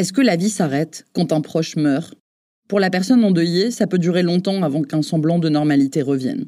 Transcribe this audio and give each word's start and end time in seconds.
Est-ce 0.00 0.14
que 0.14 0.22
la 0.22 0.36
vie 0.36 0.48
s'arrête 0.48 1.04
quand 1.12 1.30
un 1.30 1.42
proche 1.42 1.76
meurt? 1.76 2.14
Pour 2.68 2.80
la 2.80 2.88
personne 2.88 3.22
endeuillée, 3.22 3.70
ça 3.70 3.86
peut 3.86 3.98
durer 3.98 4.22
longtemps 4.22 4.62
avant 4.62 4.80
qu'un 4.80 5.02
semblant 5.02 5.38
de 5.38 5.50
normalité 5.50 6.00
revienne. 6.00 6.46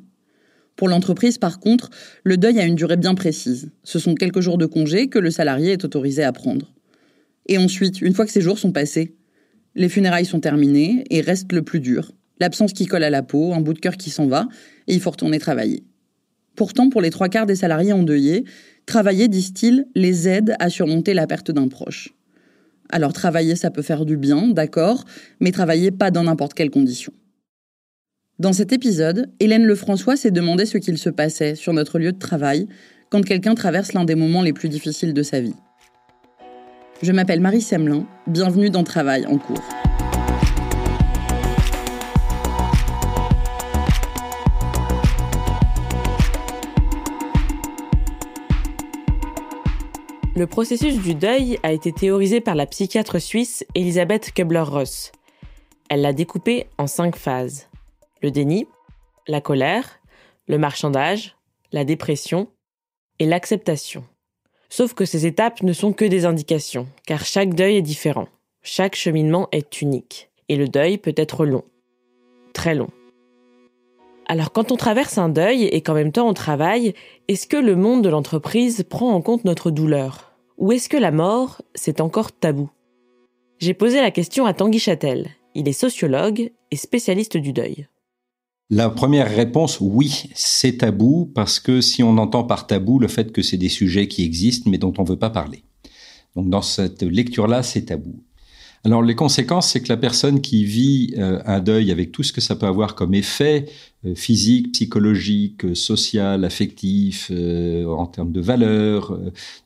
Pour 0.75 0.89
l'entreprise, 0.89 1.37
par 1.37 1.61
contre, 1.61 1.91
le 2.25 2.39
deuil 2.39 2.59
a 2.61 2.65
une 2.65 2.77
durée 2.77 2.97
bien 2.97 3.15
précise. 3.15 3.71
Ce 3.85 3.99
sont 3.99 4.15
quelques 4.15 4.41
jours 4.41 4.57
de 4.57 4.65
congé 4.65 5.09
que 5.09 5.19
le 5.19 5.31
salarié 5.31 5.73
est 5.73 5.85
autorisé 5.85 6.25
à 6.25 6.33
prendre. 6.33 6.73
Et 7.47 7.59
ensuite, 7.59 8.01
une 8.01 8.15
fois 8.15 8.25
que 8.25 8.33
ces 8.33 8.41
jours 8.41 8.59
sont 8.59 8.73
passés, 8.73 9.17
les 9.75 9.91
funérailles 9.91 10.25
sont 10.25 10.41
terminées 10.41 11.05
et 11.11 11.21
reste 11.21 11.53
le 11.53 11.61
plus 11.61 11.81
dur. 11.81 12.13
L'absence 12.41 12.73
qui 12.73 12.87
colle 12.87 13.05
à 13.05 13.11
la 13.11 13.23
peau, 13.23 13.53
un 13.53 13.61
bout 13.61 13.75
de 13.75 13.81
cœur 13.81 13.99
qui 13.99 14.09
s'en 14.09 14.29
va, 14.29 14.49
et 14.87 14.95
il 14.95 15.01
faut 15.03 15.11
retourner 15.11 15.39
travailler. 15.39 15.85
Pourtant, 16.57 16.89
pour 16.89 17.03
les 17.03 17.11
trois 17.11 17.29
quarts 17.29 17.45
des 17.45 17.57
salariés 17.57 17.93
endeuillés, 17.93 18.47
travailler, 18.87 19.29
disent-ils, 19.29 19.85
les 19.95 20.27
aide 20.27 20.57
à 20.59 20.71
surmonter 20.71 21.13
la 21.13 21.27
perte 21.27 21.51
d'un 21.51 21.69
proche. 21.69 22.15
Alors 22.93 23.15
travailler, 23.15 23.57
ça 23.57 23.71
peut 23.71 23.81
faire 23.81 24.05
du 24.05 24.19
bien, 24.19 24.49
d'accord, 24.49 25.05
mais 25.41 25.51
travailler 25.51 25.91
pas 25.91 26.11
dans 26.11 26.25
n'importe 26.25 26.53
quelle 26.53 26.71
condition. 26.71 27.13
Dans 28.39 28.53
cet 28.53 28.73
épisode, 28.73 29.31
Hélène 29.41 29.65
Lefrançois 29.65 30.17
s'est 30.17 30.31
demandé 30.31 30.67
ce 30.67 30.77
qu'il 30.77 30.99
se 30.99 31.09
passait 31.09 31.55
sur 31.55 31.73
notre 31.73 31.99
lieu 31.99 32.13
de 32.13 32.19
travail 32.19 32.69
quand 33.11 33.25
quelqu'un 33.25 33.55
traverse 33.55 33.95
l'un 33.95 34.05
des 34.05 34.15
moments 34.15 34.43
les 34.43 34.53
plus 34.53 34.69
difficiles 34.69 35.15
de 35.15 35.23
sa 35.23 35.41
vie. 35.41 35.55
Je 37.03 37.13
m'appelle 37.13 37.41
Marie 37.41 37.63
Semelin, 37.63 38.07
bienvenue 38.27 38.69
dans 38.69 38.85
Travail 38.85 39.27
en 39.27 39.39
cours. 39.39 39.63
Le 50.43 50.49
processus 50.49 50.99
du 50.99 51.15
deuil 51.15 51.61
a 51.63 51.71
été 51.71 51.93
théorisé 51.93 52.41
par 52.41 52.57
la 52.57 52.67
psychiatre 52.67 53.21
suisse 53.21 53.65
Elisabeth 53.77 54.33
Kubler-Ross. 54.33 55.13
Elle 55.89 56.01
l'a 56.01 56.13
découpé 56.13 56.67
en 56.79 56.89
cinq 56.89 57.15
phases. 57.15 57.69
Le 58.23 58.33
déni, 58.33 58.67
la 59.29 59.41
colère, 59.41 60.01
le 60.49 60.59
marchandage, 60.59 61.37
la 61.71 61.85
dépression 61.85 62.49
et 63.21 63.27
l'acceptation. 63.27 64.03
Sauf 64.69 64.95
que 64.95 65.05
ces 65.05 65.27
étapes 65.27 65.63
ne 65.63 65.73
sont 65.73 65.93
que 65.93 66.05
des 66.05 66.25
indications, 66.25 66.89
car 67.07 67.25
chaque 67.25 67.55
deuil 67.55 67.77
est 67.77 67.81
différent. 67.81 68.27
Chaque 68.63 68.97
cheminement 68.97 69.47
est 69.53 69.81
unique. 69.81 70.29
Et 70.49 70.57
le 70.57 70.67
deuil 70.67 70.99
peut 70.99 71.15
être 71.17 71.47
long. 71.47 71.63
Très 72.53 72.75
long. 72.75 72.91
Alors 74.27 74.51
quand 74.51 74.73
on 74.73 74.77
traverse 74.77 75.19
un 75.19 75.29
deuil 75.29 75.67
et 75.67 75.83
qu'en 75.83 75.95
même 75.95 76.11
temps 76.11 76.29
on 76.29 76.35
travaille, 76.35 76.95
est-ce 77.29 77.47
que 77.47 77.57
le 77.57 77.77
monde 77.77 78.03
de 78.03 78.09
l'entreprise 78.09 78.83
prend 78.83 79.13
en 79.13 79.23
compte 79.23 79.45
notre 79.45 79.71
douleur? 79.71 80.32
Ou 80.63 80.71
est-ce 80.71 80.89
que 80.89 80.97
la 80.97 81.11
mort, 81.11 81.61
c'est 81.75 82.01
encore 82.01 82.31
tabou? 82.31 82.71
J'ai 83.59 83.75
posé 83.75 84.01
la 84.01 84.13
question 84.13 84.47
à 84.47 84.55
Tanguy 84.55 84.79
Châtel. 84.79 85.31
Il 85.57 85.67
est 85.67 85.73
sociologue 85.73 86.53
et 86.71 86.77
spécialiste 86.77 87.37
du 87.37 87.53
deuil. 87.53 87.89
La 88.71 88.89
première 88.89 89.29
réponse, 89.29 89.81
oui, 89.81 90.31
c'est 90.37 90.79
tabou, 90.79 91.29
parce 91.35 91.59
que 91.59 91.81
si 91.81 92.05
on 92.05 92.17
entend 92.17 92.45
par 92.45 92.69
tabou 92.69 93.01
le 93.01 93.09
fait 93.09 93.33
que 93.33 93.43
c'est 93.43 93.57
des 93.57 93.69
sujets 93.69 94.07
qui 94.07 94.25
existent 94.25 94.71
mais 94.71 94.79
dont 94.79 94.95
on 94.99 95.03
ne 95.03 95.09
veut 95.09 95.19
pas 95.19 95.31
parler. 95.31 95.65
Donc 96.37 96.49
dans 96.49 96.63
cette 96.63 97.03
lecture-là, 97.03 97.65
c'est 97.65 97.87
tabou. 97.87 98.23
Alors 98.85 99.01
les 99.03 99.15
conséquences, 99.15 99.69
c'est 99.69 99.81
que 99.81 99.89
la 99.89 99.97
personne 99.97 100.41
qui 100.41 100.65
vit 100.65 101.15
euh, 101.17 101.41
un 101.47 101.61
deuil 101.61 101.93
avec 101.93 102.11
tout 102.11 102.25
ce 102.25 102.33
que 102.33 102.41
ça 102.41 102.57
peut 102.57 102.67
avoir 102.67 102.97
comme 102.97 103.15
effet 103.15 103.67
euh, 104.05 104.17
physique, 104.17 104.73
psychologique, 104.73 105.65
euh, 105.65 105.75
social, 105.77 106.45
affectif, 106.45 107.31
en 107.31 108.07
termes 108.07 108.33
de 108.33 108.41
valeurs, 108.41 109.17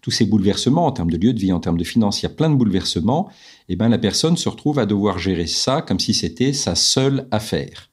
tous 0.03 0.11
ces 0.11 0.27
bouleversements, 0.27 0.87
en 0.87 0.93
termes 0.93 1.11
de 1.11 1.17
lieu 1.17 1.33
de 1.33 1.39
vie, 1.39 1.53
en 1.53 1.61
termes 1.61 1.79
de 1.79 1.85
finances, 1.85 2.21
il 2.21 2.25
y 2.25 2.27
a 2.27 2.31
plein 2.31 2.51
de 2.51 2.57
bouleversements, 2.57 3.31
et 3.69 3.73
eh 3.73 3.77
ben 3.77 3.89
la 3.89 3.99
personne 3.99 4.37
se 4.37 4.49
retrouve 4.49 4.79
à 4.79 4.87
devoir 4.87 5.19
gérer 5.19 5.47
ça 5.47 5.81
comme 5.81 5.99
si 5.99 6.13
c'était 6.13 6.53
sa 6.53 6.75
seule 6.75 7.27
affaire. 7.31 7.89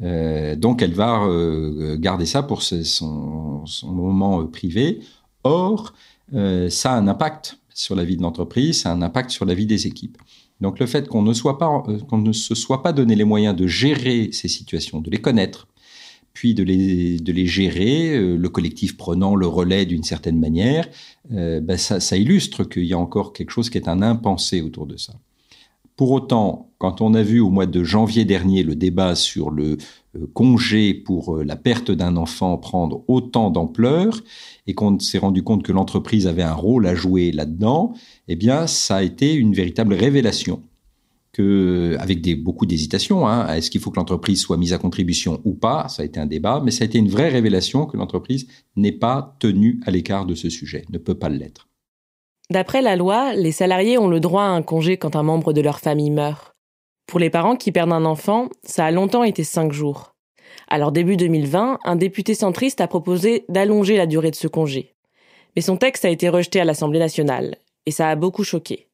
donc 0.00 0.82
elle 0.82 0.92
va 0.92 1.26
garder 1.96 2.26
ça 2.26 2.42
pour 2.42 2.62
son, 2.62 3.64
son, 3.66 3.92
moment 3.92 4.46
privé. 4.46 5.00
Or, 5.44 5.94
ça 6.32 6.92
a 6.92 6.96
un 6.96 7.08
impact 7.08 7.58
sur 7.74 7.94
la 7.94 8.04
vie 8.04 8.16
de 8.16 8.22
l'entreprise, 8.22 8.82
ça 8.82 8.90
a 8.90 8.94
un 8.94 9.02
impact 9.02 9.30
sur 9.30 9.44
la 9.44 9.54
vie 9.54 9.66
des 9.66 9.86
équipes. 9.86 10.18
Donc 10.60 10.78
le 10.78 10.86
fait 10.86 11.04
euh, 11.04 11.04
qu'on 11.08 11.22
ne 11.22 12.32
se 12.32 12.54
soit 12.54 12.82
pas 12.82 12.92
donné 12.92 13.14
les 13.14 13.24
moyens 13.24 13.54
de 13.54 13.66
gérer 13.66 14.30
ces 14.32 14.48
situations, 14.48 15.00
de 15.00 15.10
les 15.10 15.20
connaître, 15.20 15.68
puis 16.32 16.54
de 16.54 16.62
les, 16.62 17.18
de 17.18 17.32
les 17.32 17.46
gérer, 17.46 18.16
euh, 18.16 18.36
le 18.36 18.48
collectif 18.48 18.96
prenant 18.96 19.34
le 19.34 19.46
relais 19.46 19.86
d'une 19.86 20.02
certaine 20.02 20.38
manière, 20.38 20.88
euh, 21.32 21.60
ben 21.60 21.76
ça, 21.76 22.00
ça, 22.00 22.16
illustre 22.16 22.64
qu'il 22.64 22.84
y 22.84 22.92
a 22.92 22.98
encore 22.98 23.32
quelque 23.32 23.50
chose 23.50 23.70
qui 23.70 23.78
est 23.78 23.88
un 23.88 24.02
impensé 24.02 24.60
autour 24.60 24.86
de 24.86 24.96
ça. 24.96 25.14
Pour 25.98 26.12
autant, 26.12 26.70
quand 26.78 27.00
on 27.00 27.12
a 27.12 27.24
vu 27.24 27.40
au 27.40 27.50
mois 27.50 27.66
de 27.66 27.82
janvier 27.82 28.24
dernier 28.24 28.62
le 28.62 28.76
débat 28.76 29.16
sur 29.16 29.50
le 29.50 29.78
congé 30.32 30.94
pour 30.94 31.38
la 31.38 31.56
perte 31.56 31.90
d'un 31.90 32.16
enfant 32.16 32.56
prendre 32.56 33.02
autant 33.08 33.50
d'ampleur 33.50 34.20
et 34.68 34.74
qu'on 34.74 35.00
s'est 35.00 35.18
rendu 35.18 35.42
compte 35.42 35.64
que 35.64 35.72
l'entreprise 35.72 36.28
avait 36.28 36.44
un 36.44 36.54
rôle 36.54 36.86
à 36.86 36.94
jouer 36.94 37.32
là-dedans, 37.32 37.94
eh 38.28 38.36
bien, 38.36 38.68
ça 38.68 38.98
a 38.98 39.02
été 39.02 39.34
une 39.34 39.54
véritable 39.54 39.92
révélation. 39.92 40.62
Que, 41.32 41.96
avec 41.98 42.20
des, 42.20 42.36
beaucoup 42.36 42.64
d'hésitation, 42.64 43.26
hein, 43.26 43.52
est-ce 43.52 43.68
qu'il 43.68 43.80
faut 43.80 43.90
que 43.90 43.98
l'entreprise 43.98 44.40
soit 44.40 44.56
mise 44.56 44.72
à 44.72 44.78
contribution 44.78 45.40
ou 45.44 45.54
pas 45.54 45.88
Ça 45.88 46.02
a 46.02 46.04
été 46.04 46.20
un 46.20 46.26
débat, 46.26 46.62
mais 46.64 46.70
ça 46.70 46.84
a 46.84 46.86
été 46.86 46.98
une 46.98 47.08
vraie 47.08 47.28
révélation 47.28 47.86
que 47.86 47.96
l'entreprise 47.96 48.46
n'est 48.76 48.92
pas 48.92 49.36
tenue 49.40 49.80
à 49.84 49.90
l'écart 49.90 50.26
de 50.26 50.36
ce 50.36 50.48
sujet, 50.48 50.84
ne 50.92 50.98
peut 50.98 51.16
pas 51.16 51.28
l'être. 51.28 51.67
D'après 52.50 52.80
la 52.80 52.96
loi, 52.96 53.34
les 53.34 53.52
salariés 53.52 53.98
ont 53.98 54.08
le 54.08 54.20
droit 54.20 54.44
à 54.44 54.46
un 54.46 54.62
congé 54.62 54.96
quand 54.96 55.16
un 55.16 55.22
membre 55.22 55.52
de 55.52 55.60
leur 55.60 55.80
famille 55.80 56.10
meurt. 56.10 56.54
Pour 57.06 57.20
les 57.20 57.28
parents 57.28 57.56
qui 57.56 57.72
perdent 57.72 57.92
un 57.92 58.06
enfant, 58.06 58.48
ça 58.62 58.86
a 58.86 58.90
longtemps 58.90 59.24
été 59.24 59.44
cinq 59.44 59.72
jours. 59.72 60.14
Alors 60.66 60.90
début 60.90 61.18
2020, 61.18 61.78
un 61.84 61.96
député 61.96 62.32
centriste 62.34 62.80
a 62.80 62.88
proposé 62.88 63.44
d'allonger 63.50 63.98
la 63.98 64.06
durée 64.06 64.30
de 64.30 64.36
ce 64.36 64.48
congé. 64.48 64.94
Mais 65.56 65.62
son 65.62 65.76
texte 65.76 66.06
a 66.06 66.10
été 66.10 66.30
rejeté 66.30 66.58
à 66.58 66.64
l'Assemblée 66.64 66.98
nationale, 66.98 67.56
et 67.84 67.90
ça 67.90 68.08
a 68.08 68.16
beaucoup 68.16 68.44
choqué. 68.44 68.88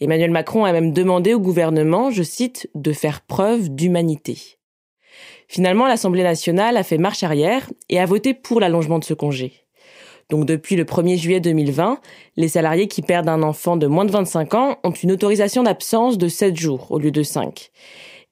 Emmanuel 0.00 0.30
Macron 0.30 0.64
a 0.64 0.72
même 0.72 0.92
demandé 0.92 1.34
au 1.34 1.40
gouvernement, 1.40 2.10
je 2.10 2.22
cite, 2.22 2.70
de 2.74 2.92
faire 2.92 3.20
preuve 3.20 3.68
d'humanité. 3.68 4.58
Finalement, 5.46 5.86
l'Assemblée 5.86 6.22
nationale 6.22 6.76
a 6.76 6.84
fait 6.84 6.98
marche 6.98 7.22
arrière 7.22 7.70
et 7.88 7.98
a 7.98 8.06
voté 8.06 8.32
pour 8.32 8.60
l'allongement 8.60 8.98
de 8.98 9.04
ce 9.04 9.14
congé. 9.14 9.67
Donc 10.30 10.44
depuis 10.44 10.76
le 10.76 10.84
1er 10.84 11.16
juillet 11.16 11.40
2020, 11.40 12.00
les 12.36 12.48
salariés 12.48 12.86
qui 12.86 13.00
perdent 13.00 13.30
un 13.30 13.42
enfant 13.42 13.76
de 13.76 13.86
moins 13.86 14.04
de 14.04 14.10
25 14.10 14.54
ans 14.54 14.76
ont 14.84 14.90
une 14.90 15.12
autorisation 15.12 15.62
d'absence 15.62 16.18
de 16.18 16.28
7 16.28 16.54
jours 16.54 16.86
au 16.90 16.98
lieu 16.98 17.10
de 17.10 17.22
5. 17.22 17.70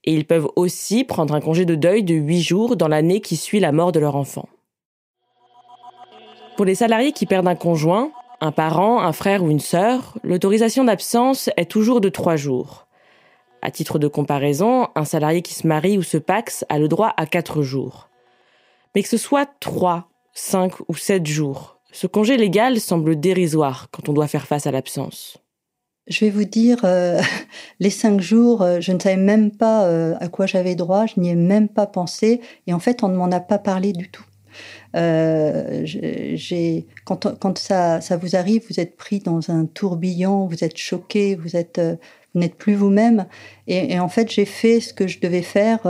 Et 0.05 0.13
ils 0.13 0.27
peuvent 0.27 0.49
aussi 0.57 1.05
prendre 1.05 1.35
un 1.35 1.41
congé 1.41 1.65
de 1.65 1.75
deuil 1.75 2.03
de 2.05 2.15
8 2.15 2.43
jours 2.43 2.77
dans 2.77 2.89
l'année 2.89 3.21
qui 3.21 3.37
suit 3.37 3.61
la 3.61 3.73
mort 3.73 3.93
de 3.93 4.01
leur 4.01 4.15
enfant. 4.15 4.49
Pour 6.57 6.67
les 6.67 6.75
salariés 6.75 7.13
qui 7.13 7.27
perdent 7.27 7.49
un 7.49 7.55
conjoint, 7.55 8.11
un 8.41 8.53
parent, 8.53 9.01
un 9.01 9.13
frère 9.13 9.43
ou 9.43 9.51
une 9.51 9.61
sœur, 9.61 10.19
l'autorisation 10.23 10.85
d'absence 10.85 11.49
est 11.57 11.71
toujours 11.71 12.03
de 12.03 12.11
3 12.11 12.37
jours. 12.37 12.87
À 13.63 13.71
titre 13.71 13.99
de 13.99 14.07
comparaison, 14.07 14.89
un 14.95 15.07
salarié 15.07 15.41
qui 15.41 15.55
se 15.55 15.67
marie 15.67 15.97
ou 15.97 16.03
se 16.03 16.19
paxe 16.19 16.65
a 16.69 16.79
le 16.79 16.89
droit 16.89 17.15
à 17.17 17.25
4 17.25 17.63
jours. 17.63 18.11
Mais 18.95 19.03
que 19.03 19.09
ce 19.09 19.17
soit 19.17 19.49
3, 19.61 20.09
5 20.35 20.75
ou 20.89 20.95
7 20.95 21.27
jours, 21.27 21.76
ce 21.93 22.07
congé 22.07 22.37
légal 22.37 22.81
semble 22.81 23.19
dérisoire 23.19 23.89
quand 23.91 24.09
on 24.09 24.13
doit 24.13 24.29
faire 24.29 24.47
face 24.47 24.67
à 24.67 24.71
l'absence. 24.71 25.39
Je 26.09 26.25
vais 26.25 26.31
vous 26.31 26.45
dire, 26.45 26.83
euh, 26.85 27.21
les 27.81 27.91
cinq 27.91 28.21
jours, 28.21 28.63
euh, 28.63 28.81
je 28.81 28.93
ne 28.93 29.01
savais 29.01 29.17
même 29.17 29.51
pas 29.51 29.87
euh, 29.87 30.15
à 30.21 30.29
quoi 30.29 30.47
j'avais 30.47 30.77
droit, 30.77 31.07
je 31.07 31.19
n'y 31.19 31.31
ai 31.31 31.35
même 31.35 31.69
pas 31.69 31.87
pensé, 31.87 32.41
et 32.67 32.73
en 32.73 32.79
fait, 32.79 33.03
on 33.03 33.09
ne 33.09 33.17
m'en 33.17 33.31
a 33.33 33.41
pas 33.41 33.59
parlé 33.59 33.93
du 33.93 34.09
tout. 34.09 34.25
quand, 37.05 37.59
ça, 37.59 38.01
vous 38.21 38.37
arrive, 38.37 38.63
vous 38.71 38.79
êtes 38.81 38.97
pris 38.97 39.19
dans 39.19 39.51
un 39.51 39.67
tourbillon, 39.67 40.47
vous 40.47 40.63
êtes 40.63 40.77
choqué, 40.77 41.35
vous 41.35 41.57
êtes, 41.57 41.81
n'êtes 42.37 42.55
plus 42.55 42.77
vous-même, 42.77 43.27
et, 43.67 43.95
et, 43.95 43.99
en 43.99 44.09
fait, 44.09 44.31
j'ai 44.31 44.45
fait 44.45 44.79
ce 44.81 44.95
que 44.95 45.09
je 45.09 45.19
devais 45.19 45.43
faire. 45.43 45.81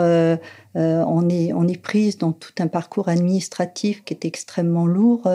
on 0.74 1.28
est, 1.28 1.52
on 1.52 1.68
est 1.68 1.80
prise 1.80 2.16
dans 2.16 2.32
tout 2.32 2.54
un 2.58 2.68
parcours 2.68 3.08
administratif 3.10 4.02
qui 4.04 4.14
est 4.14 4.24
extrêmement 4.24 4.86
lourd. 4.86 5.28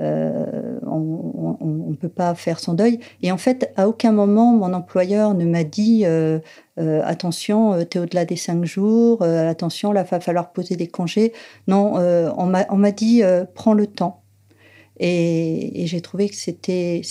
Euh, 0.00 0.78
on 0.82 1.90
ne 1.90 1.96
peut 1.96 2.08
pas 2.10 2.34
faire 2.34 2.60
son 2.60 2.74
deuil. 2.74 3.00
Et 3.22 3.32
en 3.32 3.38
fait, 3.38 3.72
à 3.76 3.88
aucun 3.88 4.12
moment, 4.12 4.52
mon 4.52 4.72
employeur 4.74 5.34
ne 5.34 5.46
m'a 5.46 5.64
dit 5.64 6.02
euh, 6.04 6.38
euh, 6.78 7.00
attention, 7.04 7.84
tu 7.84 7.96
es 7.96 8.00
au-delà 8.00 8.24
des 8.24 8.36
cinq 8.36 8.64
jours, 8.64 9.22
attention, 9.22 9.92
là, 9.92 10.02
va 10.02 10.20
falloir 10.20 10.52
poser 10.52 10.76
des 10.76 10.88
congés. 10.88 11.32
Non, 11.66 11.94
on 11.96 12.46
m'a 12.46 12.92
dit 12.92 13.22
prends 13.54 13.74
le 13.74 13.86
temps. 13.86 14.22
Et, 14.98 15.82
et 15.82 15.86
j'ai 15.86 16.00
trouvé 16.00 16.28
que 16.28 16.34
c'était 16.34 17.02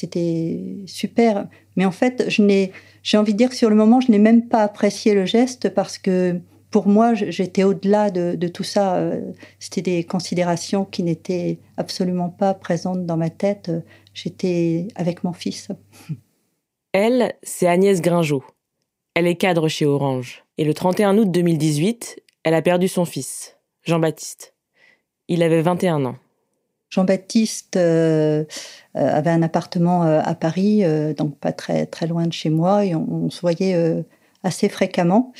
super. 0.86 1.48
Mais 1.76 1.86
en 1.86 1.92
fait, 1.92 2.26
j'ai 2.30 3.18
envie 3.18 3.34
de 3.34 3.38
dire 3.38 3.50
que 3.50 3.56
sur 3.56 3.70
le 3.70 3.76
moment, 3.76 4.00
je 4.00 4.12
n'ai 4.12 4.20
même 4.20 4.48
pas 4.48 4.64
apprécié 4.64 5.14
le 5.14 5.26
geste 5.26 5.70
parce 5.70 5.98
que 5.98 6.40
pour 6.76 6.90
moi, 6.90 7.14
j'étais 7.14 7.64
au-delà 7.64 8.12
de, 8.12 8.48
tout 8.50 8.66
ça. 8.66 8.98
Euh, 8.98 9.32
c'était 9.60 9.82
des 9.82 10.04
considérations 10.04 10.84
qui 10.84 11.04
n'étaient 11.04 11.60
absolument 11.78 12.28
pas 12.28 12.54
présentes 12.54 13.06
dans 13.06 13.16
ma 13.16 13.30
tête. 13.30 13.72
J'étais 14.14 14.90
avec 14.96 15.24
mon 15.24 15.32
fils. 15.32 15.70
Elle, 16.92 17.34
c'est 17.44 17.68
Agnès 17.68 18.02
Gringeau. 18.02 18.44
Elle 19.14 19.26
est 19.26 19.38
cadre 19.38 19.70
chez 19.70 19.86
Orange. 19.86 20.44
Et 20.58 20.66
le 20.66 20.74
31 20.74 21.18
août 21.18 21.32
2018, 21.32 22.22
elle 22.44 22.54
a 22.54 22.62
perdu 22.62 22.90
son 22.90 23.06
fils, 23.06 23.56
Jean-Baptiste. 23.84 24.54
Il 25.30 25.44
avait 25.44 25.62
21 25.62 26.04
ans. 26.04 26.18
Jean-Baptiste 26.90 27.78
euh, 27.78 28.44
euh, 28.98 29.16
avait 29.16 29.30
un 29.30 29.44
appartement 29.44 30.02
à 30.02 30.36
Paris, 30.36 30.84
donc 31.16 31.40
pas 31.40 31.54
très, 31.54 31.86
très 31.86 32.06
loin 32.06 32.28
de 32.28 32.34
chez 32.34 32.50
moi, 32.50 32.84
et 32.84 32.96
on 32.96 33.30
se 33.30 33.40
voyait 33.40 34.04
assez 34.46 34.70
fréquemment. 34.70 35.34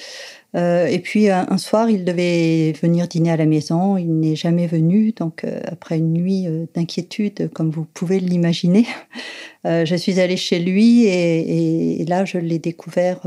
Euh, 0.56 0.88
et 0.88 1.00
puis 1.00 1.30
un, 1.30 1.58
soir, 1.58 1.90
il 1.90 2.06
devait 2.06 2.72
venir 2.82 3.08
dîner 3.08 3.32
à 3.32 3.38
la 3.38 3.46
maison. 3.46 3.98
Il 3.98 4.20
n'est 4.20 4.36
jamais 4.36 4.68
venu. 4.68 5.12
Donc 5.12 5.44
euh, 5.44 5.60
après 5.66 5.98
une 5.98 6.14
nuit 6.14 6.48
euh, 6.48 6.66
d'inquiétude, 6.74 7.50
comme 7.54 7.72
vous 7.72 7.86
pouvez 7.86 8.20
l'imaginer, 8.20 8.86
je 9.66 9.96
suis 9.96 10.20
allée 10.20 10.38
chez 10.38 10.60
lui 10.60 11.06
et, 11.06 12.06
là, 12.08 12.24
je 12.26 12.38
l'ai 12.38 12.60
découvert 12.60 13.22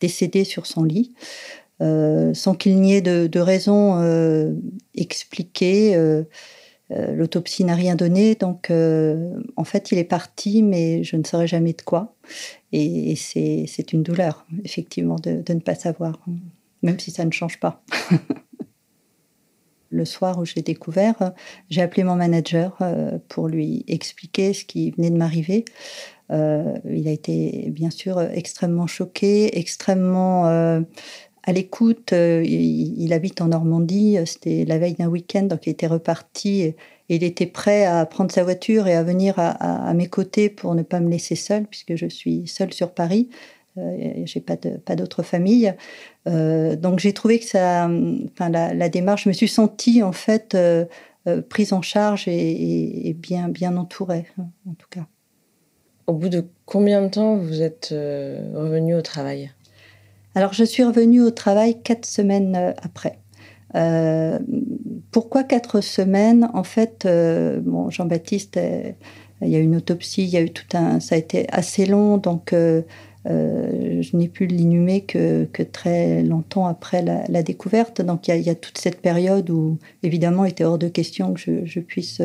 décédé 0.00 0.44
sur 0.44 0.66
son 0.66 0.84
lit. 0.84 1.14
sans 1.80 2.54
qu'il 2.54 2.80
n'y 2.80 2.94
ait 2.94 3.00
de 3.00 3.40
raison 3.40 4.54
expliquée. 4.94 5.96
L'autopsie 6.90 7.64
n'a 7.64 7.74
rien 7.74 7.96
donné, 7.96 8.34
donc 8.34 8.70
en 8.70 9.64
fait 9.64 9.90
il 9.90 9.98
est 9.98 10.04
parti, 10.04 10.62
mais 10.62 11.02
je 11.02 11.16
ne 11.16 11.24
saurais 11.24 11.46
jamais 11.46 11.72
de 11.72 11.82
quoi. 11.82 12.14
Et, 12.72 13.16
c'est 13.16 13.92
une 13.92 14.02
douleur, 14.02 14.46
effectivement, 14.64 15.16
de, 15.16 15.42
ne 15.48 15.60
pas 15.60 15.74
savoir, 15.74 16.18
même 16.82 16.98
si 16.98 17.10
ça 17.10 17.24
ne 17.24 17.30
change 17.32 17.58
pas. 17.58 17.82
le 19.94 20.04
soir 20.04 20.38
où 20.38 20.44
j'ai 20.44 20.60
découvert, 20.60 21.32
j'ai 21.70 21.80
appelé 21.80 22.02
mon 22.02 22.16
manager 22.16 22.76
euh, 22.80 23.18
pour 23.28 23.48
lui 23.48 23.84
expliquer 23.86 24.52
ce 24.52 24.64
qui 24.64 24.90
venait 24.90 25.10
de 25.10 25.16
m'arriver. 25.16 25.64
Euh, 26.32 26.74
il 26.90 27.06
a 27.06 27.12
été 27.12 27.68
bien 27.70 27.90
sûr 27.90 28.20
extrêmement 28.20 28.86
choqué, 28.86 29.58
extrêmement 29.58 30.48
euh, 30.48 30.80
à 31.44 31.52
l'écoute. 31.52 32.12
Il, 32.12 33.12
habite 33.12 33.40
en 33.40 33.48
Normandie, 33.48 34.18
c'était 34.26 34.64
la 34.64 34.78
veille 34.78 34.94
d'un 34.94 35.08
week-end, 35.08 35.42
donc 35.42 35.66
il 35.66 35.70
était 35.70 35.86
reparti 35.86 36.74
il 37.08 37.22
était 37.22 37.46
prêt 37.46 37.84
à 37.84 38.06
prendre 38.06 38.32
sa 38.32 38.44
voiture 38.44 38.86
et 38.86 38.94
à 38.94 39.02
venir 39.02 39.34
à, 39.36 39.92
mes 39.94 40.06
côtés 40.06 40.48
pour 40.48 40.74
ne 40.74 40.82
pas 40.82 41.00
me 41.00 41.10
laisser 41.10 41.34
seule, 41.34 41.66
puisque 41.66 41.96
je 41.96 42.06
suis 42.06 42.46
seule 42.46 42.72
sur 42.72 42.92
Paris. 42.92 43.28
Euh, 43.76 44.22
j'ai 44.24 44.40
pas 44.40 44.56
de, 44.56 44.76
pas 44.76 44.96
d'autre 44.96 45.22
famille. 45.22 45.74
Euh, 46.28 46.76
donc 46.76 47.00
j'ai 47.00 47.12
trouvé 47.12 47.40
que 47.40 47.44
ça, 47.44 47.90
enfin 48.32 48.48
la, 48.48 48.88
démarche, 48.88 49.24
je 49.24 49.28
me 49.28 49.34
suis 49.34 49.48
sentie 49.48 50.02
en 50.02 50.12
fait 50.12 50.54
euh, 50.54 50.84
euh, 51.26 51.42
prise 51.42 51.72
en 51.72 51.82
charge 51.82 52.28
et, 52.28 53.14
bien 53.18 53.48
bien 53.48 53.76
entourée 53.76 54.26
en 54.38 54.74
tout 54.74 54.86
cas. 54.88 55.06
Au 56.06 56.12
bout 56.12 56.28
de 56.28 56.46
combien 56.66 57.02
de 57.02 57.08
temps 57.08 57.36
vous 57.36 57.62
êtes 57.62 57.88
revenu 57.90 58.94
au 58.94 59.02
travail? 59.02 59.50
Alors 60.34 60.52
je 60.52 60.64
suis 60.64 60.82
revenue 60.82 61.22
au 61.22 61.30
travail 61.30 61.80
quatre 61.82 62.06
semaines 62.06 62.74
après. 62.82 63.18
Euh, 63.74 64.38
pourquoi 65.10 65.44
quatre 65.44 65.80
semaines? 65.80 66.48
En 66.54 66.64
fait, 66.64 67.04
euh, 67.06 67.60
bon, 67.60 67.90
Jean-Baptiste, 67.90 68.56
euh, 68.56 68.92
il 69.42 69.48
y 69.48 69.56
a 69.56 69.58
eu 69.58 69.62
une 69.62 69.76
autopsie, 69.76 70.22
il 70.24 70.30
y 70.30 70.36
a 70.36 70.40
eu 70.40 70.50
tout 70.50 70.76
un, 70.76 71.00
ça 71.00 71.16
a 71.16 71.18
été 71.18 71.46
assez 71.50 71.86
long, 71.86 72.18
donc 72.18 72.52
je 72.52 74.16
n'ai 74.16 74.28
pu 74.28 74.46
l'inhumer 74.46 75.02
que, 75.02 75.46
très 75.72 76.22
longtemps 76.22 76.66
après 76.66 77.02
la, 77.02 77.42
découverte. 77.42 78.00
Donc 78.00 78.28
il 78.28 78.36
y, 78.40 78.50
a, 78.50 78.54
toute 78.54 78.78
cette 78.78 79.00
période 79.00 79.50
où, 79.50 79.78
évidemment, 80.02 80.44
il 80.44 80.50
était 80.50 80.64
hors 80.64 80.78
de 80.78 80.88
question 80.88 81.34
que 81.34 81.64
je 81.66 81.80
puisse 81.80 82.22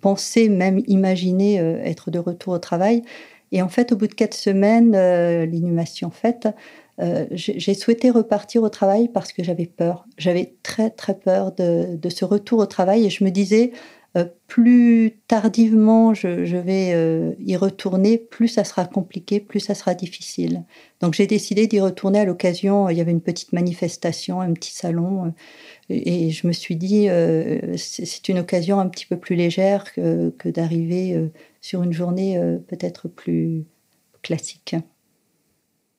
penser, 0.00 0.48
même 0.48 0.82
imaginer 0.88 1.56
être 1.84 2.10
de 2.10 2.18
retour 2.18 2.54
au 2.54 2.58
travail. 2.58 3.02
Et 3.52 3.62
en 3.62 3.68
fait, 3.68 3.92
au 3.92 3.96
bout 3.96 4.06
de 4.06 4.14
quatre 4.14 4.34
semaines, 4.34 4.92
l'inhumation 4.92 6.10
faite, 6.10 6.48
euh, 7.00 7.26
j'ai 7.32 7.74
souhaité 7.74 8.10
repartir 8.10 8.62
au 8.62 8.68
travail 8.68 9.08
parce 9.08 9.32
que 9.32 9.42
j'avais 9.42 9.66
peur. 9.66 10.06
J'avais 10.18 10.54
très 10.62 10.90
très 10.90 11.18
peur 11.18 11.52
de, 11.52 11.98
ce 12.08 12.24
retour 12.24 12.58
au 12.60 12.66
travail 12.66 13.06
et 13.06 13.10
je 13.10 13.24
me 13.24 13.30
disais, 13.30 13.72
euh, 14.18 14.26
plus 14.46 15.18
tardivement 15.26 16.12
je, 16.12 16.28
vais 16.56 16.92
euh, 16.92 17.32
y 17.40 17.56
retourner, 17.56 18.18
plus 18.18 18.48
ça 18.48 18.64
sera 18.64 18.84
compliqué, 18.84 19.40
plus 19.40 19.60
ça 19.60 19.74
sera 19.74 19.94
difficile. 19.94 20.64
Donc 21.00 21.14
j'ai 21.14 21.26
décidé 21.26 21.66
d'y 21.66 21.80
retourner 21.80 22.20
à 22.20 22.24
l'occasion. 22.26 22.90
Il 22.90 22.98
y 22.98 23.00
avait 23.00 23.10
une 23.10 23.22
petite 23.22 23.54
manifestation, 23.54 24.42
un 24.42 24.52
petit 24.52 24.74
salon, 24.74 25.32
et, 25.88 26.30
je 26.30 26.46
me 26.46 26.52
suis 26.52 26.76
dit, 26.76 27.08
c'est 27.76 28.28
une 28.28 28.38
occasion 28.38 28.80
un 28.80 28.88
petit 28.88 29.06
peu 29.06 29.16
plus 29.16 29.34
légère 29.34 29.92
que 29.94 30.48
d'arriver 30.48 31.30
sur 31.60 31.82
une 31.82 31.92
journée 31.92 32.40
peut-être 32.68 33.08
plus 33.08 33.64
classique. 34.22 34.76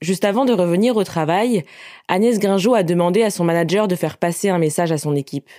Juste 0.04 0.26
avant 0.26 0.44
de 0.44 0.52
revenir 0.52 0.98
au 0.98 1.06
travail, 1.06 1.64
Agnès 2.10 2.38
Gringeau 2.38 2.74
a 2.74 2.84
demandé 2.84 3.24
à 3.24 3.30
son 3.30 3.46
manager 3.46 3.88
de 3.88 3.96
faire 3.96 4.18
passer 4.18 4.50
un 4.50 4.58
message 4.58 4.92
à 4.92 4.98
son 4.98 5.16
équipe. 5.16 5.50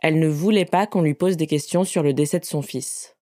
Elle 0.00 0.18
ne 0.18 0.26
voulait 0.26 0.64
pas 0.64 0.88
qu'on 0.88 1.00
lui 1.00 1.14
pose 1.14 1.36
des 1.36 1.46
questions 1.46 1.84
sur 1.84 2.02
le 2.02 2.12
décès 2.12 2.40
de 2.40 2.44
son 2.44 2.60
fils. 2.60 3.14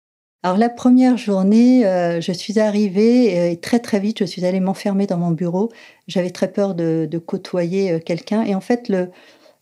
Alors 0.43 0.57
la 0.57 0.71
première 0.71 1.19
journée, 1.19 1.85
euh, 1.85 2.23
je 2.23 2.33
suis 2.33 2.59
arrivée 2.59 3.39
euh, 3.39 3.51
et 3.51 3.61
très 3.61 3.81
très 3.81 4.01
vite, 4.01 4.21
je 4.21 4.25
suis 4.25 4.47
allée 4.47 4.61
m'enfermer 4.61 5.07
dans 5.07 5.19
mon 5.19 5.31
bureau. 5.31 5.71
J'avais 6.09 6.31
très 6.31 6.51
peur 6.51 6.75
de, 6.75 7.07
côtoyer 7.19 7.93
euh, 7.93 7.99
quelqu'un 7.99 8.43
et 8.43 8.55
en 8.55 8.63
fait, 8.63 8.91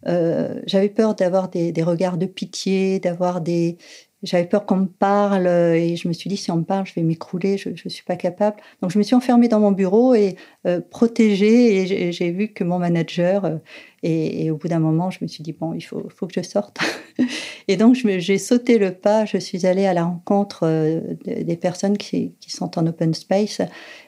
j'avais 0.07 0.91
peur 0.91 1.17
d'avoir 1.17 1.49
des, 1.49 1.73
regards 1.83 2.19
de 2.19 2.27
pitié, 2.27 3.01
d'avoir 3.01 3.41
des, 3.41 3.79
j'avais 4.25 4.47
peur 4.47 4.67
qu'on 4.67 4.77
me 4.77 4.87
parle 4.87 5.47
et 5.47 5.97
je 5.97 6.09
me 6.09 6.13
suis 6.13 6.29
dit 6.29 6.37
si 6.37 6.51
on 6.51 6.57
me 6.57 6.65
parle, 6.65 6.87
je 6.87 6.95
vais 6.95 7.03
m'écrouler, 7.03 7.59
je 7.59 7.69
ne 7.69 7.91
suis 7.91 8.05
pas 8.05 8.17
capable. 8.17 8.57
Donc 8.83 8.91
je 8.91 8.99
me 8.99 9.03
suis 9.03 9.15
enfermée 9.15 9.49
dans 9.49 9.61
mon 9.61 9.73
bureau 9.73 10.15
et 10.15 10.37
euh, 10.67 10.81
protégée 10.81 11.83
et 11.83 12.13
j'ai 12.13 12.31
vu 12.31 12.49
que 12.49 12.65
mon 12.65 12.79
manager 12.79 13.61
et, 14.07 14.51
au 14.51 14.57
bout 14.57 14.69
d'un 14.69 14.79
moment, 14.79 15.11
je 15.11 15.19
me 15.23 15.29
suis 15.29 15.43
dit 15.43 15.53
bon, 15.53 15.73
il 15.73 15.81
faut, 15.81 16.07
faut 16.15 16.27
que 16.27 16.35
je 16.35 16.47
sorte. 16.47 16.79
et 17.69 17.77
donc 17.77 17.95
j'ai 17.95 18.39
sauté 18.39 18.79
le 18.79 18.93
pas, 18.93 19.25
je 19.25 19.39
suis 19.39 19.67
allée 19.67 19.87
à 19.87 19.95
la 19.95 20.05
rencontre 20.05 20.61
euh, 20.65 21.01
des 21.25 21.57
personnes 21.57 21.97
qui, 21.97 22.35
sont 22.47 22.79
en 22.79 22.87
open 22.87 23.15
space 23.15 23.63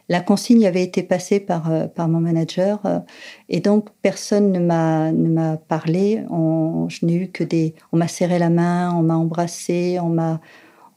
la 0.08 0.20
consigne 0.20 0.66
avait 0.66 0.82
été 0.82 1.02
passée 1.02 1.40
par, 1.40 1.70
euh, 1.70 1.86
par 1.86 2.08
mon 2.08 2.20
manager 2.20 2.80
euh, 2.84 3.00
et 3.48 3.60
donc 3.60 3.88
personne 4.02 4.52
ne 4.52 4.60
m'a, 4.60 5.56
parlé. 5.68 6.22
On, 6.30 6.88
je 6.88 7.04
n'ai 7.04 7.14
eu 7.14 7.28
que 7.28 7.44
des. 7.44 7.74
On 7.92 7.96
m'a 7.96 8.08
serré 8.08 8.38
la 8.38 8.50
main, 8.50 8.94
on 8.94 9.02
m'a 9.02 9.16
embrassé, 9.16 9.98
on 10.00 10.08
m'a. 10.08 10.40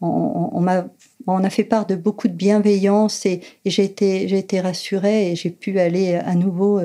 On, 0.02 0.62
m'a, 0.62 0.86
on 1.28 1.44
a 1.44 1.50
fait 1.50 1.66
part 1.66 1.86
de 1.86 1.98
beaucoup 1.98 2.30
de 2.30 2.34
bienveillance 2.34 3.26
et, 3.26 3.42
j'ai 3.66 3.84
été, 3.84 4.34
été 4.34 4.62
rassurée 4.62 5.30
et 5.30 5.36
j'ai 5.36 5.50
pu 5.50 5.78
aller 5.78 6.14
à 6.16 6.36
nouveau 6.36 6.80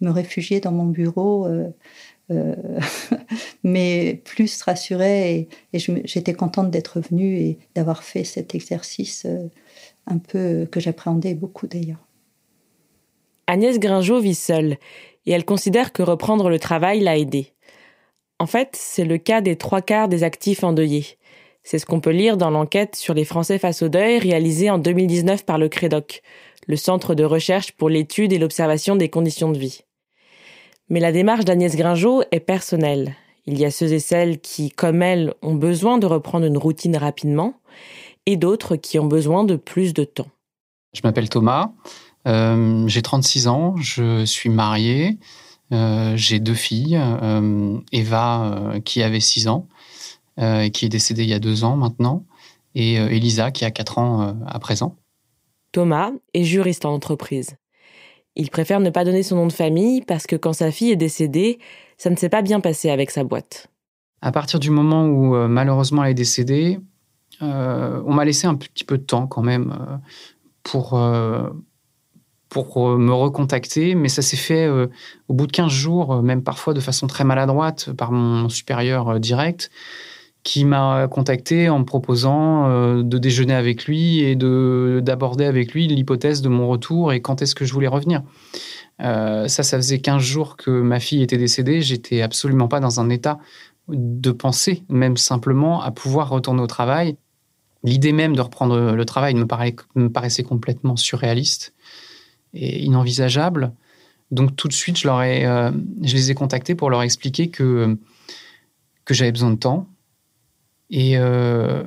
me 0.00 0.10
réfugier 0.10 0.60
dans 0.60 0.72
mon 0.72 0.86
bureau. 0.86 1.48
mais 3.64 4.20
plus 4.22 4.60
rassurée 4.60 5.48
et, 5.72 5.78
j'étais 6.04 6.34
contente 6.34 6.70
d'être 6.70 7.00
venue 7.00 7.38
et 7.38 7.58
d'avoir 7.74 8.02
fait 8.02 8.22
cet 8.22 8.54
exercice 8.54 9.26
un 10.06 10.18
peu 10.18 10.68
que 10.70 10.78
j'appréhendais 10.78 11.32
beaucoup 11.32 11.66
d'ailleurs. 11.66 12.06
Agnès 13.46 13.78
Gringeau 13.78 14.20
vit 14.20 14.34
seule 14.34 14.76
et 15.24 15.32
elle 15.32 15.46
considère 15.46 15.92
que 15.92 16.02
reprendre 16.02 16.50
le 16.50 16.58
travail 16.58 17.00
l'a 17.00 17.16
aidée. 17.16 17.54
En 18.38 18.46
fait, 18.46 18.70
c'est 18.74 19.04
le 19.04 19.18
cas 19.18 19.40
des 19.40 19.56
trois 19.56 19.82
quarts 19.82 20.08
des 20.08 20.22
actifs 20.22 20.64
endeuillés. 20.64 21.16
C'est 21.62 21.78
ce 21.78 21.86
qu'on 21.86 22.00
peut 22.00 22.10
lire 22.10 22.36
dans 22.36 22.50
l'enquête 22.50 22.94
sur 22.94 23.14
les 23.14 23.24
Français 23.24 23.58
face 23.58 23.82
au 23.82 23.88
deuil 23.88 24.18
réalisée 24.18 24.70
en 24.70 24.78
2019 24.78 25.44
par 25.44 25.58
le 25.58 25.68
CREDOC, 25.68 26.22
le 26.66 26.76
Centre 26.76 27.14
de 27.14 27.24
recherche 27.24 27.72
pour 27.72 27.88
l'étude 27.88 28.32
et 28.32 28.38
l'observation 28.38 28.96
des 28.96 29.08
conditions 29.08 29.50
de 29.50 29.58
vie. 29.58 29.82
Mais 30.90 31.00
la 31.00 31.12
démarche 31.12 31.44
d'Agnès 31.44 31.76
Gringeau 31.76 32.22
est 32.30 32.40
personnelle. 32.40 33.14
Il 33.46 33.58
y 33.58 33.64
a 33.64 33.70
ceux 33.70 33.92
et 33.92 33.98
celles 33.98 34.40
qui, 34.40 34.70
comme 34.70 35.02
elle, 35.02 35.34
ont 35.42 35.54
besoin 35.54 35.98
de 35.98 36.06
reprendre 36.06 36.46
une 36.46 36.56
routine 36.56 36.96
rapidement, 36.96 37.54
et 38.26 38.36
d'autres 38.36 38.76
qui 38.76 38.98
ont 38.98 39.06
besoin 39.06 39.44
de 39.44 39.56
plus 39.56 39.94
de 39.94 40.04
temps. 40.04 40.28
Je 40.94 41.00
m'appelle 41.04 41.28
Thomas, 41.28 41.72
euh, 42.26 42.86
j'ai 42.88 43.02
36 43.02 43.48
ans, 43.48 43.76
je 43.76 44.24
suis 44.24 44.50
marié, 44.50 45.18
euh, 45.72 46.14
j'ai 46.16 46.40
deux 46.40 46.54
filles, 46.54 46.98
euh, 47.00 47.78
Eva 47.92 48.74
qui 48.84 49.02
avait 49.02 49.20
6 49.20 49.48
ans 49.48 49.66
et 50.40 50.70
qui 50.70 50.86
est 50.86 50.88
décédée 50.88 51.24
il 51.24 51.28
y 51.28 51.34
a 51.34 51.40
deux 51.40 51.64
ans 51.64 51.76
maintenant, 51.76 52.24
et 52.76 52.94
Elisa 52.94 53.50
qui 53.50 53.64
a 53.64 53.72
4 53.72 53.98
ans 53.98 54.36
à 54.46 54.58
présent. 54.60 54.94
Thomas 55.72 56.12
est 56.32 56.44
juriste 56.44 56.84
en 56.84 56.92
entreprise. 56.92 57.56
Il 58.36 58.50
préfère 58.50 58.80
ne 58.80 58.90
pas 58.90 59.04
donner 59.04 59.22
son 59.22 59.36
nom 59.36 59.46
de 59.46 59.52
famille 59.52 60.02
parce 60.02 60.26
que 60.26 60.36
quand 60.36 60.52
sa 60.52 60.70
fille 60.70 60.92
est 60.92 60.96
décédée, 60.96 61.58
ça 61.96 62.10
ne 62.10 62.16
s'est 62.16 62.28
pas 62.28 62.42
bien 62.42 62.60
passé 62.60 62.90
avec 62.90 63.10
sa 63.10 63.24
boîte. 63.24 63.68
À 64.22 64.32
partir 64.32 64.60
du 64.60 64.70
moment 64.70 65.06
où 65.06 65.34
malheureusement 65.48 66.04
elle 66.04 66.10
est 66.10 66.14
décédée, 66.14 66.78
euh, 67.42 68.02
on 68.04 68.14
m'a 68.14 68.24
laissé 68.24 68.46
un 68.46 68.54
petit 68.54 68.84
peu 68.84 68.98
de 68.98 69.02
temps 69.02 69.26
quand 69.26 69.42
même 69.42 69.72
euh, 69.72 69.96
pour, 70.62 70.94
euh, 70.94 71.48
pour 72.48 72.88
me 72.98 73.12
recontacter, 73.12 73.94
mais 73.94 74.08
ça 74.08 74.22
s'est 74.22 74.36
fait 74.36 74.68
au 75.28 75.34
bout 75.34 75.46
de 75.46 75.52
15 75.52 75.70
jours, 75.70 76.22
même 76.22 76.42
parfois 76.42 76.74
de 76.74 76.80
façon 76.80 77.06
très 77.06 77.24
maladroite 77.24 77.92
par 77.92 78.10
mon 78.10 78.48
supérieur 78.48 79.20
direct 79.20 79.70
qui 80.48 80.64
m'a 80.64 81.08
contacté 81.08 81.68
en 81.68 81.80
me 81.80 81.84
proposant 81.84 83.02
de 83.02 83.18
déjeuner 83.18 83.52
avec 83.52 83.84
lui 83.84 84.20
et 84.20 84.34
de 84.34 85.02
d'aborder 85.04 85.44
avec 85.44 85.74
lui 85.74 85.86
l'hypothèse 85.88 86.40
de 86.40 86.48
mon 86.48 86.68
retour 86.68 87.12
et 87.12 87.20
quand 87.20 87.42
est-ce 87.42 87.54
que 87.54 87.66
je 87.66 87.74
voulais 87.74 87.86
revenir. 87.86 88.22
ça, 88.98 89.46
ça 89.46 89.76
faisait 89.76 89.98
15 89.98 90.22
jours 90.22 90.56
que 90.56 90.70
ma 90.70 91.00
fille 91.00 91.22
était 91.22 91.36
décédée. 91.36 91.82
J'étais 91.82 92.22
absolument 92.22 92.66
pas 92.66 92.80
dans 92.80 92.98
un 92.98 93.10
état 93.10 93.38
de 93.88 94.30
penser, 94.30 94.84
même 94.88 95.18
simplement, 95.18 95.82
à 95.82 95.90
pouvoir 95.90 96.30
retourner 96.30 96.62
au 96.62 96.66
travail. 96.66 97.18
L'idée 97.84 98.12
même 98.12 98.34
de 98.34 98.40
reprendre 98.40 98.92
le 98.92 99.04
travail 99.04 99.34
me, 99.34 100.08
paraissait 100.08 100.44
complètement 100.44 100.96
surréaliste 100.96 101.74
et 102.54 102.84
inenvisageable. 102.84 103.74
Donc 104.30 104.56
tout 104.56 104.68
de 104.68 104.72
suite, 104.72 104.96
je, 104.96 105.08
euh, 105.08 105.70
je 106.00 106.14
les 106.14 106.30
ai 106.30 106.34
contactés 106.34 106.74
pour 106.74 106.88
leur 106.88 107.02
expliquer 107.02 107.50
que, 107.50 107.98
que 109.04 109.12
j'avais 109.12 109.32
besoin 109.32 109.50
de 109.50 109.58
temps. 109.58 109.86
Et 110.90 111.18
euh, 111.18 111.82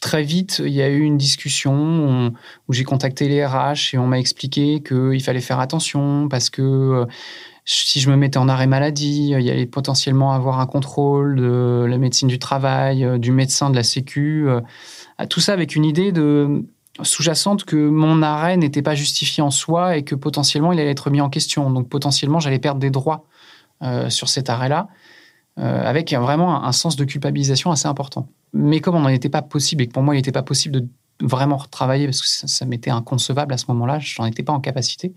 très 0.00 0.22
vite, 0.22 0.62
il 0.64 0.72
y 0.72 0.82
a 0.82 0.88
eu 0.88 1.00
une 1.00 1.16
discussion 1.16 2.32
où 2.68 2.72
j'ai 2.72 2.84
contacté 2.84 3.28
les 3.28 3.44
RH 3.44 3.94
et 3.94 3.98
on 3.98 4.06
m'a 4.06 4.18
expliqué 4.18 4.82
qu'il 4.82 5.22
fallait 5.22 5.40
faire 5.40 5.60
attention 5.60 6.28
parce 6.28 6.50
que 6.50 7.06
si 7.66 8.00
je 8.00 8.08
me 8.08 8.16
mettais 8.16 8.38
en 8.38 8.48
arrêt 8.48 8.68
maladie, 8.68 9.32
il 9.32 9.42
y 9.42 9.50
allait 9.50 9.66
potentiellement 9.66 10.32
avoir 10.32 10.60
un 10.60 10.66
contrôle 10.66 11.34
de 11.36 11.84
la 11.88 11.98
médecine 11.98 12.28
du 12.28 12.38
travail, 12.38 13.04
euh, 13.04 13.18
du 13.18 13.32
médecin 13.32 13.70
de 13.70 13.76
la 13.76 13.82
Sécu. 13.82 14.48
Euh, 14.48 14.60
tout 15.28 15.40
ça 15.40 15.52
avec 15.52 15.74
une 15.74 15.84
idée 15.84 16.12
de 16.12 16.64
sous-jacente 17.02 17.64
que 17.64 17.76
mon 17.76 18.22
arrêt 18.22 18.56
n'était 18.56 18.82
pas 18.82 18.94
justifié 18.94 19.42
en 19.42 19.50
soi 19.50 19.96
et 19.96 20.04
que 20.04 20.14
potentiellement 20.14 20.72
il 20.72 20.78
allait 20.78 20.90
être 20.90 21.10
mis 21.10 21.20
en 21.20 21.28
question. 21.28 21.68
Donc 21.70 21.88
potentiellement 21.88 22.38
j'allais 22.38 22.60
perdre 22.60 22.78
des 22.78 22.90
droits 22.90 23.26
euh, 23.82 24.08
sur 24.10 24.28
cet 24.28 24.48
arrêt-là, 24.48 24.86
avec 25.56 26.12
vraiment 26.12 26.64
un, 26.64 26.72
sens 26.72 26.96
de 26.96 27.04
culpabilisation 27.04 27.70
assez 27.70 27.88
important. 27.88 28.28
Mais 28.52 28.80
comme 28.80 28.94
on 28.94 29.00
n'en 29.00 29.08
était 29.08 29.30
pas 29.30 29.42
possible 29.42 29.82
et 29.82 29.86
que 29.86 29.92
pour 29.92 30.02
moi 30.02 30.14
il 30.14 30.18
n'était 30.18 30.32
pas 30.32 30.42
possible 30.42 30.80
de 30.80 30.88
vraiment 31.22 31.56
retravailler 31.56 32.06
parce 32.06 32.20
que 32.20 32.28
ça, 32.28 32.66
m'était 32.66 32.90
inconcevable 32.90 33.54
à 33.54 33.56
ce 33.56 33.64
moment-là, 33.68 33.98
je 33.98 34.20
n'en 34.20 34.26
étais 34.26 34.42
pas 34.42 34.52
en 34.52 34.60
capacité 34.60 35.14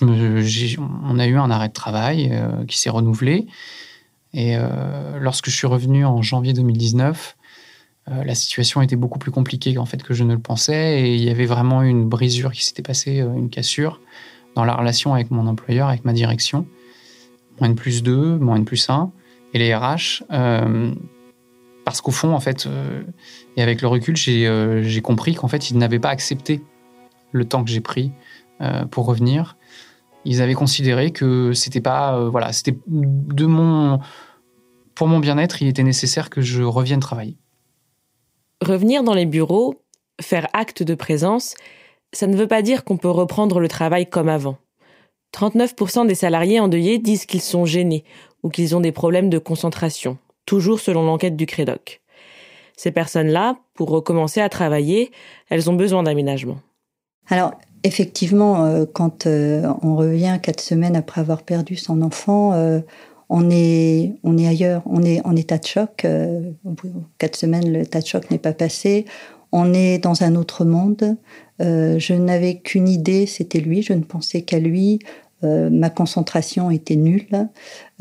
on 0.00 1.18
a 1.18 1.26
eu 1.26 1.36
un 1.36 1.50
arrêt 1.50 1.68
de 1.68 1.72
travail 1.72 2.30
euh, 2.32 2.64
qui 2.66 2.78
s'est 2.78 2.90
renouvelé. 2.90 3.46
Et 4.32 4.56
euh, 4.56 5.18
lorsque 5.18 5.50
je 5.50 5.56
suis 5.56 5.66
revenu 5.66 6.04
en 6.04 6.22
janvier 6.22 6.52
2019, 6.52 7.36
euh, 8.08 8.24
la 8.24 8.34
situation 8.34 8.80
était 8.82 8.96
beaucoup 8.96 9.18
plus 9.18 9.32
compliquée 9.32 9.76
en 9.78 9.86
fait 9.86 10.02
que 10.02 10.14
je 10.14 10.22
ne 10.24 10.34
le 10.34 10.38
pensais. 10.38 11.00
Et 11.00 11.14
il 11.14 11.22
y 11.22 11.30
avait 11.30 11.46
vraiment 11.46 11.82
une 11.82 12.08
brisure 12.08 12.52
qui 12.52 12.64
s'était 12.64 12.82
passée, 12.82 13.18
une 13.18 13.50
cassure 13.50 14.00
dans 14.54 14.64
la 14.64 14.74
relation 14.74 15.14
avec 15.14 15.30
mon 15.30 15.46
employeur, 15.46 15.88
avec 15.88 16.04
ma 16.04 16.12
direction. 16.12 16.66
Moins 17.60 17.70
de 17.70 17.74
plus 17.74 18.02
2, 18.02 18.38
moins 18.38 18.58
de 18.58 18.64
plus 18.64 18.88
1 18.88 19.10
et 19.54 19.58
les 19.58 19.74
RH. 19.74 20.22
parce 21.84 22.00
qu'au 22.00 22.10
fond, 22.10 22.32
en 22.32 22.40
fait, 22.40 22.68
et 23.56 23.62
avec 23.62 23.82
le 23.82 23.88
recul, 23.88 24.16
j'ai 24.16 25.00
compris 25.02 25.34
qu'en 25.34 25.48
fait, 25.48 25.70
ils 25.70 25.78
n'avaient 25.78 25.98
pas 25.98 26.10
accepté 26.10 26.62
le 27.32 27.44
temps 27.44 27.64
que 27.64 27.70
j'ai 27.70 27.80
pris 27.80 28.12
pour 28.90 29.06
revenir 29.06 29.56
ils 30.24 30.42
avaient 30.42 30.54
considéré 30.54 31.12
que 31.12 31.52
c'était 31.52 31.80
pas, 31.80 32.16
euh, 32.16 32.28
voilà, 32.28 32.52
c'était 32.52 32.76
de 32.86 33.46
mon, 33.46 33.98
pour 34.94 35.08
mon 35.08 35.18
bien-être, 35.18 35.62
il 35.62 35.68
était 35.68 35.82
nécessaire 35.82 36.30
que 36.30 36.40
je 36.40 36.62
revienne 36.62 37.00
travailler. 37.00 37.36
Revenir 38.60 39.02
dans 39.02 39.14
les 39.14 39.26
bureaux, 39.26 39.82
faire 40.20 40.48
acte 40.52 40.82
de 40.82 40.94
présence, 40.94 41.54
ça 42.12 42.26
ne 42.26 42.36
veut 42.36 42.48
pas 42.48 42.62
dire 42.62 42.84
qu'on 42.84 42.98
peut 42.98 43.10
reprendre 43.10 43.60
le 43.60 43.68
travail 43.68 44.08
comme 44.08 44.28
avant. 44.28 44.58
39% 45.34 46.06
des 46.06 46.14
salariés 46.14 46.60
endeuillés 46.60 46.98
disent 46.98 47.24
qu'ils 47.24 47.40
sont 47.40 47.64
gênés 47.64 48.04
ou 48.42 48.48
qu'ils 48.50 48.76
ont 48.76 48.80
des 48.80 48.92
problèmes 48.92 49.30
de 49.30 49.38
concentration, 49.38 50.18
toujours 50.46 50.80
selon 50.80 51.04
l'enquête 51.04 51.36
du 51.36 51.46
Crédoc. 51.46 52.00
Ces 52.76 52.92
personnes-là, 52.92 53.58
pour 53.74 53.90
recommencer 53.90 54.40
à 54.40 54.48
travailler, 54.48 55.10
elles 55.48 55.68
ont 55.68 55.74
besoin 55.74 56.02
d'aménagement. 56.02 56.58
Alors, 57.28 57.52
Effectivement, 57.82 58.64
euh, 58.64 58.84
quand 58.92 59.26
euh, 59.26 59.72
on 59.82 59.96
revient 59.96 60.38
quatre 60.42 60.60
semaines 60.60 60.96
après 60.96 61.20
avoir 61.20 61.42
perdu 61.42 61.76
son 61.76 62.02
enfant, 62.02 62.52
euh, 62.52 62.80
on 63.30 63.48
est 63.50 64.16
on 64.22 64.36
est 64.36 64.46
ailleurs, 64.46 64.82
on 64.84 65.02
est 65.02 65.24
en 65.24 65.34
état 65.34 65.56
de 65.56 65.66
choc. 65.66 66.06
quatre 67.18 67.36
semaines, 67.36 67.72
le 67.72 67.80
état 67.80 68.00
de 68.00 68.06
choc 68.06 68.30
n'est 68.30 68.38
pas 68.38 68.52
passé. 68.52 69.06
On 69.52 69.72
est 69.72 69.98
dans 69.98 70.22
un 70.22 70.34
autre 70.34 70.64
monde. 70.64 71.16
je 71.58 72.14
n'avais 72.14 72.58
qu'une 72.58 72.88
idée, 72.88 73.26
c'était 73.26 73.60
lui. 73.60 73.82
Je 73.82 73.92
ne 73.92 74.02
pensais 74.02 74.42
qu'à 74.42 74.58
lui. 74.58 74.98
Euh, 75.42 75.70
ma 75.70 75.88
concentration 75.88 76.70
était 76.70 76.96
nulle, 76.96 77.48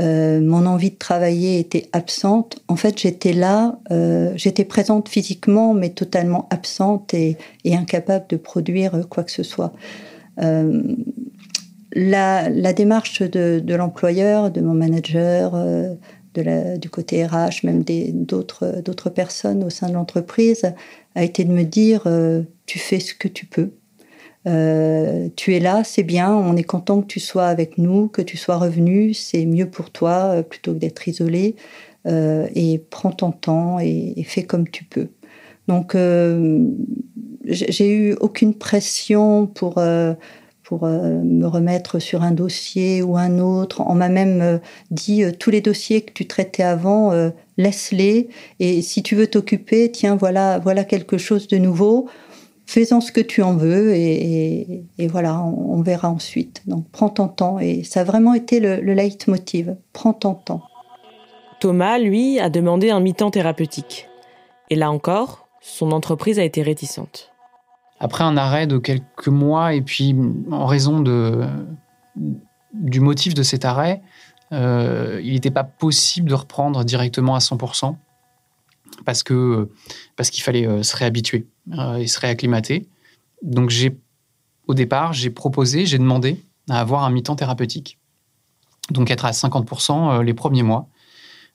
euh, 0.02 0.42
mon 0.42 0.66
envie 0.66 0.92
de 0.92 0.98
travailler 0.98 1.60
était 1.60 1.88
absente. 1.94 2.60
En 2.68 2.76
fait, 2.76 3.00
j'étais 3.00 3.32
là, 3.32 3.80
euh, 3.92 4.34
j'étais 4.36 4.66
présente 4.66 5.08
physiquement, 5.08 5.74
mais 5.74 5.90
totalement 5.90 6.48
absente 6.50 7.14
et, 7.14 7.38
incapable 7.66 8.26
de 8.28 8.36
produire 8.36 9.08
quoi 9.10 9.24
que 9.24 9.32
ce 9.32 9.44
soit. 9.44 9.72
La, 11.94 12.74
démarche 12.74 13.22
de, 13.22 13.74
l'employeur, 13.74 14.52
de 14.52 14.60
mon 14.62 14.74
manager, 14.74 15.54
du 16.34 16.90
côté 16.90 17.26
RH, 17.26 17.64
même 17.64 17.84
d'autres 17.84 19.10
personnes 19.10 19.64
au 19.64 19.70
sein 19.70 19.88
de 19.88 19.94
l'entreprise, 19.94 20.74
a 21.16 21.24
été 21.24 21.46
de 21.46 21.52
me 21.52 21.64
dire 21.64 22.04
tu 22.66 22.80
fais 22.80 23.00
ce 23.00 23.14
que 23.14 23.28
tu 23.28 23.46
peux. 23.46 23.72
Euh, 24.48 25.28
tu 25.36 25.54
es 25.56 25.60
là, 25.60 25.84
c'est 25.84 26.04
bien, 26.04 26.34
on 26.34 26.56
est 26.56 26.64
content 26.64 27.02
que 27.02 27.08
tu 27.08 27.20
sois 27.20 27.48
avec 27.48 27.78
nous, 27.78 28.08
que 28.08 28.22
tu 28.22 28.38
sois 28.38 28.58
revenu, 28.58 29.14
c'est 29.14 29.46
mieux 29.46 29.70
pour 29.70 29.92
toi 29.92 30.36
euh, 30.38 30.44
plutôt 30.44 30.74
que 30.74 30.80
d'être 30.80 31.08
isolé. 31.08 31.56
et 32.06 32.82
prends 32.90 33.12
ton 33.12 33.32
temps 33.32 33.80
et, 33.80 34.24
fais 34.24 34.44
comme 34.44 34.68
tu 34.68 34.84
peux. 34.84 35.10
Donc, 35.68 35.96
j'ai 37.46 37.92
eu 37.92 38.14
aucune 38.20 38.56
pression 38.56 39.46
pour 39.48 39.80
pour 40.64 40.88
me 40.88 41.46
remettre 41.46 42.00
sur 42.00 42.24
un 42.24 42.32
dossier 42.32 43.04
ou 43.04 43.18
un 43.18 43.38
autre. 43.40 43.84
On 43.86 43.96
m'a 43.96 44.10
même 44.10 44.60
dit 44.90 45.24
tous 45.40 45.52
les 45.52 45.62
dossiers 45.62 46.02
que 46.02 46.14
tu 46.14 46.26
traitais 46.26 46.64
avant, 46.64 47.12
laisse-les. 47.58 48.30
Et 48.60 48.82
si 48.82 49.04
tu 49.04 49.16
veux 49.16 49.28
t'occuper, 49.28 49.92
tiens, 49.92 50.16
voilà, 50.16 50.58
voilà 50.60 50.84
quelque 50.84 51.20
chose 51.20 51.48
de 51.48 51.58
nouveau 51.58 52.08
fais-en 52.70 53.02
ce 53.02 53.12
que 53.12 53.22
tu 53.22 53.42
en 53.42 53.56
veux 53.56 53.96
et, 53.96 54.86
voilà, 55.08 55.42
on, 55.42 55.82
verra 55.82 56.10
ensuite. 56.10 56.62
Donc 56.68 56.86
prends 56.92 57.10
ton 57.10 57.28
temps 57.28 57.58
et 57.58 57.84
ça 57.84 58.02
a 58.02 58.04
vraiment 58.04 58.36
été 58.36 58.60
le, 58.60 58.80
le 58.80 58.94
leitmotiv. 58.94 59.76
Prends 59.92 60.14
ton 60.14 60.36
temps. 60.36 60.62
Thomas, 61.60 61.98
lui, 61.98 62.40
a 62.40 62.50
demandé 62.50 62.92
un 62.92 63.00
mi-temps 63.00 63.32
thérapeutique. 63.32 64.08
Et 64.70 64.76
là 64.76 64.92
encore, 64.92 65.48
son 65.62 65.92
entreprise 65.92 66.38
a 66.38 66.44
été 66.44 66.62
réticente. 66.62 67.32
Après 68.00 68.24
un 68.24 68.38
arrêt 68.38 68.68
de 68.68 68.78
quelques 68.78 69.28
mois 69.28 69.74
et 69.74 69.82
puis 69.82 70.16
en 70.52 70.68
raison 70.68 71.00
de, 71.00 71.48
du 72.74 73.00
motif 73.00 73.34
de 73.34 73.42
cet 73.42 73.66
arrêt, 73.66 74.04
euh, 74.52 75.20
il 75.24 75.34
n'était 75.34 75.52
pas 75.52 75.64
possible 75.64 76.30
de 76.30 76.36
reprendre 76.36 76.84
directement 76.86 77.34
à 77.34 77.40
100% 77.40 77.96
parce 79.06 79.24
que 79.24 79.70
parce 80.16 80.30
qu'il 80.30 80.44
fallait 80.44 80.68
euh, 80.68 80.84
se 80.84 80.96
réhabituer 80.96 81.48
euh, 81.78 81.98
et 81.98 82.08
se 82.08 82.20
réacclimater. 82.20 82.88
Donc 83.42 83.70
j'ai 83.70 83.98
au 84.68 84.74
départ 84.74 85.14
j'ai 85.14 85.30
proposé, 85.30 85.86
j'ai 85.86 85.98
demandé 85.98 86.44
à 86.70 86.80
avoir 86.80 87.04
un 87.04 87.10
mi-temps 87.10 87.36
thérapeutique, 87.36 87.98
donc 88.92 89.10
être 89.12 89.26
à 89.26 89.32
50% 89.32 90.20
euh, 90.20 90.24
les 90.24 90.34
premiers 90.34 90.64
mois. 90.64 90.90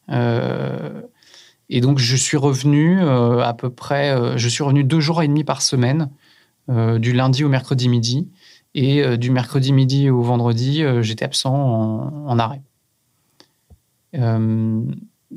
et 0.09 1.81
donc 1.81 1.99
je 1.99 2.17
suis 2.17 2.37
revenu 2.37 3.01
à 3.03 3.55
peu 3.55 3.71
près, 3.71 4.37
je 4.37 4.49
suis 4.49 4.63
revenu 4.63 4.85
deux 4.85 5.01
jours 5.01 5.23
et 5.23 5.29
demi 5.29 5.45
par 5.45 5.63
semaine, 5.63 6.11
du 6.69 7.13
lundi 7.15 7.43
au 7.43 7.49
mercredi 7.49 7.89
midi, 7.89 8.29
et 8.75 9.17
du 9.17 9.31
mercredi 9.31 9.73
midi 9.73 10.11
au 10.11 10.21
vendredi, 10.21 10.83
j'étais 11.01 11.25
absent 11.25 11.55
en, 11.55 12.27
en 12.27 12.39
arrêt 12.39 12.61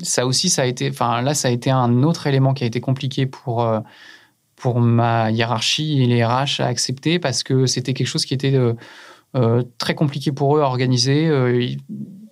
ça 0.02 0.26
aussi, 0.26 0.48
ça 0.48 0.62
a 0.62 0.64
été, 0.66 0.90
enfin 0.90 1.22
là, 1.22 1.34
ça 1.34 1.48
a 1.48 1.50
été 1.50 1.70
un 1.70 2.02
autre 2.02 2.26
élément 2.26 2.54
qui 2.54 2.64
a 2.64 2.66
été 2.66 2.80
compliqué 2.80 3.26
pour 3.26 3.62
euh, 3.62 3.80
pour 4.56 4.80
ma 4.80 5.30
hiérarchie 5.30 6.02
et 6.02 6.06
les 6.06 6.24
RH 6.24 6.60
à 6.60 6.66
accepter 6.66 7.18
parce 7.18 7.42
que 7.44 7.66
c'était 7.66 7.94
quelque 7.94 8.08
chose 8.08 8.24
qui 8.24 8.34
était 8.34 8.54
euh, 8.54 8.74
euh, 9.36 9.62
très 9.78 9.94
compliqué 9.94 10.32
pour 10.32 10.56
eux 10.56 10.62
à 10.62 10.64
organiser. 10.64 11.26
ils, 11.60 11.78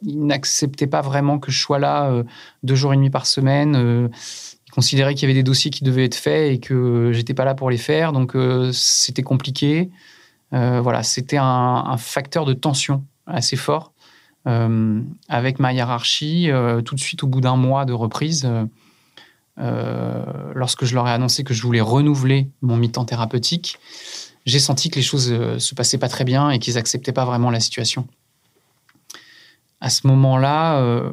n'acceptaient 0.03 0.87
pas 0.87 1.01
vraiment 1.01 1.39
que 1.39 1.51
je 1.51 1.61
sois 1.61 1.79
là 1.79 2.23
deux 2.63 2.75
jours 2.75 2.93
et 2.93 2.97
demi 2.97 3.11
par 3.11 3.27
semaine. 3.27 4.09
ils 4.67 4.71
considéraient 4.71 5.15
qu'il 5.15 5.23
y 5.23 5.33
avait 5.33 5.39
des 5.39 5.43
dossiers 5.43 5.71
qui 5.71 5.83
devaient 5.83 6.05
être 6.05 6.15
faits 6.15 6.53
et 6.53 6.61
que 6.61 7.11
j'étais 7.13 7.35
pas 7.35 7.45
là 7.45 7.55
pour 7.55 7.71
les 7.71 7.79
faire, 7.79 8.13
donc 8.13 8.37
c'était 8.73 9.23
compliqué. 9.23 9.91
voilà, 10.53 11.03
c'était 11.03 11.39
un, 11.39 11.97
facteur 11.97 12.45
de 12.45 12.53
tension 12.53 13.05
assez 13.27 13.57
fort. 13.57 13.95
Euh, 14.47 15.03
avec 15.29 15.59
ma 15.59 15.73
hiérarchie, 15.73 16.50
euh, 16.50 16.81
tout 16.81 16.95
de 16.95 17.00
suite 17.00 17.25
au 17.25 17.26
bout 17.26 17.41
d'un 17.41 17.57
mois 17.57 17.85
de 17.85 17.93
reprise, 17.93 18.49
euh, 19.59 20.25
lorsque 20.55 20.85
je 20.85 20.95
leur 20.95 21.09
ai 21.09 21.11
annoncé 21.11 21.43
que 21.43 21.53
je 21.53 21.62
voulais 21.62 21.81
renouveler 21.81 22.49
mon 22.62 22.76
mi-temps 22.76 23.05
thérapeutique, 23.05 23.79
j'ai 24.45 24.61
senti 24.61 24.88
que 24.91 24.97
les 24.97 25.03
choses 25.03 25.59
se 25.59 25.75
passaient 25.75 25.99
pas 25.99 26.09
très 26.09 26.25
bien 26.25 26.50
et 26.50 26.61
qu'ils 26.61 26.79
acceptaient 26.79 27.12
pas 27.12 27.25
vraiment 27.25 27.50
la 27.50 27.59
situation. 27.59 28.07
À 29.81 29.91
ce 29.91 30.07
moment-là, 30.07 31.11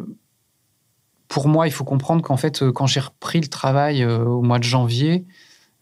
pour 1.28 1.48
moi, 1.48 1.68
il 1.68 1.72
faut 1.72 1.84
comprendre 1.84 2.22
qu'en 2.22 2.38
fait, 2.38 2.70
quand 2.70 2.86
j'ai 2.86 3.00
repris 3.00 3.42
le 3.42 3.48
travail 3.48 4.06
au 4.06 4.44
mois 4.44 4.60
de 4.60 4.64
janvier, 4.64 5.26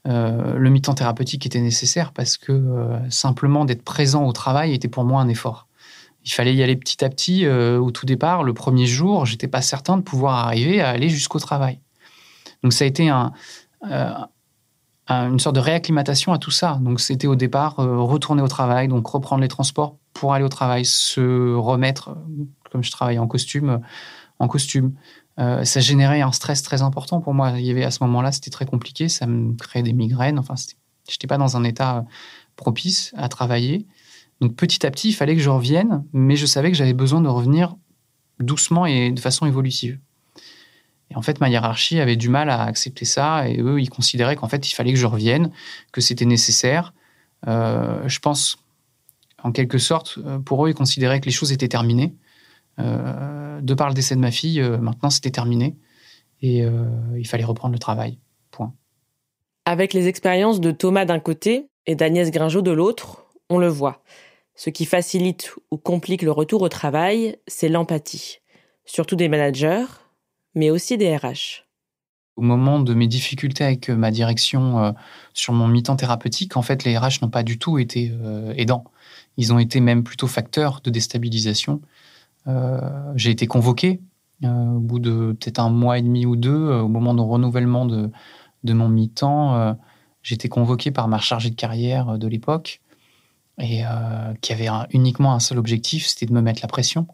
le 0.06 0.70
mi-temps 0.70 0.94
thérapeutique 0.94 1.46
était 1.46 1.60
nécessaire 1.60 2.14
parce 2.14 2.38
que 2.38 3.02
simplement 3.10 3.66
d'être 3.66 3.84
présent 3.84 4.26
au 4.26 4.32
travail 4.32 4.74
était 4.74 4.88
pour 4.88 5.04
moi 5.04 5.20
un 5.20 5.28
effort 5.28 5.68
il 6.24 6.32
fallait 6.32 6.54
y 6.54 6.64
aller 6.64 6.76
petit 6.76 7.04
à 7.04 7.10
petit. 7.10 7.46
Euh, 7.46 7.80
au 7.80 7.92
tout 7.92 8.06
départ, 8.06 8.44
le 8.44 8.54
premier 8.54 8.86
jour, 8.86 9.26
j'étais 9.26 9.48
pas 9.48 9.62
certain 9.62 9.98
de 9.98 10.02
pouvoir 10.02 10.36
arriver 10.48 10.82
à 10.82 10.90
aller 10.90 11.10
jusqu'au 11.10 11.40
travail. 11.40 11.80
Donc 12.64 12.74
ça 12.74 12.84
a 12.84 12.88
été 12.88 13.10
euh, 13.12 14.14
une 15.10 15.40
sorte 15.40 15.56
de 15.56 15.62
réacclimatation 15.62 16.34
à 16.34 16.38
tout 16.38 16.52
ça. 16.52 16.80
Donc 16.82 17.00
c'était 17.00 17.28
au 17.28 17.36
départ 17.36 17.80
euh, 17.80 17.98
retourner 18.00 18.42
au 18.42 18.48
travail, 18.48 18.88
donc 18.88 19.08
reprendre 19.08 19.42
les 19.42 19.48
transports 19.48 19.98
pour 20.14 20.34
aller 20.34 20.46
au 20.46 20.50
travail, 20.50 20.86
se 20.86 21.56
remettre, 21.56 22.16
comme 22.72 22.84
je 22.84 22.92
travaillais 22.92 23.20
en 23.20 23.28
costume, 23.28 23.82
en 24.40 24.48
costume. 24.48 24.94
ça 25.38 25.80
générait 25.80 26.22
un 26.22 26.32
stress 26.32 26.62
très 26.62 26.82
important 26.82 27.22
pour 27.22 27.34
moi. 27.34 27.52
Il 27.58 27.66
y 27.66 27.72
avait 27.72 27.86
à 27.86 27.92
ce 27.92 28.04
moment-là, 28.04 28.32
c'était 28.32 28.52
très 28.52 28.66
compliqué, 28.66 29.10
ça 29.10 29.26
me 29.26 29.54
créait 29.54 29.82
des 29.82 29.94
migraines. 29.94 30.38
Enfin, 30.38 30.56
j'étais 31.10 31.28
pas 31.28 31.38
dans 31.38 31.56
un 31.58 31.64
état 31.64 32.06
propice 32.58 33.14
à 33.16 33.30
travailler. 33.30 33.88
Donc 34.42 34.56
petit 34.56 34.86
à 34.86 34.92
petit, 34.92 35.10
il 35.10 35.14
fallait 35.14 35.36
que 35.36 35.42
je 35.42 35.50
revienne, 35.50 36.04
mais 36.14 36.36
je 36.36 36.48
savais 36.48 36.72
que 36.72 36.78
j'avais 36.78 36.94
besoin 36.94 37.22
de 37.22 37.28
revenir 37.28 37.76
doucement 38.40 38.88
et 38.88 39.12
de 39.12 39.20
façon 39.20 39.46
évolutive. 39.46 40.00
Et 41.12 41.16
en 41.16 41.22
fait, 41.22 41.40
ma 41.40 41.50
hiérarchie 41.50 42.00
avait 42.00 42.16
du 42.16 42.30
mal 42.30 42.50
à 42.50 42.64
accepter 42.64 43.06
ça, 43.06 43.48
et 43.48 43.60
eux, 43.60 43.80
ils 43.80 43.90
considéraient 43.90 44.36
qu'en 44.36 44.48
fait, 44.48 44.70
il 44.70 44.74
fallait 44.74 44.94
que 44.94 45.00
je 45.00 45.06
revienne, 45.06 45.52
que 45.92 46.02
c'était 46.02 46.26
nécessaire. 46.26 46.94
Euh, 47.48 48.08
je 48.08 48.20
pense, 48.20 48.58
en 49.44 49.52
quelque 49.52 49.78
sorte, 49.78 50.18
euh, 50.26 50.40
pour 50.40 50.66
eux, 50.66 50.70
ils 50.70 50.76
considéraient 50.76 51.20
que 51.20 51.26
les 51.26 51.32
choses 51.32 51.52
étaient 51.52 51.68
terminées. 51.68 52.16
Euh, 52.80 53.60
de 53.62 53.74
par 53.74 53.90
le 53.90 53.94
décès 53.94 54.16
de 54.16 54.22
ma 54.22 54.32
fille, 54.32 54.62
maintenant, 54.62 55.10
c'était 55.12 55.32
terminé, 55.32 55.76
et 56.42 56.64
il 57.16 57.28
fallait 57.28 57.44
reprendre 57.44 57.74
le 57.74 57.80
travail. 57.80 58.18
Point. 58.50 58.74
Avec 59.66 59.94
les 59.94 60.08
expériences 60.08 60.60
de 60.60 60.72
Thomas 60.72 61.06
d'un 61.06 61.20
côté 61.20 61.68
et 61.86 61.94
d'Agnès 61.94 62.32
Gringeau 62.32 62.64
de 62.64 62.72
l'autre, 62.72 63.28
on 63.50 63.60
le 63.60 63.68
voit. 63.68 64.02
Ce 64.56 64.70
qui 64.70 64.86
facilite 64.86 65.56
ou 65.72 65.78
complique 65.78 66.22
le 66.22 66.32
retour 66.32 66.62
au 66.62 66.70
travail, 66.70 67.38
c'est 67.48 67.70
l'empathie, 67.70 68.40
surtout 68.86 69.16
des 69.16 69.30
managers, 69.30 69.86
mais 70.56 70.70
aussi 70.70 70.98
des 70.98 71.16
RH. 71.16 71.66
Au 72.38 72.42
moment 72.42 72.80
de 72.80 72.94
mes 72.94 73.08
difficultés 73.08 73.64
avec 73.64 73.90
euh, 73.90 73.96
ma 73.96 74.10
direction 74.10 74.80
euh, 74.80 74.92
sur 75.34 75.54
mon 75.54 75.68
mi-temps 75.68 75.96
thérapeutique, 75.96 76.58
en 76.58 76.62
fait, 76.62 76.84
les 76.84 76.98
RH 76.98 77.22
n'ont 77.22 77.30
pas 77.30 77.44
du 77.44 77.60
tout 77.60 77.78
été 77.78 78.12
euh, 78.24 78.54
aidants. 78.56 78.86
Ils 79.38 79.54
ont 79.54 79.60
été 79.60 79.80
même 79.80 80.04
plutôt 80.04 80.28
facteurs 80.28 80.82
de 80.84 80.90
déstabilisation. 80.90 81.82
J'ai 83.16 83.30
été 83.30 83.46
convoqué 83.46 84.02
au 84.44 84.80
bout 84.80 84.98
de 84.98 85.38
peut-être 85.40 85.60
un 85.60 85.70
mois 85.70 86.00
et 86.00 86.02
demi 86.02 86.26
ou 86.26 86.36
deux, 86.36 86.72
au 86.72 86.88
moment 86.88 87.14
du 87.14 87.22
renouvellement 87.22 87.86
de, 87.86 88.10
de 88.64 88.74
mon 88.74 88.90
mi-temps. 88.90 89.78
J'ai 90.24 90.36
été 90.36 90.50
convoqué 90.50 90.90
par 90.90 91.08
ma 91.08 91.20
chargée 91.20 91.52
de 91.52 91.56
carrière 91.56 92.18
de 92.18 92.28
l'époque 92.28 92.82
et 93.60 93.86
euh, 93.86 94.34
qui 94.42 94.54
avait 94.54 94.68
uniquement 94.92 95.34
un 95.34 95.40
seul 95.40 95.58
objectif, 95.58 96.08
c'était 96.08 96.26
de 96.26 96.34
me 96.34 96.42
mettre 96.42 96.62
la 96.62 96.68
pression, 96.68 97.08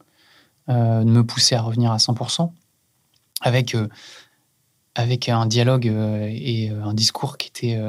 euh, 0.69 1.03
de 1.03 1.09
me 1.09 1.23
pousser 1.23 1.55
à 1.55 1.61
revenir 1.61 1.91
à 1.91 1.97
100%, 1.97 2.51
avec, 3.41 3.75
euh, 3.75 3.87
avec 4.95 5.29
un 5.29 5.45
dialogue 5.45 5.85
et 5.85 6.69
un 6.69 6.93
discours 6.93 7.37
qui 7.37 7.49
était 7.49 7.79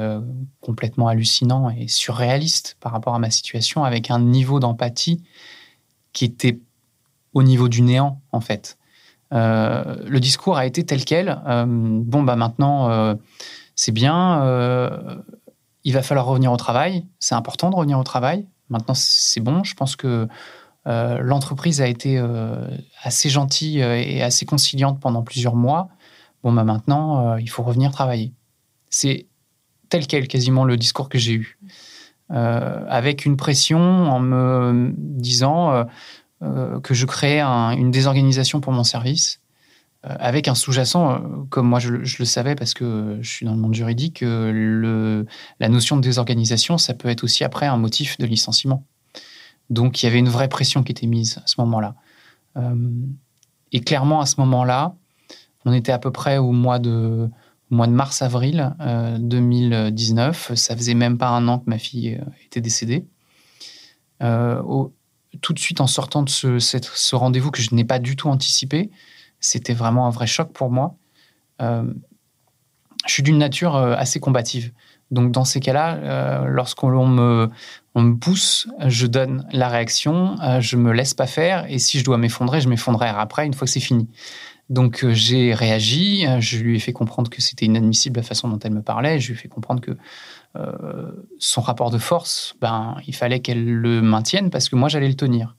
complètement 0.61 1.07
hallucinant 1.07 1.71
et 1.71 1.87
surréaliste 1.87 2.77
par 2.79 2.91
rapport 2.91 3.15
à 3.15 3.19
ma 3.19 3.31
situation, 3.31 3.83
avec 3.83 4.11
un 4.11 4.19
niveau 4.19 4.59
d'empathie 4.59 5.23
qui 6.13 6.25
était 6.25 6.59
au 7.33 7.41
niveau 7.41 7.67
du 7.67 7.81
néant, 7.81 8.21
en 8.31 8.41
fait. 8.41 8.77
le 9.31 10.19
discours 10.19 10.57
a 10.57 10.67
été 10.67 10.85
tel 10.85 11.03
quel. 11.03 11.41
bon, 11.65 12.21
bah 12.21 12.35
maintenant, 12.35 13.17
c'est 13.75 13.91
bien 13.91 14.43
il 15.83 15.93
va 15.93 16.01
falloir 16.01 16.25
revenir 16.25 16.51
au 16.51 16.57
travail. 16.57 17.05
C'est 17.19 17.35
important 17.35 17.69
de 17.69 17.75
revenir 17.75 17.99
au 17.99 18.03
travail. 18.03 18.45
Maintenant, 18.69 18.93
c'est 18.93 19.39
bon. 19.39 19.63
Je 19.63 19.75
pense 19.75 19.95
que 19.95 20.27
euh, 20.87 21.19
l'entreprise 21.21 21.81
a 21.81 21.87
été 21.87 22.17
euh, 22.17 22.67
assez 23.03 23.29
gentille 23.29 23.81
euh, 23.81 23.95
et 23.95 24.21
assez 24.21 24.45
conciliante 24.45 24.99
pendant 24.99 25.23
plusieurs 25.23 25.55
mois. 25.55 25.89
Bon, 26.43 26.53
bah 26.53 26.63
maintenant, 26.63 27.35
il 27.35 27.49
faut 27.49 27.63
revenir 27.63 27.91
travailler. 27.91 28.33
C'est 28.89 29.27
tel 29.89 30.07
quel 30.07 30.27
quasiment 30.27 30.63
le 30.63 30.77
discours 30.77 31.09
que 31.09 31.17
j'ai 31.17 31.33
eu. 31.33 31.59
avec 32.29 33.25
une 33.25 33.35
pression 33.35 33.79
en 33.79 34.19
me 34.21 34.93
disant 34.95 35.85
que 36.39 36.93
je 36.93 37.05
créais 37.05 37.41
une 37.41 37.91
désorganisation 37.91 38.61
pour 38.61 38.71
mon 38.71 38.85
service 38.85 39.41
avec 40.03 40.47
un 40.47 40.55
sous-jacent, 40.55 41.11
euh, 41.11 41.19
comme 41.49 41.67
moi 41.67 41.79
je, 41.79 41.89
le 41.91 42.25
savais 42.25 42.55
parce 42.55 42.73
que 42.73 43.17
je 43.21 43.29
suis 43.29 43.45
dans 43.45 43.53
le 43.53 43.59
monde 43.59 43.73
juridique, 43.73 44.23
euh, 44.23 45.25
la 45.59 45.69
notion 45.69 45.97
de 45.97 46.01
désorganisation, 46.01 46.77
ça 46.77 46.93
peut 46.93 47.09
être 47.09 47.23
aussi 47.23 47.43
après 47.43 47.65
un 47.65 47.77
motif 47.77 48.17
de 48.17 48.25
licenciement. 48.25 48.85
Donc 49.69 50.01
il 50.01 50.05
y 50.05 50.09
avait 50.09 50.19
une 50.19 50.29
vraie 50.29 50.47
pression 50.47 50.83
qui 50.83 50.93
était 50.93 51.07
mise 51.07 51.39
à 51.39 51.47
ce 51.47 51.55
moment-là. 51.59 51.95
et 53.71 53.81
clairement, 53.81 54.21
à 54.21 54.25
ce 54.25 54.39
moment-là, 54.39 54.95
on 55.65 55.73
était 55.73 55.91
à 55.91 55.99
peu 55.99 56.11
près 56.11 56.37
au 56.37 56.51
mois 56.51 56.79
de, 56.79 57.29
mars-avril 57.69 58.73
2019. 59.19 60.55
Ça 60.55 60.75
faisait 60.75 60.95
même 60.95 61.19
pas 61.19 61.29
un 61.29 61.47
an 61.47 61.59
que 61.59 61.69
ma 61.69 61.77
fille 61.77 62.19
était 62.45 62.61
décédée. 62.61 63.05
tout 64.19 65.53
de 65.53 65.59
suite, 65.59 65.81
en 65.81 65.87
sortant 65.87 66.23
de 66.23 66.29
ce 66.29 67.15
rendez-vous 67.15 67.51
que 67.51 67.61
je 67.61 67.75
n'ai 67.75 67.85
pas 67.85 67.99
du 67.99 68.15
tout 68.15 68.29
anticipé, 68.29 68.89
c'était 69.39 69.73
vraiment 69.73 70.07
un 70.07 70.09
vrai 70.09 70.27
choc 70.27 70.51
pour 70.53 70.71
moi. 70.71 70.95
je 71.59 71.93
suis 73.07 73.23
d'une 73.23 73.37
nature 73.37 73.75
assez 73.75 74.19
combative. 74.19 74.71
Donc 75.11 75.31
dans 75.31 75.45
ces 75.45 75.59
cas-là, 75.59 76.45
lorsqu'on 76.45 77.07
me, 77.07 77.49
pousse, 78.19 78.67
je 78.85 79.07
donne 79.07 79.47
la 79.51 79.67
réaction, 79.69 80.35
je 80.59 80.75
me 80.75 80.91
laisse 80.91 81.13
pas 81.13 81.27
faire, 81.27 81.65
et 81.69 81.79
si 81.79 81.99
je 81.99 82.05
dois 82.05 82.17
m'effondrer, 82.17 82.61
je 82.61 82.69
m'effondrerai 82.69 83.09
après 83.09 83.45
une 83.45 83.53
fois 83.53 83.65
que 83.65 83.71
c'est 83.71 83.79
fini. 83.79 84.07
Donc 84.69 85.03
euh, 85.03 85.13
j'ai 85.13 85.53
réagi, 85.53 86.25
euh, 86.27 86.39
je 86.39 86.59
lui 86.59 86.75
ai 86.75 86.79
fait 86.79 86.93
comprendre 86.93 87.29
que 87.29 87.41
c'était 87.41 87.65
inadmissible 87.65 88.17
la 88.17 88.23
façon 88.23 88.47
dont 88.47 88.59
elle 88.59 88.73
me 88.73 88.83
parlait, 88.83 89.19
je 89.19 89.29
lui 89.29 89.33
ai 89.33 89.37
fait 89.37 89.47
comprendre 89.47 89.81
que 89.81 89.91
euh, 90.55 91.11
son 91.39 91.61
rapport 91.61 91.89
de 91.89 91.97
force, 91.97 92.55
ben, 92.61 92.97
il 93.07 93.15
fallait 93.15 93.39
qu'elle 93.39 93.67
le 93.67 94.01
maintienne 94.01 94.51
parce 94.51 94.69
que 94.69 94.75
moi 94.75 94.87
j'allais 94.87 95.07
le 95.07 95.15
tenir. 95.15 95.55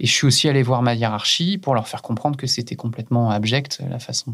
Et 0.00 0.06
je 0.06 0.12
suis 0.12 0.26
aussi 0.26 0.48
allé 0.48 0.62
voir 0.62 0.82
ma 0.82 0.94
hiérarchie 0.94 1.58
pour 1.58 1.74
leur 1.74 1.86
faire 1.86 2.02
comprendre 2.02 2.36
que 2.36 2.46
c'était 2.46 2.74
complètement 2.74 3.30
abject 3.30 3.82
la 3.88 3.98
façon 3.98 4.32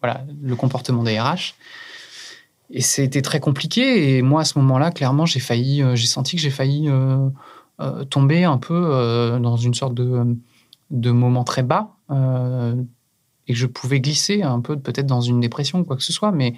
voilà, 0.00 0.24
le 0.42 0.56
comportement 0.56 1.02
des 1.02 1.20
RH. 1.20 1.54
Et 2.70 2.80
c'était 2.80 3.22
très 3.22 3.38
compliqué. 3.38 4.16
Et 4.16 4.22
moi, 4.22 4.40
à 4.40 4.44
ce 4.44 4.58
moment-là, 4.58 4.90
clairement, 4.90 5.26
j'ai 5.26 5.38
failli, 5.38 5.84
j'ai 5.94 6.06
senti 6.06 6.36
que 6.36 6.42
j'ai 6.42 6.50
failli 6.50 6.90
tomber 8.10 8.44
un 8.44 8.56
peu 8.56 9.38
dans 9.40 9.56
une 9.56 9.74
sorte 9.74 9.94
de, 9.94 10.36
de 10.90 11.10
moment 11.10 11.44
très 11.44 11.62
bas 11.62 11.94
et 13.48 13.52
que 13.52 13.58
je 13.58 13.66
pouvais 13.66 14.00
glisser 14.00 14.42
un 14.42 14.60
peu 14.60 14.78
peut-être 14.78 15.06
dans 15.06 15.20
une 15.20 15.40
dépression 15.40 15.80
ou 15.80 15.84
quoi 15.84 15.96
que 15.96 16.02
ce 16.02 16.12
soit. 16.12 16.32
Mais 16.32 16.54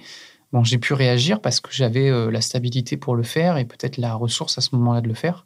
bon, 0.51 0.63
j'ai 0.63 0.77
pu 0.77 0.93
réagir 0.93 1.41
parce 1.41 1.59
que 1.59 1.69
j'avais 1.71 2.09
euh, 2.09 2.31
la 2.31 2.41
stabilité 2.41 2.97
pour 2.97 3.15
le 3.15 3.23
faire 3.23 3.57
et 3.57 3.65
peut-être 3.65 3.97
la 3.97 4.13
ressource 4.13 4.57
à 4.57 4.61
ce 4.61 4.75
moment-là 4.75 5.01
de 5.01 5.07
le 5.07 5.13
faire. 5.13 5.45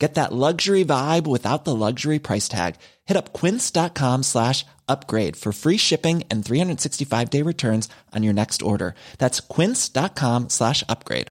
Get 0.00 0.14
that 0.14 0.32
luxury 0.32 0.84
vibe 0.84 1.26
without 1.26 1.64
the 1.64 1.74
luxury 1.74 2.20
price 2.20 2.48
tag. 2.48 2.76
Hit 3.06 3.16
up 3.16 3.32
quince.com 3.32 4.22
slash 4.22 4.64
upgrade 4.88 5.36
for 5.36 5.52
free 5.52 5.76
shipping 5.76 6.22
and 6.30 6.44
365-day 6.44 7.42
returns 7.42 7.88
on 8.14 8.22
your 8.22 8.32
next 8.32 8.62
order. 8.62 8.94
That's 9.18 9.40
quince.com 9.40 10.48
slash 10.48 10.84
upgrade. 10.88 11.26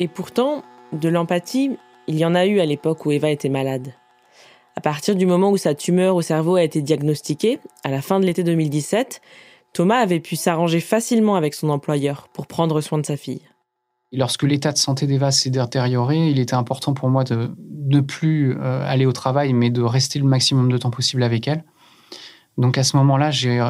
Et 0.00 0.06
pourtant, 0.06 0.62
de 0.92 1.08
l'empathie, 1.08 1.76
il 2.06 2.16
y 2.16 2.24
en 2.24 2.36
a 2.36 2.46
eu 2.46 2.60
à 2.60 2.66
l'époque 2.66 3.04
où 3.04 3.10
Eva 3.10 3.30
était 3.30 3.48
malade. 3.48 3.94
À 4.76 4.80
partir 4.80 5.16
du 5.16 5.26
moment 5.26 5.50
où 5.50 5.56
sa 5.56 5.74
tumeur 5.74 6.14
au 6.14 6.22
cerveau 6.22 6.54
a 6.54 6.62
été 6.62 6.82
diagnostiquée, 6.82 7.58
à 7.82 7.90
la 7.90 8.00
fin 8.00 8.20
de 8.20 8.26
l'été 8.26 8.44
2017, 8.44 9.20
Thomas 9.72 9.98
avait 9.98 10.20
pu 10.20 10.36
s'arranger 10.36 10.78
facilement 10.78 11.34
avec 11.34 11.52
son 11.52 11.68
employeur 11.68 12.28
pour 12.32 12.46
prendre 12.46 12.80
soin 12.80 12.98
de 12.98 13.06
sa 13.06 13.16
fille. 13.16 13.42
Lorsque 14.12 14.42
l'état 14.42 14.72
de 14.72 14.78
santé 14.78 15.06
d'Eva 15.06 15.30
s'est 15.30 15.50
détérioré, 15.50 16.30
il 16.30 16.38
était 16.38 16.54
important 16.54 16.94
pour 16.94 17.10
moi 17.10 17.24
de 17.24 17.50
ne 17.60 18.00
plus 18.00 18.56
euh, 18.58 18.82
aller 18.86 19.06
au 19.06 19.12
travail, 19.12 19.52
mais 19.52 19.70
de 19.70 19.82
rester 19.82 20.18
le 20.18 20.24
maximum 20.24 20.72
de 20.72 20.78
temps 20.78 20.90
possible 20.90 21.22
avec 21.22 21.46
elle. 21.46 21.64
Donc 22.56 22.78
à 22.78 22.84
ce 22.84 22.96
moment-là, 22.96 23.30
j'ai 23.30 23.60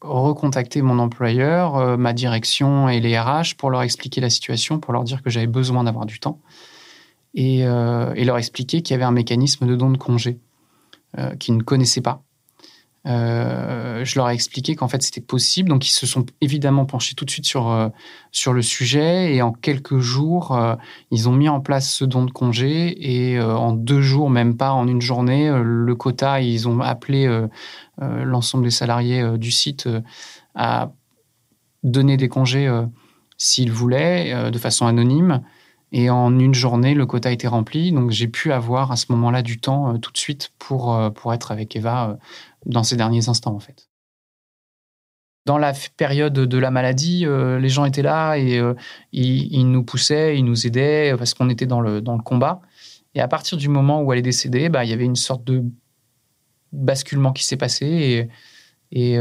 recontacté 0.00 0.82
mon 0.82 0.98
employeur, 0.98 1.76
euh, 1.76 1.96
ma 1.96 2.12
direction 2.12 2.88
et 2.88 3.00
les 3.00 3.18
RH 3.18 3.56
pour 3.56 3.70
leur 3.70 3.82
expliquer 3.82 4.20
la 4.20 4.30
situation, 4.30 4.78
pour 4.78 4.92
leur 4.92 5.04
dire 5.04 5.22
que 5.22 5.30
j'avais 5.30 5.46
besoin 5.46 5.84
d'avoir 5.84 6.06
du 6.06 6.20
temps 6.20 6.40
et, 7.34 7.66
euh, 7.66 8.14
leur 8.14 8.38
expliquer 8.38 8.82
qu'il 8.82 8.94
y 8.94 8.96
avait 8.96 9.04
un 9.04 9.12
mécanisme 9.12 9.66
de 9.66 9.76
don 9.76 9.90
de 9.90 9.98
congé 9.98 10.38
euh, 11.18 11.34
qu'ils 11.36 11.56
ne 11.56 11.62
connaissaient 11.62 12.00
pas. 12.00 12.22
Euh, 13.06 14.04
je 14.04 14.18
leur 14.18 14.28
ai 14.28 14.34
expliqué 14.34 14.76
qu'en 14.76 14.86
fait 14.86 15.02
c'était 15.02 15.22
possible, 15.22 15.70
donc 15.70 15.88
ils 15.88 15.92
se 15.92 16.06
sont 16.06 16.26
évidemment 16.42 16.84
penchés 16.84 17.14
tout 17.14 17.24
de 17.24 17.30
suite 17.30 17.46
sur, 17.46 17.70
euh, 17.70 17.88
sur 18.30 18.52
le 18.52 18.60
sujet. 18.62 19.34
Et 19.34 19.42
en 19.42 19.52
quelques 19.52 19.98
jours 19.98 20.54
euh, 20.54 20.76
ils 21.10 21.28
ont 21.28 21.32
mis 21.32 21.48
en 21.48 21.60
place 21.60 21.90
ce 21.90 22.04
don 22.04 22.24
de 22.24 22.30
congé. 22.30 22.94
Et 23.00 23.40
en 23.40 23.72
deux 23.72 24.02
jours, 24.02 24.30
même 24.30 24.56
pas 24.56 24.72
en 24.72 24.86
une 24.86 25.00
journée, 25.00 25.50
le 25.62 25.94
quota, 25.94 26.40
ils 26.40 26.68
ont 26.68 26.80
appelé 26.80 27.28
l'ensemble 27.98 28.64
des 28.64 28.70
salariés 28.70 29.38
du 29.38 29.50
site 29.50 29.88
à 30.54 30.92
donner 31.82 32.16
des 32.16 32.28
congés 32.28 32.70
s'ils 33.36 33.72
voulaient 33.72 34.50
de 34.50 34.58
façon 34.58 34.86
anonyme. 34.86 35.42
Et 35.92 36.08
en 36.08 36.38
une 36.38 36.54
journée, 36.54 36.94
le 36.94 37.06
quota 37.06 37.32
été 37.32 37.48
rempli. 37.48 37.90
Donc, 37.90 38.10
j'ai 38.10 38.28
pu 38.28 38.52
avoir 38.52 38.92
à 38.92 38.96
ce 38.96 39.06
moment-là 39.10 39.42
du 39.42 39.58
temps 39.58 39.98
tout 39.98 40.12
de 40.12 40.18
suite 40.18 40.52
pour, 40.58 40.96
pour 41.14 41.34
être 41.34 41.50
avec 41.50 41.74
Eva 41.74 42.18
dans 42.66 42.82
ces 42.82 42.96
derniers 42.96 43.28
instants, 43.28 43.54
en 43.54 43.60
fait. 43.60 43.88
Dans 45.46 45.58
la 45.58 45.72
période 45.96 46.34
de 46.34 46.58
la 46.58 46.70
maladie, 46.70 47.24
les 47.26 47.68
gens 47.68 47.84
étaient 47.86 48.02
là 48.02 48.36
et 48.36 48.62
ils, 49.12 49.70
nous 49.70 49.82
poussaient, 49.82 50.36
ils 50.38 50.44
nous 50.44 50.66
aidaient 50.66 51.14
parce 51.16 51.34
qu'on 51.34 51.48
était 51.48 51.66
dans 51.66 51.80
le, 51.80 52.02
dans 52.02 52.14
le 52.14 52.22
combat. 52.22 52.60
Et 53.14 53.20
à 53.20 53.26
partir 53.26 53.56
du 53.58 53.68
moment 53.68 54.02
où 54.02 54.12
elle 54.12 54.18
est 54.18 54.22
décédée, 54.22 54.68
bah, 54.68 54.84
il 54.84 54.90
y 54.90 54.92
avait 54.92 55.06
une 55.06 55.16
sorte 55.16 55.42
de 55.44 55.64
basculement 56.72 57.32
qui 57.32 57.44
s'est 57.44 57.56
passé 57.56 58.28
et, 58.92 59.18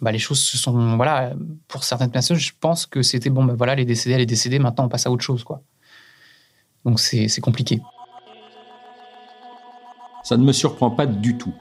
bah, 0.00 0.12
les 0.12 0.18
choses 0.18 0.40
se 0.40 0.56
sont. 0.56 0.96
Voilà, 0.96 1.34
pour 1.68 1.84
certaines 1.84 2.10
personnes, 2.10 2.38
je 2.38 2.52
pense 2.58 2.86
que 2.86 3.02
c'était 3.02 3.30
bon, 3.30 3.44
bah, 3.44 3.54
voilà, 3.56 3.74
elle 3.74 3.80
est 3.80 3.84
décédée, 3.84 4.14
elle 4.14 4.22
est 4.22 4.26
décédée, 4.26 4.58
maintenant 4.58 4.86
on 4.86 4.88
passe 4.88 5.06
à 5.06 5.10
autre 5.10 5.22
chose. 5.22 5.44
Quoi. 5.44 5.62
Donc 6.84 7.00
c'est 7.00 7.40
compliqué. 7.40 7.80
Ça 10.22 10.36
ne 10.36 10.44
me 10.44 10.52
surprend 10.52 10.90
pas 10.90 11.06
du 11.06 11.36
tout 11.36 11.54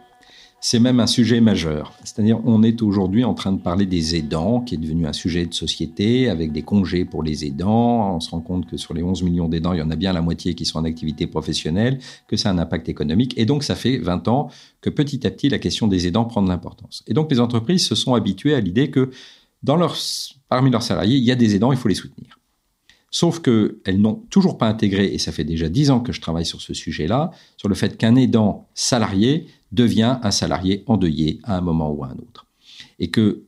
c'est 0.68 0.80
même 0.80 1.00
un 1.00 1.06
sujet 1.06 1.42
majeur. 1.42 1.94
C'est-à-dire, 2.04 2.40
on 2.44 2.64
est 2.64 2.82
aujourd'hui 2.82 3.24
en 3.24 3.36
train 3.36 3.52
de 3.52 3.60
parler 3.60 3.86
des 3.86 4.16
aidants, 4.16 4.62
qui 4.62 4.74
est 4.74 4.80
devenu 4.80 5.06
un 5.06 5.14
sujet 5.14 5.46
de 5.46 5.54
société, 5.54 6.28
avec 6.28 6.52
des 6.52 6.64
congés 6.64 7.06
pour 7.06 7.22
les 7.22 7.46
aidants. 7.46 8.16
On 8.16 8.20
se 8.20 8.32
rend 8.32 8.42
compte 8.42 8.66
que 8.66 8.76
sur 8.76 8.96
les 8.96 9.04
11 9.04 9.22
millions 9.22 9.48
d'aidants, 9.48 9.74
il 9.74 9.80
y 9.80 9.84
en 9.84 9.92
a 9.92 9.96
bien 9.96 10.12
la 10.12 10.24
moitié 10.24 10.56
qui 10.56 10.66
sont 10.66 10.80
en 10.80 10.84
activité 10.86 11.28
professionnelle, 11.28 12.00
que 12.28 12.36
ça 12.36 12.50
a 12.50 12.52
un 12.52 12.58
impact 12.58 12.90
économique. 12.90 13.36
Et 13.38 13.46
donc, 13.46 13.64
ça 13.64 13.76
fait 13.76 14.00
20 14.00 14.28
ans 14.28 14.50
que 14.82 14.90
petit 14.90 15.28
à 15.28 15.30
petit, 15.30 15.50
la 15.50 15.60
question 15.60 15.86
des 15.86 16.08
aidants 16.08 16.26
prend 16.26 16.42
de 16.42 16.50
l'importance. 16.50 17.04
Et 17.06 17.14
donc, 17.14 17.30
les 17.30 17.40
entreprises 17.40 17.86
se 17.86 17.94
sont 17.94 18.16
habituées 18.16 18.56
à 18.56 18.60
l'idée 18.60 18.90
que 18.90 19.12
dans 19.62 19.76
leur, 19.76 19.96
parmi 20.50 20.72
leurs 20.72 20.82
salariés, 20.82 21.18
il 21.18 21.24
y 21.24 21.32
a 21.32 21.36
des 21.36 21.54
aidants, 21.54 21.74
il 21.74 21.78
faut 21.78 21.90
les 21.90 21.94
soutenir. 21.94 22.40
Sauf 23.12 23.40
qu'elles 23.40 24.02
n'ont 24.02 24.24
toujours 24.32 24.58
pas 24.58 24.68
intégré, 24.68 25.14
et 25.14 25.20
ça 25.20 25.32
fait 25.32 25.44
déjà 25.44 25.70
dix 25.70 25.92
ans 25.92 26.00
que 26.00 26.12
je 26.12 26.22
travaille 26.22 26.46
sur 26.46 26.60
ce 26.60 26.74
sujet-là, 26.74 27.30
sur 27.56 27.70
le 27.70 27.76
fait 27.76 27.98
qu'un 27.98 28.16
aidant 28.16 28.68
salarié 28.74 29.46
devient 29.76 30.18
un 30.24 30.32
salarié 30.32 30.84
endeuillé 30.88 31.40
à 31.44 31.58
un 31.58 31.62
moment 31.62 31.92
ou 31.92 32.04
à 32.04 32.08
un 32.08 32.16
autre. 32.16 32.48
Et 32.98 33.10
que 33.10 33.44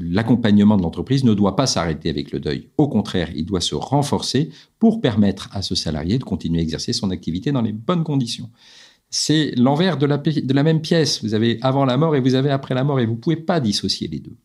l'accompagnement 0.00 0.76
de 0.76 0.82
l'entreprise 0.82 1.24
ne 1.24 1.34
doit 1.34 1.56
pas 1.56 1.66
s'arrêter 1.66 2.10
avec 2.10 2.30
le 2.30 2.40
deuil. 2.40 2.68
Au 2.76 2.88
contraire, 2.88 3.30
il 3.34 3.46
doit 3.46 3.60
se 3.60 3.74
renforcer 3.74 4.50
pour 4.78 5.00
permettre 5.00 5.48
à 5.52 5.62
ce 5.62 5.74
salarié 5.74 6.18
de 6.18 6.24
continuer 6.24 6.60
à 6.60 6.62
exercer 6.62 6.92
son 6.92 7.10
activité 7.10 7.52
dans 7.52 7.62
les 7.62 7.72
bonnes 7.72 8.04
conditions. 8.04 8.50
C'est 9.08 9.52
l'envers 9.56 9.98
de 9.98 10.06
la, 10.06 10.62
même 10.62 10.80
pièce. 10.80 11.22
Vous 11.22 11.34
avez 11.34 11.58
avant 11.62 11.84
la 11.84 11.96
mort 11.96 12.16
et 12.16 12.20
vous 12.20 12.34
avez 12.34 12.50
après 12.50 12.74
la 12.74 12.84
mort 12.84 13.00
et 13.00 13.06
vous 13.06 13.12
ne 13.12 13.18
pouvez 13.18 13.36
pas 13.36 13.60
dissocier 13.60 14.08
les 14.08 14.20
deux. 14.20 14.36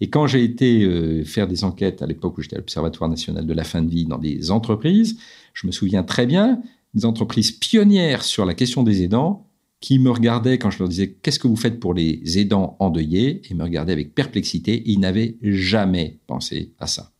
Et 0.00 0.10
quand 0.10 0.26
j'ai 0.26 0.44
été 0.44 0.84
euh, 0.84 1.24
faire 1.24 1.48
des 1.48 1.64
enquêtes 1.64 2.02
à 2.02 2.06
l'époque 2.06 2.36
où 2.36 2.42
j'étais 2.42 2.56
à 2.56 2.58
l'Observatoire 2.58 3.08
national 3.08 3.46
de 3.46 3.52
la 3.54 3.64
fin 3.64 3.82
de 3.82 3.88
vie 3.88 4.04
dans 4.04 4.18
des 4.18 4.50
entreprises, 4.50 5.18
je 5.54 5.66
me 5.66 5.72
souviens 5.72 6.02
très 6.02 6.26
bien 6.26 6.60
des 6.94 7.06
entreprises 7.06 7.50
pionnières 7.50 8.24
sur 8.24 8.44
la 8.44 8.54
question 8.54 8.82
des 8.82 9.02
aidants 9.02 9.45
qui 9.80 9.98
me 9.98 10.10
regardaient 10.10 10.58
quand 10.58 10.70
je 10.70 10.78
leur 10.78 10.88
disais 10.88 11.12
qu'est-ce 11.12 11.38
que 11.38 11.48
vous 11.48 11.56
faites 11.56 11.80
pour 11.80 11.94
les 11.94 12.38
aidants 12.38 12.76
endeuillés? 12.80 13.42
Et 13.50 13.54
me 13.54 13.64
regardaient 13.64 13.92
avec 13.92 14.14
perplexité. 14.14 14.82
Ils 14.86 15.00
n'avaient 15.00 15.36
jamais 15.42 16.18
pensé 16.26 16.72
à 16.78 16.86
ça. 16.86 17.12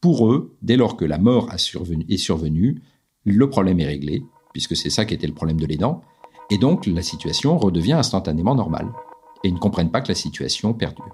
Pour 0.00 0.30
eux, 0.30 0.56
dès 0.62 0.76
lors 0.76 0.96
que 0.96 1.04
la 1.04 1.18
mort 1.18 1.50
est 1.52 2.16
survenue, 2.16 2.82
le 3.24 3.50
problème 3.50 3.80
est 3.80 3.86
réglé, 3.86 4.22
puisque 4.52 4.76
c'est 4.76 4.90
ça 4.90 5.04
qui 5.04 5.14
était 5.14 5.26
le 5.26 5.34
problème 5.34 5.60
de 5.60 5.66
l'aidant, 5.66 6.02
et 6.50 6.58
donc 6.58 6.86
la 6.86 7.02
situation 7.02 7.58
redevient 7.58 7.92
instantanément 7.92 8.54
normale. 8.54 8.88
Et 9.44 9.48
ils 9.48 9.54
ne 9.54 9.58
comprennent 9.58 9.90
pas 9.90 10.00
que 10.00 10.08
la 10.08 10.14
situation 10.14 10.74
perdure. 10.74 11.08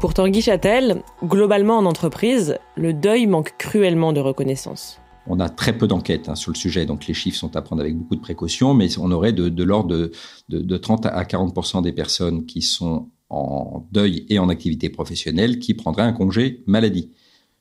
Pour 0.00 0.12
Tanguy 0.12 0.42
Châtel, 0.42 1.02
globalement 1.24 1.78
en 1.78 1.86
entreprise, 1.86 2.58
le 2.76 2.92
deuil 2.92 3.26
manque 3.26 3.54
cruellement 3.58 4.12
de 4.12 4.20
reconnaissance. 4.20 5.00
On 5.26 5.40
a 5.40 5.48
très 5.48 5.76
peu 5.76 5.86
d'enquêtes 5.86 6.28
hein, 6.28 6.34
sur 6.34 6.52
le 6.52 6.56
sujet, 6.56 6.86
donc 6.86 7.06
les 7.06 7.14
chiffres 7.14 7.38
sont 7.38 7.56
à 7.56 7.62
prendre 7.62 7.80
avec 7.80 7.96
beaucoup 7.96 8.16
de 8.16 8.20
précautions, 8.20 8.74
mais 8.74 8.98
on 8.98 9.10
aurait 9.10 9.32
de, 9.32 9.64
l'ordre 9.64 10.10
de, 10.48 10.76
30 10.76 11.06
à 11.06 11.22
40% 11.22 11.82
des 11.82 11.92
personnes 11.92 12.44
qui 12.46 12.62
sont 12.62 13.08
en 13.30 13.86
deuil 13.90 14.26
et 14.28 14.38
en 14.38 14.48
activité 14.48 14.90
professionnelle 14.90 15.58
qui 15.58 15.74
prendraient 15.74 16.02
un 16.02 16.12
congé 16.12 16.62
maladie. 16.66 17.10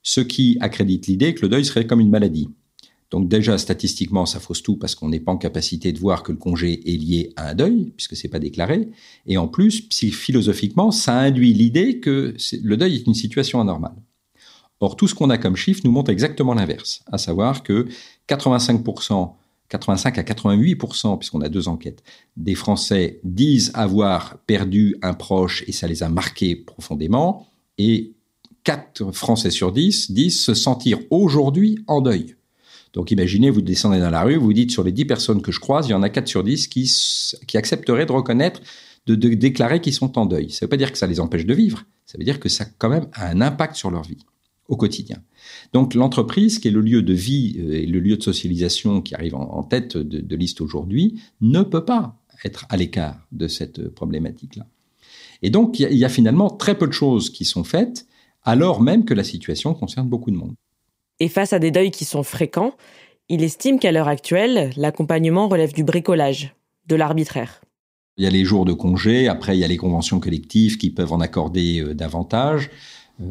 Ce 0.02 0.20
qui 0.20 0.58
accrédite 0.60 1.08
l'idée 1.08 1.34
que 1.34 1.44
le 1.44 1.50
deuil 1.50 1.64
serait 1.64 1.88
comme 1.88 2.02
une 2.02 2.10
maladie. 2.10 2.50
Donc 3.10 3.30
déjà, 3.30 3.58
statistiquement, 3.58 4.26
ça 4.26 4.40
fausse 4.40 4.64
tout 4.64 4.76
parce 4.76 4.96
qu'on 4.96 5.08
n'est 5.08 5.20
pas 5.20 5.32
en 5.32 5.38
capacité 5.38 5.94
de 5.94 6.00
voir 6.00 6.24
que 6.24 6.32
le 6.32 6.38
congé 6.38 6.82
est 6.92 6.98
lié 6.98 7.32
à 7.36 7.50
un 7.50 7.54
deuil, 7.54 7.94
puisque 7.96 8.16
c'est 8.16 8.28
pas 8.28 8.40
déclaré. 8.40 8.90
Et 9.28 9.38
en 9.38 9.48
plus, 9.48 9.88
philosophiquement, 10.12 10.92
ça 10.92 11.20
induit 11.20 11.54
l'idée 11.54 12.00
que 12.00 12.36
le 12.62 12.76
deuil 12.76 12.96
est 12.96 13.06
une 13.06 13.14
situation 13.14 13.62
anormale. 13.62 13.96
Or, 14.84 14.98
tout 14.98 15.08
ce 15.08 15.16
qu'on 15.16 15.30
a 15.30 15.38
comme 15.38 15.56
chiffre 15.56 15.80
nous 15.86 15.92
montre 15.92 16.12
exactement 16.12 16.54
l'inverse, 16.54 17.04
à 17.10 17.18
savoir 17.18 17.64
que 17.64 17.88
85%, 18.28 19.32
85 19.70 20.18
à 20.18 20.24
88%, 20.24 21.18
puisqu'on 21.18 21.40
a 21.40 21.48
deux 21.48 21.70
enquêtes, 21.70 22.04
des 22.36 22.54
Français 22.54 23.22
disent 23.24 23.72
avoir 23.76 24.40
perdu 24.40 24.98
un 25.02 25.14
proche 25.14 25.64
et 25.68 25.72
ça 25.72 25.88
les 25.88 26.04
a 26.04 26.10
marqués 26.10 26.58
profondément, 26.58 27.48
et 27.78 28.12
4 28.66 29.14
Français 29.14 29.52
sur 29.52 29.72
10 29.72 30.12
disent 30.12 30.42
se 30.42 30.54
sentir 30.54 31.00
aujourd'hui 31.12 31.80
en 31.88 32.02
deuil. 32.02 32.36
Donc 32.92 33.10
imaginez, 33.10 33.52
vous 33.52 33.62
descendez 33.62 34.02
dans 34.02 34.10
la 34.10 34.24
rue, 34.24 34.36
vous 34.36 34.52
dites 34.52 34.72
sur 34.72 34.84
les 34.84 34.92
10 34.92 35.06
personnes 35.06 35.42
que 35.42 35.54
je 35.54 35.62
croise, 35.62 35.88
il 35.88 35.92
y 35.92 35.96
en 35.96 36.04
a 36.04 36.10
4 36.10 36.28
sur 36.28 36.44
10 36.44 36.68
qui, 36.68 36.92
qui 37.48 37.58
accepteraient 37.58 38.06
de 38.06 38.12
reconnaître, 38.12 38.60
de, 39.06 39.16
déclarer 39.16 39.80
qu'ils 39.80 39.94
sont 39.94 40.20
en 40.20 40.26
deuil. 40.26 40.50
Ça 40.52 40.58
ne 40.58 40.66
veut 40.66 40.72
pas 40.72 40.78
dire 40.78 40.92
que 40.92 40.98
ça 40.98 41.08
les 41.08 41.22
empêche 41.22 41.46
de 41.46 41.54
vivre, 41.54 41.86
ça 42.06 42.18
veut 42.18 42.26
dire 42.26 42.42
que 42.42 42.50
ça 42.50 42.66
quand 42.78 42.90
même 42.90 43.08
a 43.14 43.30
un 43.30 43.40
impact 43.40 43.76
sur 43.78 43.90
leur 43.90 44.04
vie 44.04 44.18
au 44.70 44.78
quotidien. 44.78 45.18
Donc 45.74 45.94
l'entreprise, 45.94 46.60
qui 46.60 46.70
est 46.70 46.72
le 46.72 46.82
lieu 46.82 47.02
de 47.02 47.14
vie 47.14 47.58
euh, 47.60 47.74
et 47.74 47.86
le 47.86 48.00
lieu 48.00 48.18
de 48.18 48.24
socialisation 48.24 49.02
qui 49.02 49.14
arrive 49.16 49.36
en, 49.36 49.64
tête 49.64 49.98
de, 49.98 50.22
de 50.22 50.36
liste 50.36 50.62
aujourd'hui, 50.62 51.22
ne 51.42 51.62
peut 51.62 51.86
pas 51.86 52.18
être 52.46 52.66
à 52.70 52.78
l'écart 52.78 53.28
de 53.32 53.48
cette 53.48 53.90
problématique-là. 53.90 54.66
Et 55.42 55.50
donc 55.50 55.80
il 55.80 55.94
y, 55.94 56.06
a 56.06 56.10
finalement 56.10 56.50
très 56.50 56.78
peu 56.78 56.88
de 56.88 56.94
choses 56.94 57.30
qui 57.30 57.46
sont 57.46 57.66
faites, 57.66 58.08
alors 58.44 58.82
même 58.82 59.06
que 59.06 59.14
la 59.14 59.24
situation 59.24 59.74
concerne 59.74 60.08
beaucoup 60.08 60.32
de 60.32 60.38
monde. 60.38 60.56
Et 61.20 61.28
face 61.28 61.54
à 61.54 61.60
des 61.60 61.70
deuils 61.70 61.92
qui 61.92 62.06
sont 62.06 62.24
fréquents, 62.24 62.74
il 63.30 63.44
estime 63.44 63.80
qu'à 63.80 63.92
l'heure 63.92 64.08
actuelle, 64.08 64.72
l'accompagnement 64.78 65.48
relève 65.48 65.74
du 65.74 65.84
bricolage, 65.84 66.56
de 66.88 66.96
l'arbitraire. 66.96 67.62
Il 68.18 68.24
y 68.24 68.28
a 68.28 68.30
les 68.30 68.46
jours 68.46 68.66
de 68.66 68.74
congé, 68.74 69.28
après 69.28 69.58
il 69.58 69.60
y 69.60 69.64
a 69.64 69.68
les 69.68 69.78
conventions 69.78 70.20
collectives 70.20 70.78
qui 70.78 70.90
peuvent 70.92 71.12
en 71.12 71.20
accorder 71.20 71.82
euh, 71.82 71.94
davantage. 71.94 72.70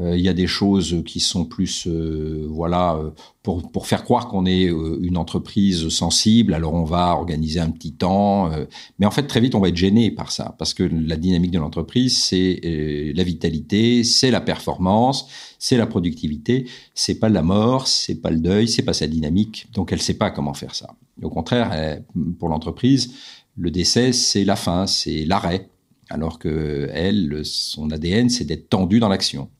Euh, 0.01 0.17
il 0.17 0.23
y 0.23 0.29
a 0.29 0.33
des 0.33 0.47
choses 0.47 1.03
qui 1.07 1.21
sont 1.21 1.45
plus, 1.45 1.87
euh, 1.87 2.47
voilà, 2.49 2.97
euh, 2.97 3.11
pour, 3.43 3.87
faire 3.87 4.05
croire 4.05 4.29
qu'on 4.29 4.47
est 4.47 4.65
une 4.65 5.17
entreprise 5.17 5.89
sensible. 5.89 6.55
Alors 6.55 6.75
on 6.75 6.85
va 6.85 7.15
organiser 7.15 7.61
un 7.61 7.71
petit 7.71 7.93
temps, 7.93 8.51
mais 8.99 9.07
en 9.07 9.11
fait 9.11 9.25
très 9.25 9.41
vite 9.41 9.57
on 9.57 9.61
va 9.61 9.69
être 9.69 9.77
gêné 9.77 10.13
par 10.13 10.31
ça 10.31 10.55
parce 10.59 10.75
que 10.75 10.85
la 10.85 11.17
dynamique 11.17 11.51
de 11.51 11.59
l'entreprise 11.59 12.17
c'est 12.17 12.61
la 12.63 13.25
vitalité, 13.25 14.05
c'est 14.05 14.31
la 14.31 14.41
performance, 14.41 15.27
c'est 15.59 15.77
la 15.77 15.87
productivité. 15.87 16.69
C'est 16.95 17.17
pas 17.17 17.29
la 17.29 17.43
mort, 17.43 17.89
c'est 17.89 18.21
pas 18.21 18.31
le 18.31 18.39
deuil, 18.39 18.69
c'est 18.69 18.83
pas 18.83 18.93
sa 18.93 19.09
dynamique. 19.09 19.67
Donc 19.73 19.93
elle 19.93 20.01
sait 20.01 20.15
pas 20.15 20.31
comment 20.31 20.55
faire 20.55 20.77
ça. 20.77 20.95
Au 21.21 21.29
contraire, 21.29 21.99
pour 22.39 22.49
l'entreprise, 22.49 23.13
le 23.57 23.73
décès 23.73 24.13
c'est 24.13 24.45
la 24.45 24.55
fin, 24.55 24.87
c'est 24.87 25.25
l'arrêt 25.25 25.69
alors 26.11 26.39
que 26.39 26.89
elle, 26.93 27.41
son 27.45 27.91
ADN, 27.91 28.29
c'est 28.29 28.45
d'être 28.45 28.69
tendu 28.69 29.01
dans 29.01 29.09
l'action. 29.09 29.51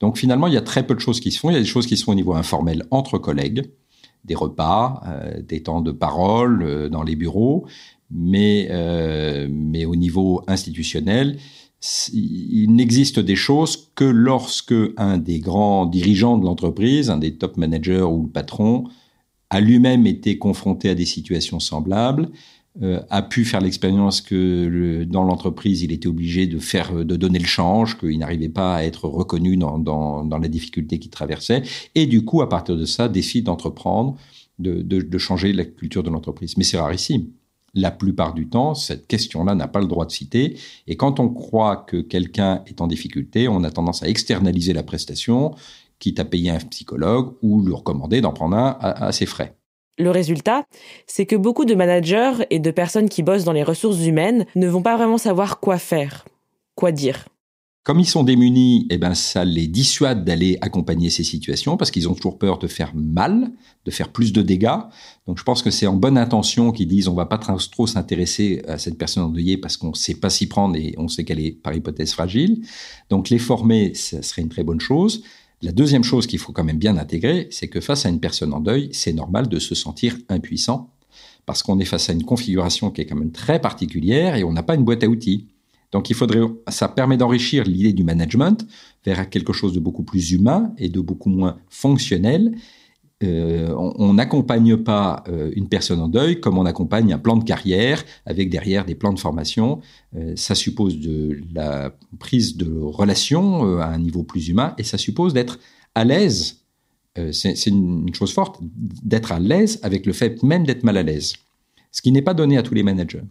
Donc 0.00 0.16
finalement, 0.16 0.46
il 0.46 0.54
y 0.54 0.56
a 0.56 0.62
très 0.62 0.86
peu 0.86 0.94
de 0.94 1.00
choses 1.00 1.20
qui 1.20 1.30
se 1.30 1.38
font. 1.38 1.50
Il 1.50 1.54
y 1.54 1.56
a 1.56 1.60
des 1.60 1.66
choses 1.66 1.86
qui 1.86 1.96
se 1.96 2.04
font 2.04 2.12
au 2.12 2.16
niveau 2.16 2.34
informel 2.34 2.84
entre 2.90 3.18
collègues, 3.18 3.70
des 4.24 4.34
repas, 4.34 5.02
euh, 5.06 5.40
des 5.42 5.62
temps 5.62 5.82
de 5.82 5.92
parole 5.92 6.62
euh, 6.62 6.88
dans 6.88 7.02
les 7.02 7.16
bureaux, 7.16 7.66
mais, 8.10 8.68
euh, 8.70 9.46
mais 9.50 9.84
au 9.84 9.96
niveau 9.96 10.42
institutionnel, 10.48 11.38
il 12.12 12.74
n'existe 12.74 13.20
des 13.20 13.36
choses 13.36 13.90
que 13.94 14.04
lorsque 14.04 14.74
un 14.98 15.16
des 15.16 15.38
grands 15.38 15.86
dirigeants 15.86 16.36
de 16.36 16.44
l'entreprise, 16.44 17.08
un 17.08 17.16
des 17.16 17.36
top 17.36 17.56
managers 17.56 18.02
ou 18.02 18.24
le 18.24 18.28
patron, 18.28 18.84
a 19.48 19.60
lui-même 19.60 20.06
été 20.06 20.38
confronté 20.38 20.90
à 20.90 20.94
des 20.94 21.06
situations 21.06 21.58
semblables 21.58 22.28
euh, 22.82 23.00
a 23.10 23.22
pu 23.22 23.44
faire 23.44 23.60
l'expérience 23.60 24.20
que 24.20 25.02
dans 25.04 25.24
l'entreprise, 25.24 25.82
il 25.82 25.90
était 25.90 26.06
obligé 26.06 26.46
de 26.46 26.60
faire, 26.60 27.04
de 27.04 27.16
donner 27.16 27.40
le 27.40 27.46
change, 27.46 27.98
qu'il 27.98 28.16
n'arrivait 28.18 28.48
pas 28.48 28.76
à 28.76 28.84
être 28.84 29.06
reconnu 29.08 29.56
dans, 29.56 29.78
dans, 29.78 30.24
dans 30.24 30.38
la 30.38 30.46
difficulté 30.46 31.00
qu'il 31.00 31.10
traversait, 31.10 31.62
et 31.96 32.06
du 32.06 32.24
coup, 32.24 32.42
à 32.42 32.48
partir 32.48 32.76
de 32.76 32.84
ça, 32.84 33.08
décide 33.08 33.46
d'entreprendre, 33.46 34.16
de, 34.60 34.82
de, 34.82 35.18
changer 35.18 35.52
la 35.52 35.64
culture 35.64 36.04
de 36.04 36.10
l'entreprise. 36.10 36.56
Mais 36.56 36.64
c'est 36.64 36.78
rarissime. 36.78 37.26
La 37.74 37.90
plupart 37.90 38.34
du 38.34 38.48
temps, 38.48 38.74
cette 38.74 39.06
question-là 39.08 39.54
n'a 39.54 39.68
pas 39.68 39.80
le 39.80 39.86
droit 39.86 40.06
de 40.06 40.12
citer, 40.12 40.56
et 40.86 40.96
quand 40.96 41.18
on 41.18 41.28
croit 41.28 41.76
que 41.76 41.96
quelqu'un 41.96 42.62
est 42.66 42.80
en 42.80 42.86
difficulté, 42.86 43.48
on 43.48 43.64
a 43.64 43.70
tendance 43.72 44.04
à 44.04 44.08
externaliser 44.08 44.74
la 44.74 44.84
prestation, 44.84 45.56
quitte 45.98 46.20
à 46.20 46.24
payer 46.24 46.50
un 46.50 46.58
psychologue 46.58 47.34
ou 47.42 47.62
lui 47.62 47.74
recommander 47.74 48.20
d'en 48.20 48.32
prendre 48.32 48.56
un 48.56 48.76
à 48.80 49.12
ses 49.12 49.26
frais. 49.26 49.59
Le 50.00 50.10
résultat, 50.10 50.64
c'est 51.06 51.26
que 51.26 51.36
beaucoup 51.36 51.66
de 51.66 51.74
managers 51.74 52.32
et 52.48 52.58
de 52.58 52.70
personnes 52.70 53.10
qui 53.10 53.22
bossent 53.22 53.44
dans 53.44 53.52
les 53.52 53.62
ressources 53.62 54.06
humaines 54.06 54.46
ne 54.56 54.66
vont 54.66 54.80
pas 54.80 54.96
vraiment 54.96 55.18
savoir 55.18 55.60
quoi 55.60 55.76
faire, 55.76 56.24
quoi 56.74 56.90
dire. 56.90 57.26
Comme 57.82 58.00
ils 58.00 58.06
sont 58.06 58.22
démunis, 58.22 58.86
eh 58.88 58.96
ben 58.96 59.12
ça 59.14 59.44
les 59.44 59.66
dissuade 59.66 60.24
d'aller 60.24 60.56
accompagner 60.62 61.10
ces 61.10 61.22
situations 61.22 61.76
parce 61.76 61.90
qu'ils 61.90 62.08
ont 62.08 62.14
toujours 62.14 62.38
peur 62.38 62.58
de 62.58 62.66
faire 62.66 62.92
mal, 62.94 63.52
de 63.84 63.90
faire 63.90 64.10
plus 64.10 64.32
de 64.32 64.40
dégâts. 64.40 64.78
Donc 65.26 65.38
je 65.38 65.44
pense 65.44 65.62
que 65.62 65.70
c'est 65.70 65.86
en 65.86 65.96
bonne 65.96 66.16
intention 66.16 66.72
qu'ils 66.72 66.88
disent 66.88 67.08
on 67.08 67.14
va 67.14 67.26
pas 67.26 67.38
trop 67.38 67.86
s'intéresser 67.86 68.62
à 68.68 68.78
cette 68.78 68.96
personne 68.96 69.24
endeuillée 69.24 69.58
parce 69.58 69.76
qu'on 69.76 69.92
sait 69.92 70.14
pas 70.14 70.30
s'y 70.30 70.46
prendre 70.46 70.76
et 70.76 70.94
on 70.96 71.08
sait 71.08 71.24
qu'elle 71.24 71.40
est 71.40 71.52
par 71.52 71.74
hypothèse 71.74 72.12
fragile. 72.12 72.64
Donc 73.10 73.28
les 73.28 73.38
former, 73.38 73.92
ça 73.94 74.22
serait 74.22 74.40
une 74.40 74.48
très 74.48 74.64
bonne 74.64 74.80
chose. 74.80 75.22
La 75.62 75.72
deuxième 75.72 76.04
chose 76.04 76.26
qu'il 76.26 76.38
faut 76.38 76.52
quand 76.52 76.64
même 76.64 76.78
bien 76.78 76.96
intégrer, 76.96 77.48
c'est 77.50 77.68
que 77.68 77.80
face 77.80 78.06
à 78.06 78.08
une 78.08 78.18
personne 78.18 78.54
en 78.54 78.60
deuil, 78.60 78.88
c'est 78.92 79.12
normal 79.12 79.46
de 79.46 79.58
se 79.58 79.74
sentir 79.74 80.16
impuissant 80.30 80.88
parce 81.44 81.62
qu'on 81.62 81.78
est 81.78 81.84
face 81.84 82.08
à 82.08 82.14
une 82.14 82.24
configuration 82.24 82.90
qui 82.90 83.02
est 83.02 83.06
quand 83.06 83.16
même 83.16 83.32
très 83.32 83.60
particulière 83.60 84.36
et 84.36 84.44
on 84.44 84.52
n'a 84.52 84.62
pas 84.62 84.74
une 84.74 84.84
boîte 84.84 85.04
à 85.04 85.08
outils. 85.08 85.48
Donc 85.92 86.08
il 86.08 86.16
faudrait, 86.16 86.40
ça 86.68 86.88
permet 86.88 87.18
d'enrichir 87.18 87.64
l'idée 87.64 87.92
du 87.92 88.04
management 88.04 88.66
vers 89.04 89.28
quelque 89.28 89.52
chose 89.52 89.74
de 89.74 89.80
beaucoup 89.80 90.02
plus 90.02 90.30
humain 90.30 90.72
et 90.78 90.88
de 90.88 91.00
beaucoup 91.00 91.28
moins 91.28 91.58
fonctionnel 91.68 92.56
euh, 93.22 93.74
on 93.76 94.14
n'accompagne 94.14 94.78
pas 94.78 95.24
euh, 95.28 95.50
une 95.54 95.68
personne 95.68 96.00
en 96.00 96.08
deuil 96.08 96.40
comme 96.40 96.56
on 96.56 96.64
accompagne 96.64 97.12
un 97.12 97.18
plan 97.18 97.36
de 97.36 97.44
carrière 97.44 98.02
avec 98.24 98.48
derrière 98.48 98.86
des 98.86 98.94
plans 98.94 99.12
de 99.12 99.18
formation. 99.18 99.80
Euh, 100.16 100.32
ça 100.36 100.54
suppose 100.54 100.98
de 100.98 101.38
la 101.52 101.94
prise 102.18 102.56
de 102.56 102.72
relation 102.72 103.78
à 103.78 103.86
un 103.86 103.98
niveau 103.98 104.22
plus 104.22 104.48
humain 104.48 104.74
et 104.78 104.84
ça 104.84 104.96
suppose 104.96 105.34
d'être 105.34 105.58
à 105.94 106.04
l'aise. 106.04 106.64
c'est 107.32 107.66
une, 107.66 108.14
chose 108.14 108.32
forte 108.32 108.58
d'être 108.62 109.32
à 109.32 109.40
l'aise 109.40 109.78
avec 109.82 110.06
le 110.06 110.14
fait 110.14 110.42
même 110.42 110.64
d'être 110.64 110.84
mal 110.84 110.96
à 110.96 111.02
l'aise, 111.02 111.34
ce 111.92 112.00
qui 112.00 112.12
n'est 112.12 112.22
pas 112.22 112.34
donné 112.34 112.56
à 112.56 112.62
tous 112.62 112.74
les 112.74 112.82
managers. 112.82 113.24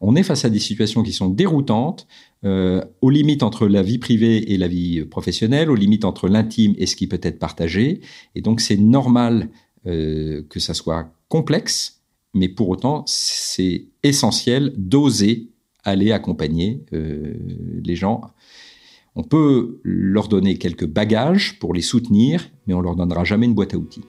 On 0.00 0.16
est 0.16 0.22
face 0.22 0.44
à 0.44 0.50
des 0.50 0.58
situations 0.58 1.02
qui 1.02 1.12
sont 1.12 1.28
déroutantes, 1.28 2.06
euh, 2.44 2.84
aux 3.00 3.10
limites 3.10 3.42
entre 3.42 3.66
la 3.66 3.82
vie 3.82 3.98
privée 3.98 4.52
et 4.52 4.58
la 4.58 4.68
vie 4.68 5.04
professionnelle, 5.04 5.70
aux 5.70 5.74
limites 5.74 6.04
entre 6.04 6.28
l'intime 6.28 6.74
et 6.78 6.86
ce 6.86 6.96
qui 6.96 7.06
peut 7.06 7.20
être 7.22 7.38
partagé. 7.38 8.00
Et 8.34 8.40
donc 8.40 8.60
c'est 8.60 8.76
normal 8.76 9.48
euh, 9.86 10.42
que 10.48 10.60
ça 10.60 10.74
soit 10.74 11.10
complexe, 11.28 12.02
mais 12.34 12.48
pour 12.48 12.68
autant 12.68 13.04
c'est 13.06 13.86
essentiel 14.02 14.72
d'oser 14.76 15.48
aller 15.84 16.12
accompagner 16.12 16.84
euh, 16.92 17.34
les 17.82 17.96
gens. 17.96 18.22
On 19.16 19.22
peut 19.22 19.80
leur 19.84 20.28
donner 20.28 20.56
quelques 20.58 20.86
bagages 20.86 21.58
pour 21.58 21.72
les 21.72 21.82
soutenir, 21.82 22.50
mais 22.66 22.74
on 22.74 22.80
leur 22.80 22.96
donnera 22.96 23.24
jamais 23.24 23.46
une 23.46 23.54
boîte 23.54 23.74
à 23.74 23.76
outils. 23.76 24.02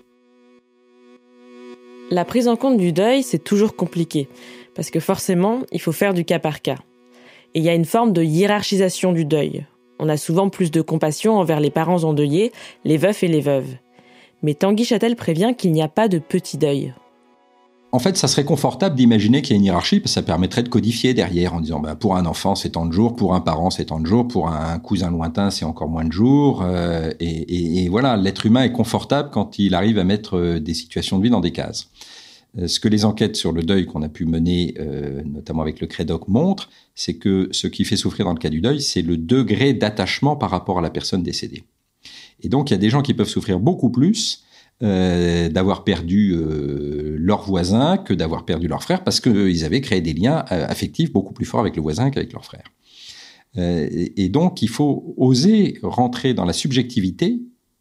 La 2.11 2.23
prise 2.23 2.47
en 2.47 2.55
compte 2.55 2.77
du 2.77 2.91
deuil, 2.91 3.23
c'est 3.23 3.43
toujours 3.43 3.75
compliqué 3.75 4.29
parce 4.75 4.91
que 4.91 4.99
forcément, 4.99 5.61
il 5.71 5.81
faut 5.81 5.91
faire 5.91 6.13
du 6.13 6.25
cas 6.25 6.39
par 6.39 6.61
cas. 6.61 6.77
Et 7.53 7.59
il 7.59 7.63
y 7.63 7.69
a 7.69 7.73
une 7.73 7.85
forme 7.85 8.13
de 8.13 8.21
hiérarchisation 8.21 9.13
du 9.13 9.25
deuil. 9.25 9.65
On 9.97 10.09
a 10.09 10.17
souvent 10.17 10.49
plus 10.49 10.71
de 10.71 10.81
compassion 10.81 11.37
envers 11.37 11.61
les 11.61 11.71
parents 11.71 12.03
endeuillés, 12.03 12.51
les 12.83 12.97
veufs 12.97 13.23
et 13.23 13.29
les 13.29 13.41
veuves. 13.41 13.77
Mais 14.43 14.53
Tanguy 14.53 14.83
Châtel 14.83 15.15
prévient 15.15 15.53
qu'il 15.57 15.71
n'y 15.71 15.81
a 15.81 15.87
pas 15.87 16.09
de 16.09 16.19
petit 16.19 16.57
deuil. 16.57 16.93
En 17.95 17.99
fait, 17.99 18.17
ça 18.17 18.27
serait 18.27 18.43
confortable 18.43 18.95
d'imaginer 18.97 19.41
qu'il 19.41 19.51
y 19.51 19.53
a 19.53 19.57
une 19.57 19.63
hiérarchie, 19.63 20.01
parce 20.01 20.11
que 20.11 20.15
ça 20.15 20.21
permettrait 20.21 20.63
de 20.63 20.67
codifier 20.67 21.13
derrière 21.13 21.53
en 21.53 21.61
disant 21.61 21.79
bah, 21.79 21.95
pour 21.95 22.17
un 22.17 22.25
enfant 22.25 22.53
c'est 22.53 22.71
tant 22.71 22.85
de 22.85 22.91
jours, 22.91 23.15
pour 23.15 23.35
un 23.35 23.39
parent 23.39 23.69
c'est 23.69 23.85
tant 23.85 24.01
de 24.01 24.05
jours, 24.05 24.27
pour 24.27 24.49
un 24.49 24.79
cousin 24.79 25.09
lointain 25.09 25.49
c'est 25.49 25.63
encore 25.63 25.87
moins 25.87 26.03
de 26.03 26.11
jours. 26.11 26.61
Euh, 26.65 27.13
et, 27.21 27.87
voilà, 27.87 28.17
l'être 28.17 28.45
humain 28.45 28.63
est 28.63 28.73
confortable 28.73 29.29
quand 29.31 29.59
il 29.59 29.73
arrive 29.75 29.97
à 29.97 30.03
mettre 30.03 30.35
euh, 30.35 30.59
des 30.59 30.73
situations 30.73 31.19
de 31.19 31.23
vie 31.23 31.29
dans 31.29 31.39
des 31.39 31.53
cases. 31.53 31.89
Euh, 32.57 32.67
ce 32.67 32.79
que 32.79 32.87
les 32.87 33.05
enquêtes 33.05 33.35
sur 33.35 33.51
le 33.51 33.63
deuil 33.63 33.85
qu'on 33.85 34.01
a 34.01 34.09
pu 34.09 34.25
mener, 34.25 34.75
euh, 34.79 35.21
notamment 35.23 35.61
avec 35.61 35.79
le 35.81 35.87
CREDOC, 35.87 36.27
montrent, 36.27 36.69
c'est 36.93 37.15
que 37.15 37.49
ce 37.51 37.67
qui 37.67 37.83
fait 37.85 37.97
souffrir 37.97 38.25
dans 38.25 38.33
le 38.33 38.39
cas 38.39 38.49
du 38.49 38.61
deuil, 38.61 38.81
c'est 38.81 39.01
le 39.01 39.17
degré 39.17 39.73
d'attachement 39.73 40.35
par 40.35 40.49
rapport 40.49 40.79
à 40.79 40.81
la 40.81 40.89
personne 40.89 41.23
décédée. 41.23 41.63
Et 42.41 42.49
donc, 42.49 42.69
il 42.69 42.73
y 42.73 42.75
a 42.75 42.79
des 42.79 42.89
gens 42.89 43.01
qui 43.01 43.13
peuvent 43.13 43.29
souffrir 43.29 43.59
beaucoup 43.59 43.89
plus 43.89 44.43
euh, 44.83 45.49
d'avoir 45.49 45.83
perdu 45.83 46.35
leur 47.17 47.43
voisin 47.43 47.97
que 47.97 48.13
d'avoir 48.13 48.45
perdu 48.45 48.67
leur 48.67 48.83
frère, 48.83 49.03
parce 49.03 49.19
qu'ils 49.19 49.63
avaient 49.63 49.81
créé 49.81 50.01
des 50.01 50.13
liens 50.13 50.43
affectifs 50.49 51.11
beaucoup 51.11 51.33
plus 51.33 51.45
forts 51.45 51.61
avec 51.61 51.75
le 51.75 51.81
voisin 51.81 52.09
qu'avec 52.09 52.33
leur 52.33 52.45
frère. 52.45 52.63
Et 53.57 54.27
donc, 54.27 54.61
il 54.61 54.67
faut 54.67 55.15
oser 55.15 55.79
rentrer 55.81 56.33
dans 56.33 56.43
la 56.43 56.51
subjectivité 56.51 57.39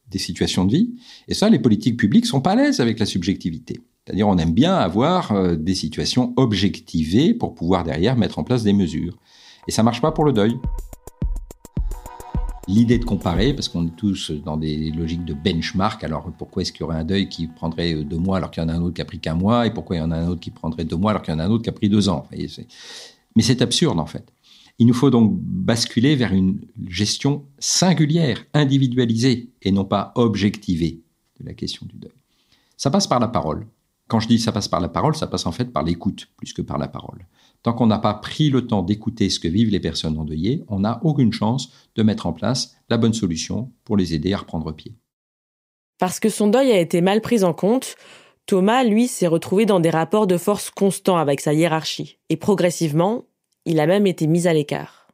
des 0.09 0.19
situations 0.19 0.65
de 0.65 0.71
vie. 0.71 0.95
Et 1.27 1.35
ça, 1.35 1.51
les 1.51 1.59
politiques 1.59 1.97
publiques 1.97 2.27
sont 2.27 2.41
pas 2.41 2.53
à 2.53 2.57
l'aise 2.57 2.79
avec 2.79 3.01
la 3.01 3.07
subjectivité. 3.07 3.81
C'est-à-dire, 4.05 4.29
on 4.29 4.37
aime 4.37 4.53
bien 4.53 4.75
avoir 4.75 5.33
euh, 5.33 5.57
des 5.57 5.75
situations 5.75 6.35
objectivées 6.37 7.33
pour 7.33 7.55
pouvoir 7.55 7.85
derrière 7.85 8.17
mettre 8.17 8.39
en 8.39 8.45
place 8.45 8.63
des 8.63 8.75
mesures. 8.75 9.17
Et 9.67 9.71
ça 9.71 9.83
marche 9.83 10.03
pas 10.03 10.13
pour 10.13 10.25
le 10.25 10.33
deuil. 10.33 10.59
L'idée 12.69 12.99
de 12.99 13.05
comparer, 13.05 13.55
parce 13.55 13.69
qu'on 13.69 13.87
est 13.87 13.97
tous 13.97 14.31
dans 14.31 14.57
des 14.57 14.91
logiques 14.91 15.25
de 15.25 15.35
benchmark, 15.35 16.05
alors 16.05 16.31
pourquoi 16.37 16.63
est-ce 16.63 16.73
qu'il 16.73 16.81
y 16.81 16.85
aurait 16.85 16.97
un 16.97 17.05
deuil 17.05 17.29
qui 17.29 17.47
prendrait 17.47 17.95
deux 18.05 18.19
mois 18.19 18.39
alors 18.39 18.51
qu'il 18.51 18.63
y 18.63 18.67
en 18.67 18.69
a 18.69 18.75
un 18.75 18.81
autre 18.83 18.95
qui 18.95 19.03
a 19.03 19.05
pris 19.07 19.21
qu'un 19.21 19.35
mois, 19.35 19.67
et 19.67 19.71
pourquoi 19.73 19.97
il 19.97 19.99
y 20.01 20.03
en 20.03 20.11
a 20.11 20.17
un 20.17 20.29
autre 20.29 20.41
qui 20.41 20.51
prendrait 20.51 20.85
deux 20.85 20.97
mois 20.97 21.11
alors 21.11 21.23
qu'il 21.23 21.33
y 21.33 21.37
en 21.37 21.41
a 21.41 21.45
un 21.45 21.51
autre 21.51 21.63
qui 21.63 21.71
a 21.71 21.73
pris 21.73 21.89
deux 21.89 22.09
ans? 22.09 22.27
Mais 23.37 23.43
c'est 23.43 23.63
absurde 23.63 23.99
en 23.99 24.07
fait. 24.07 24.33
Il 24.79 24.87
nous 24.87 24.95
faut 24.95 25.11
donc 25.11 25.35
basculer 25.39 26.17
vers 26.17 26.33
une 26.33 26.61
gestion 26.89 27.45
singulière, 27.59 28.45
individualisée, 28.55 29.51
et 29.63 29.71
non 29.71 29.85
pas 29.85 30.13
objectivée 30.15 31.01
de 31.41 31.47
la 31.47 31.55
question 31.55 31.87
du 31.87 31.97
deuil. 31.97 32.13
Ça 32.77 32.91
passe 32.91 33.07
par 33.07 33.21
la 33.21 33.29
parole. 33.29 33.67
Quand 34.15 34.21
je 34.21 34.29
dis 34.29 34.39
ça 34.39 34.53
passe 34.53 34.69
par 34.69 34.79
la 34.79 34.89
parole, 34.89 35.17
ça 35.17 35.27
passe 35.27 35.45
en 35.45 35.51
fait 35.51 35.73
par 35.73 35.83
l'écoute 35.83 36.29
plus 36.37 36.53
que 36.53 36.63
par 36.63 36.79
la 36.79 36.87
parole. 36.87 37.27
Tant 37.65 37.73
qu'on 37.73 37.89
n'a 37.89 37.99
pas 37.99 38.15
pris 38.15 38.49
le 38.49 38.65
temps 38.65 38.85
d'écouter 38.85 39.29
ce 39.29 39.41
que 39.41 39.49
vivent 39.49 39.71
les 39.71 39.81
personnes 39.81 40.17
endeuillées, 40.17 40.63
on 40.69 40.79
n'a 40.79 41.01
aucune 41.03 41.33
chance 41.33 41.73
de 41.97 42.05
mettre 42.05 42.27
en 42.27 42.33
place 42.33 42.77
la 42.89 42.97
bonne 42.97 43.13
solution 43.13 43.73
pour 43.83 43.97
les 43.97 44.15
aider 44.15 44.33
à 44.33 44.37
reprendre 44.37 44.71
pied. 44.71 44.95
Parce 45.99 46.21
que 46.21 46.29
son 46.29 46.47
deuil 46.47 46.71
a 46.71 46.79
été 46.79 47.01
mal 47.01 47.23
pris 47.23 47.43
en 47.43 47.53
compte, 47.53 47.97
Thomas, 48.47 48.85
lui, 48.85 49.09
s'est 49.09 49.27
retrouvé 49.27 49.67
dans 49.67 49.81
des 49.81 49.91
rapports 49.91 50.29
de 50.29 50.39
force 50.39 50.71
constants 50.71 51.17
avec 51.17 51.41
sa 51.41 51.53
hiérarchie. 51.53 52.19
Et 52.29 52.37
progressivement, 52.37 53.25
il 53.65 53.81
a 53.81 53.89
même 53.89 54.07
été 54.07 54.29
mis 54.29 54.47
à 54.47 54.53
l'écart. 54.53 55.09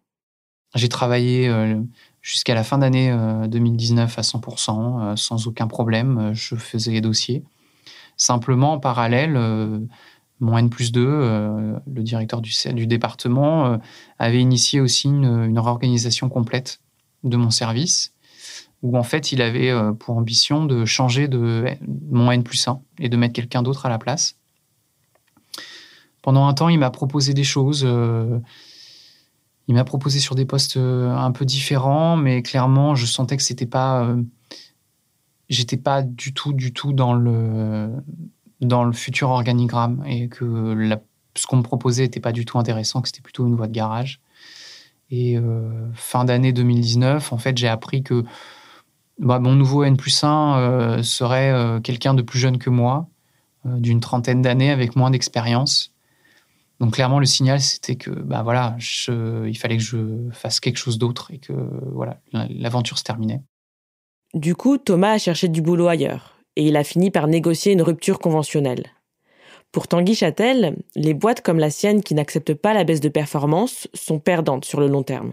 J'ai 0.75 0.91
travaillé 0.91 1.49
euh, 1.49 1.81
jusqu'à 2.21 2.55
la 2.55 2.65
fin 2.65 2.77
d'année 2.77 3.17
2019 3.49 4.13
euh, 4.13 4.21
à 4.21 4.23
100%, 4.23 5.13
euh, 5.13 5.17
sans 5.17 5.47
aucun 5.47 5.69
problème. 5.69 6.33
Je 6.35 6.55
faisais 6.55 6.91
les 6.91 7.01
dossiers. 7.01 7.45
Simplement, 8.23 8.75
en 8.75 8.79
parallèle, 8.79 9.33
mon 10.41 10.59
N 10.59 10.69
plus 10.69 10.93
2, 10.93 11.01
le 11.01 12.03
directeur 12.03 12.43
du, 12.43 12.87
département, 12.87 13.79
avait 14.19 14.41
initié 14.41 14.81
aussi 14.83 15.09
une, 15.09 15.59
réorganisation 15.59 16.29
complète 16.29 16.83
de 17.25 17.39
mon 17.39 17.49
service, 17.49 18.13
où 18.83 18.99
en 18.99 19.05
fait, 19.05 19.33
il 19.33 19.41
avait 19.41 19.73
pour 19.99 20.19
ambition 20.19 20.67
de 20.67 20.85
changer 20.85 21.29
de 21.29 21.65
mon 22.11 22.31
N 22.31 22.43
plus 22.43 22.69
1 22.69 22.83
et 22.99 23.09
de 23.09 23.17
mettre 23.17 23.33
quelqu'un 23.33 23.63
d'autre 23.63 23.87
à 23.87 23.89
la 23.89 23.97
place. 23.97 24.37
Pendant 26.23 26.47
un 26.47 26.55
temps, 26.55 26.69
il 26.69 26.79
m'a 26.79 26.91
proposé 26.91 27.35
des 27.35 27.45
choses. 27.45 27.83
Euh, 27.85 28.39
il 29.69 29.75
m'a 29.75 29.85
proposé 29.85 30.19
sur 30.19 30.35
des 30.35 30.45
postes 30.45 30.77
euh, 30.77 31.11
un 31.11 31.33
peu 31.33 31.45
différents, 31.45 32.17
mais 32.17 32.43
clairement, 32.43 32.95
je 32.95 33.07
sentais 33.07 33.37
que 33.37 33.43
c'était 33.43 33.67
pas. 33.67 34.15
Euh, 35.51 35.55
j'étais 35.55 35.77
pas 35.77 36.03
du 36.03 36.33
tout, 36.33 36.53
du 36.53 36.73
tout 36.73 36.93
dans 36.93 37.15
le, 37.15 37.91
dans 38.61 38.85
le 38.85 38.93
futur 38.93 39.31
organigramme 39.31 40.03
et 40.07 40.29
que 40.29 40.99
ce 41.37 41.47
qu'on 41.47 41.59
me 41.59 41.63
proposait 41.63 42.03
n'était 42.03 42.21
pas 42.21 42.33
du 42.33 42.45
tout 42.45 42.59
intéressant, 42.59 43.03
que 43.03 43.09
c'était 43.09 43.23
plutôt 43.23 43.47
une 43.47 43.57
voie 43.57 43.67
de 43.67 43.73
garage. 43.73 44.21
Et 45.13 45.37
fin 45.95 46.25
d'année 46.25 46.53
2019, 46.53 47.33
en 47.33 47.39
fait, 47.39 47.59
j'ai 47.59 47.67
appris 47.67 48.05
que 48.05 48.23
bah, 49.19 49.41
mon 49.41 49.57
nouveau 49.57 49.83
N 49.83 49.97
plus 49.97 50.23
1 50.23 51.03
serait 51.03 51.81
quelqu'un 51.83 52.15
de 52.15 52.23
plus 52.23 52.39
jeune 52.39 52.59
que 52.59 52.71
moi, 52.71 53.09
d'une 53.65 53.99
trentaine 53.99 54.41
d'années, 54.41 54.71
avec 54.71 54.95
moins 54.95 55.11
d'expérience. 55.11 55.93
Donc 56.79 56.95
clairement, 56.95 57.19
le 57.19 57.27
signal, 57.27 57.61
c'était 57.61 57.97
que 57.97 58.11
bah 58.11 58.43
voilà, 58.45 58.77
il 58.79 59.59
fallait 59.59 59.79
que 59.79 59.83
je 59.83 60.31
fasse 60.31 60.61
quelque 60.61 60.79
chose 60.79 60.97
d'autre 60.97 61.33
et 61.33 61.39
que 61.39 61.53
voilà, 61.93 62.21
l'aventure 62.33 62.97
se 62.97 63.03
terminait. 63.05 63.43
Du 64.35 64.55
coup, 64.55 64.79
Thomas 64.79 65.15
a 65.15 65.19
cherché 65.19 65.49
du 65.49 65.61
boulot 65.61 65.89
ailleurs 65.89 66.37
et 66.57 66.67
il 66.67 66.77
a 66.77 66.85
fini 66.85 67.11
par 67.11 67.27
négocier 67.27 67.73
une 67.73 67.83
rupture 67.83 68.19
conventionnelle. 68.19 68.87
Pour 69.73 69.89
Tanguy 69.89 70.15
Châtel, 70.15 70.77
les 70.95 71.15
boîtes 71.15 71.43
comme 71.43 71.59
la 71.59 71.71
sienne 71.71 72.03
qui 72.03 72.15
n'acceptent 72.15 72.55
pas 72.55 72.75
la 72.75 72.85
baisse 72.85 73.01
de 73.01 73.09
performance 73.09 73.89
sont 73.95 74.19
perdantes 74.19 74.65
sur 74.65 74.81
le 74.81 74.89
long 74.89 75.03
terme. 75.03 75.33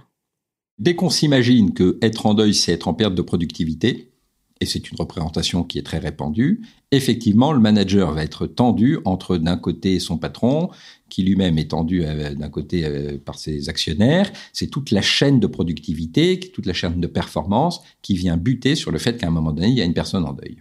Dès 0.80 0.96
qu'on 0.96 1.10
s'imagine 1.10 1.74
que 1.74 1.98
être 2.02 2.26
en 2.26 2.34
deuil, 2.34 2.54
c'est 2.54 2.72
être 2.72 2.88
en 2.88 2.94
perte 2.94 3.16
de 3.16 3.22
productivité, 3.24 4.12
et 4.60 4.66
c'est 4.66 4.90
une 4.90 4.98
représentation 4.98 5.64
qui 5.64 5.78
est 5.78 5.84
très 5.84 6.00
répandue, 6.00 6.62
effectivement, 6.92 7.52
le 7.52 7.60
manager 7.60 8.12
va 8.14 8.24
être 8.24 8.48
tendu 8.48 8.98
entre 9.06 9.38
d'un 9.38 9.58
côté 9.58 10.00
son 10.00 10.18
patron, 10.18 10.70
qui 11.10 11.24
lui-même 11.24 11.58
est 11.58 11.72
tendu 11.72 12.04
euh, 12.04 12.34
d'un 12.34 12.50
côté 12.50 12.86
euh, 12.86 13.18
par 13.24 13.40
ses 13.40 13.70
actionnaires, 13.70 14.32
c'est 14.54 14.68
toute 14.68 14.92
la 14.92 15.02
chaîne 15.02 15.40
de 15.40 15.48
productivité, 15.48 16.40
toute 16.40 16.66
la 16.66 16.74
chaîne 16.74 17.00
de 17.00 17.08
performance 17.08 17.82
qui 18.02 18.16
vient 18.16 18.38
buter 18.38 18.76
sur 18.76 18.92
le 18.92 18.98
fait 18.98 19.18
qu'à 19.18 19.28
un 19.28 19.32
moment 19.32 19.52
donné, 19.52 19.70
il 19.70 19.76
y 19.76 19.82
a 19.82 19.86
une 19.86 19.94
personne 19.94 20.26
en 20.26 20.34
deuil. 20.34 20.58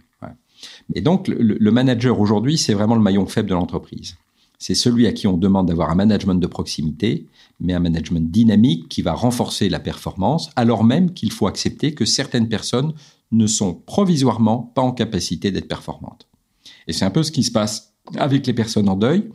Et 0.93 1.01
donc, 1.01 1.27
le, 1.27 1.71
manager 1.71 2.19
aujourd'hui, 2.19 2.57
c'est 2.57 2.73
vraiment 2.73 2.95
le 2.95 3.01
maillon 3.01 3.25
faible 3.25 3.49
de 3.49 3.53
l'entreprise. 3.53 4.15
C'est 4.59 4.73
celui 4.73 5.05
à 5.05 5.11
qui 5.11 5.27
on 5.27 5.37
demande 5.37 5.67
d'avoir 5.67 5.91
un 5.91 5.95
management 5.95 6.35
de 6.35 6.47
proximité, 6.47 7.27
mais 7.59 7.73
un 7.73 7.79
management 7.79 8.31
dynamique 8.31 8.89
qui 8.89 9.01
va 9.01 9.13
renforcer 9.13 9.69
la 9.69 9.79
performance, 9.79 10.49
alors 10.55 10.83
même 10.83 11.13
qu'il 11.13 11.31
faut 11.31 11.47
accepter 11.47 11.93
que 11.93 12.05
certaines 12.05 12.47
personnes 12.47 12.93
ne 13.31 13.47
sont 13.47 13.73
provisoirement 13.73 14.71
pas 14.75 14.81
en 14.81 14.91
capacité 14.91 15.51
d'être 15.51 15.67
performantes. 15.67 16.27
Et 16.87 16.93
c'est 16.93 17.05
un 17.05 17.11
peu 17.11 17.23
ce 17.23 17.31
qui 17.31 17.43
se 17.43 17.51
passe 17.51 17.93
avec 18.15 18.47
les 18.47 18.53
personnes 18.53 18.89
en 18.89 18.95
deuil. 18.95 19.29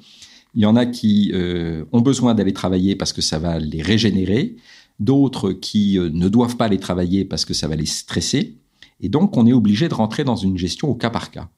Il 0.55 0.63
y 0.63 0.67
en 0.67 0.77
a 0.77 0.87
qui 0.87 1.31
euh, 1.35 1.85
ont 1.93 2.01
besoin 2.01 2.35
d'aller 2.35 2.53
travailler 2.53 2.97
parce 2.97 3.13
que 3.13 3.23
ça 3.23 3.39
va 3.39 3.59
les 3.59 3.83
régénérer, 3.83 4.57
d'autres 5.01 5.53
qui 5.53 5.99
euh, 5.99 6.11
ne 6.13 6.29
doivent 6.29 6.57
pas 6.57 6.67
aller 6.67 6.79
travailler 6.79 7.25
parce 7.25 7.45
que 7.45 7.55
ça 7.55 7.69
va 7.69 7.77
les 7.77 7.87
stresser. 7.87 8.57
Et 9.01 9.09
donc, 9.09 9.37
on 9.37 9.47
est 9.47 9.53
obligé 9.53 9.89
de 9.89 9.95
rentrer 9.95 10.25
dans 10.25 10.37
une 10.37 10.59
gestion 10.59 10.89
au 10.89 10.95
cas 10.95 11.11
par 11.11 11.31
cas 11.31 11.49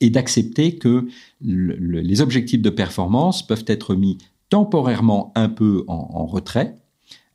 et 0.00 0.10
d'accepter 0.10 0.76
que 0.76 1.06
les 1.40 2.20
objectifs 2.20 2.60
de 2.60 2.70
performance 2.70 3.46
peuvent 3.46 3.64
être 3.68 3.94
mis 3.94 4.18
temporairement 4.50 5.32
un 5.36 5.48
peu 5.48 5.84
en 5.86 6.26
retrait 6.26 6.74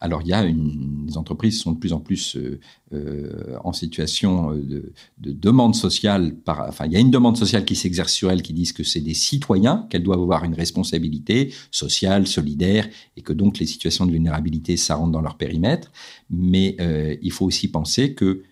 alors, 0.02 0.22
il 0.22 0.30
y 0.30 0.34
a 0.34 0.44
une, 0.44 1.06
les 1.08 1.18
entreprises 1.18 1.60
sont 1.60 1.74
de 1.74 1.78
plus 1.78 1.92
en 1.92 2.00
plus 2.00 2.38
euh, 2.38 2.60
euh, 2.94 3.58
en 3.64 3.74
situation 3.74 4.54
de, 4.54 4.94
demande 5.18 5.76
sociale. 5.76 6.36
Enfin, 6.48 6.86
il 6.86 6.94
y 6.94 6.96
a 6.96 7.00
une 7.00 7.12
demande 7.12 7.36
sociale 7.36 7.66
qui 7.66 7.76
s'exerce 7.76 8.14
sur 8.14 8.32
elles, 8.32 8.42
qui 8.42 8.54
disent 8.54 8.72
que 8.72 8.84
c'est 8.84 9.02
des 9.02 9.14
citoyens, 9.14 9.88
qu'elles 9.90 10.04
doivent 10.04 10.22
avoir 10.22 10.46
une 10.46 10.54
responsabilité 10.54 11.54
sociale, 11.70 12.28
solidaire, 12.28 12.88
et 13.18 13.22
que 13.22 13.34
donc 13.34 13.60
les 13.60 13.66
situations 13.66 14.06
de 14.06 14.12
vulnérabilité, 14.12 14.78
ça 14.78 14.96
rentre 14.96 15.12
dans 15.12 15.22
leur 15.22 15.36
périmètre. 15.36 15.92
Mais 16.30 16.78
euh, 16.80 17.16
il 17.22 17.32
faut 17.34 17.46
aussi 17.46 17.70
penser 17.70 18.14
que 18.14 18.44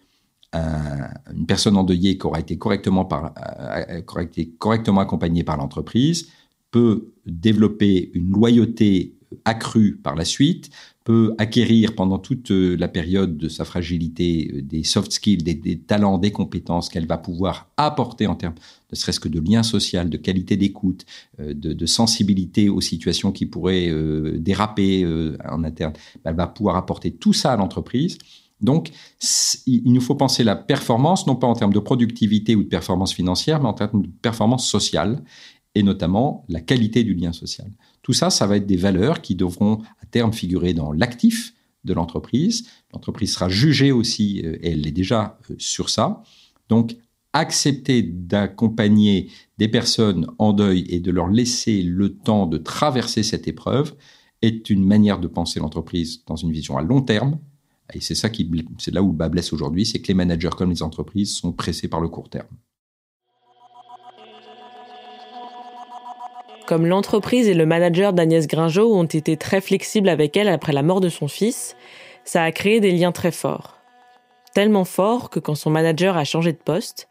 une 0.53 1.45
personne 1.45 1.77
endeuillée 1.77 2.17
qui 2.17 2.25
aura 2.25 2.39
été 2.39 2.57
correctement, 2.57 3.07
correctement 4.57 5.01
accompagnée 5.01 5.43
par 5.43 5.57
l'entreprise 5.57 6.29
peut 6.71 7.13
développer 7.27 8.09
une 8.15 8.31
loyauté 8.31 9.17
accrue 9.45 9.97
par 9.97 10.15
la 10.15 10.25
suite, 10.25 10.69
peut 11.07 11.33
acquérir 11.37 11.95
pendant 11.95 12.19
toute 12.19 12.51
euh, 12.51 12.75
la 12.75 12.89
période 12.89 13.37
de 13.37 13.47
sa 13.47 13.63
fragilité 13.63 14.51
euh, 14.53 14.61
des 14.61 14.83
soft 14.83 15.13
skills, 15.13 15.37
des, 15.37 15.79
talents, 15.79 16.17
des 16.17 16.31
compétences 16.31 16.89
qu'elle 16.89 17.07
va 17.07 17.17
pouvoir 17.17 17.69
apporter 17.77 18.27
en 18.27 18.35
termes 18.35 18.55
ne 18.91 18.97
serait-ce 18.97 19.21
que 19.21 19.29
de 19.29 19.39
lien 19.39 19.63
social, 19.63 20.09
de 20.09 20.17
qualité 20.17 20.57
d'écoute, 20.57 21.05
euh, 21.39 21.53
de, 21.53 21.85
sensibilité 21.85 22.67
aux 22.67 22.81
situations 22.81 23.31
qui 23.31 23.45
pourraient 23.45 23.89
déraper 24.35 25.05
en 25.49 25.63
interne, 25.63 25.93
elle 26.25 26.35
va 26.35 26.47
pouvoir 26.47 26.75
apporter 26.75 27.11
tout 27.11 27.31
ça 27.31 27.53
à 27.53 27.55
l'entreprise. 27.55 28.17
Donc, 28.59 28.91
il 29.65 29.93
nous 29.93 30.01
faut 30.01 30.15
penser 30.15 30.43
la 30.43 30.55
performance, 30.57 31.25
non 31.25 31.35
pas 31.35 31.47
en 31.47 31.53
termes 31.53 31.73
de 31.73 31.79
productivité 31.79 32.55
ou 32.55 32.63
de 32.63 32.67
performance 32.67 33.13
financière, 33.13 33.61
mais 33.61 33.69
en 33.69 33.73
termes 33.73 34.01
de 34.01 34.09
performance 34.21 34.69
sociale, 34.69 35.23
et 35.75 35.83
notamment 35.83 36.43
la 36.49 36.59
qualité 36.59 37.03
du 37.03 37.13
lien 37.13 37.31
social. 37.31 37.71
Tout 38.07 38.13
ça, 38.13 38.29
ça 38.29 38.47
va 38.47 38.55
être 38.55 38.65
des 38.65 38.77
valeurs 38.77 39.21
qui 39.21 39.35
devront 39.35 39.81
à 40.01 40.05
terme 40.05 40.31
figurer 40.31 40.73
dans 40.73 40.93
l'actif 40.93 41.53
de 41.83 41.93
l'entreprise. 41.93 42.65
L'entreprise 42.93 43.33
sera 43.33 43.49
jugée 43.49 43.91
aussi, 43.91 44.43
euh, 44.45 44.55
et 44.61 44.71
elle 44.71 44.87
est 44.87 44.93
déjà 44.93 45.37
euh, 45.51 45.55
sur 45.57 45.89
ça. 45.89 46.23
Donc, 46.69 46.95
accepter 47.33 48.03
d'accompagner 48.03 49.29
des 49.57 49.67
personnes 49.67 50.25
en 50.37 50.53
deuil 50.53 50.85
et 50.87 51.01
de 51.01 51.11
leur 51.11 51.27
laisser 51.27 51.81
le 51.81 52.15
temps 52.15 52.45
de 52.45 52.57
traverser 52.57 53.23
cette 53.23 53.45
épreuve 53.49 53.93
est 54.41 54.69
une 54.69 54.85
manière 54.85 55.19
de 55.19 55.27
penser 55.27 55.59
l'entreprise 55.59 56.23
dans 56.27 56.37
une 56.37 56.53
vision 56.53 56.77
à 56.77 56.83
long 56.83 57.01
terme. 57.01 57.37
Et 57.93 57.99
c'est 57.99 58.15
ça 58.15 58.29
qui, 58.29 58.49
c'est 58.77 58.93
là 58.93 59.03
où 59.03 59.07
le 59.07 59.17
bas 59.17 59.27
blesse 59.27 59.51
aujourd'hui, 59.51 59.85
c'est 59.85 59.99
que 59.99 60.07
les 60.07 60.13
managers 60.13 60.55
comme 60.57 60.69
les 60.69 60.81
entreprises 60.81 61.35
sont 61.35 61.51
pressés 61.51 61.89
par 61.89 61.99
le 61.99 62.07
court 62.07 62.29
terme. 62.29 62.47
Comme 66.67 66.85
l'entreprise 66.85 67.47
et 67.47 67.53
le 67.53 67.65
manager 67.65 68.11
d'Agnès 68.11 68.45
Gringeau 68.45 68.93
ont 68.93 69.05
été 69.05 69.37
très 69.37 69.61
flexibles 69.61 70.09
avec 70.09 70.35
elle 70.35 70.49
après 70.49 70.73
la 70.73 70.83
mort 70.83 70.99
de 70.99 71.07
son 71.07 71.29
fils, 71.29 71.77
ça 72.25 72.43
a 72.43 72.51
créé 72.51 72.81
des 72.81 72.91
liens 72.91 73.13
très 73.13 73.31
forts. 73.31 73.79
Tellement 74.53 74.83
forts 74.83 75.29
que 75.29 75.39
quand 75.39 75.55
son 75.55 75.69
manager 75.69 76.17
a 76.17 76.25
changé 76.25 76.51
de 76.51 76.57
poste, 76.57 77.07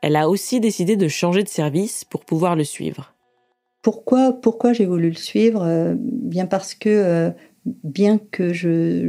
elle 0.00 0.14
a 0.14 0.28
aussi 0.28 0.60
décidé 0.60 0.94
de 0.94 1.08
changer 1.08 1.42
de 1.42 1.48
service 1.48 2.04
pour 2.04 2.24
pouvoir 2.24 2.54
le 2.54 2.62
suivre. 2.62 3.12
Pourquoi, 3.82 4.32
pourquoi 4.32 4.72
j'ai 4.74 4.86
voulu 4.86 5.08
le 5.08 5.16
suivre? 5.16 5.64
Euh, 5.64 5.96
Bien 5.98 6.46
parce 6.46 6.76
que, 6.76 6.88
euh, 6.88 7.30
bien 7.64 8.20
que 8.30 8.52
je 8.52 9.08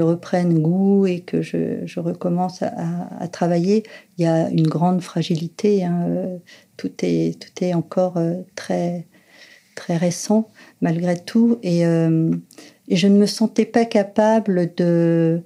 reprenne 0.00 0.58
goût 0.58 1.06
et 1.06 1.20
que 1.20 1.40
je, 1.40 1.98
recommence 1.98 2.62
à, 2.62 3.28
travailler, 3.28 3.84
il 4.16 4.24
y 4.24 4.26
a 4.26 4.50
une 4.50 4.66
grande 4.66 5.00
fragilité. 5.00 5.84
Hein. 5.84 6.38
Tout, 6.76 6.92
est, 7.02 7.40
tout 7.40 7.64
est 7.64 7.74
encore 7.74 8.18
euh, 8.18 8.34
très, 8.54 9.06
très 9.74 9.96
récent 9.96 10.48
malgré 10.80 11.18
tout. 11.18 11.58
Et, 11.62 11.86
euh, 11.86 12.30
et, 12.88 12.96
je 12.96 13.08
ne 13.08 13.18
me 13.18 13.26
sentais 13.26 13.64
pas 13.64 13.86
capable 13.86 14.74
de, 14.76 15.40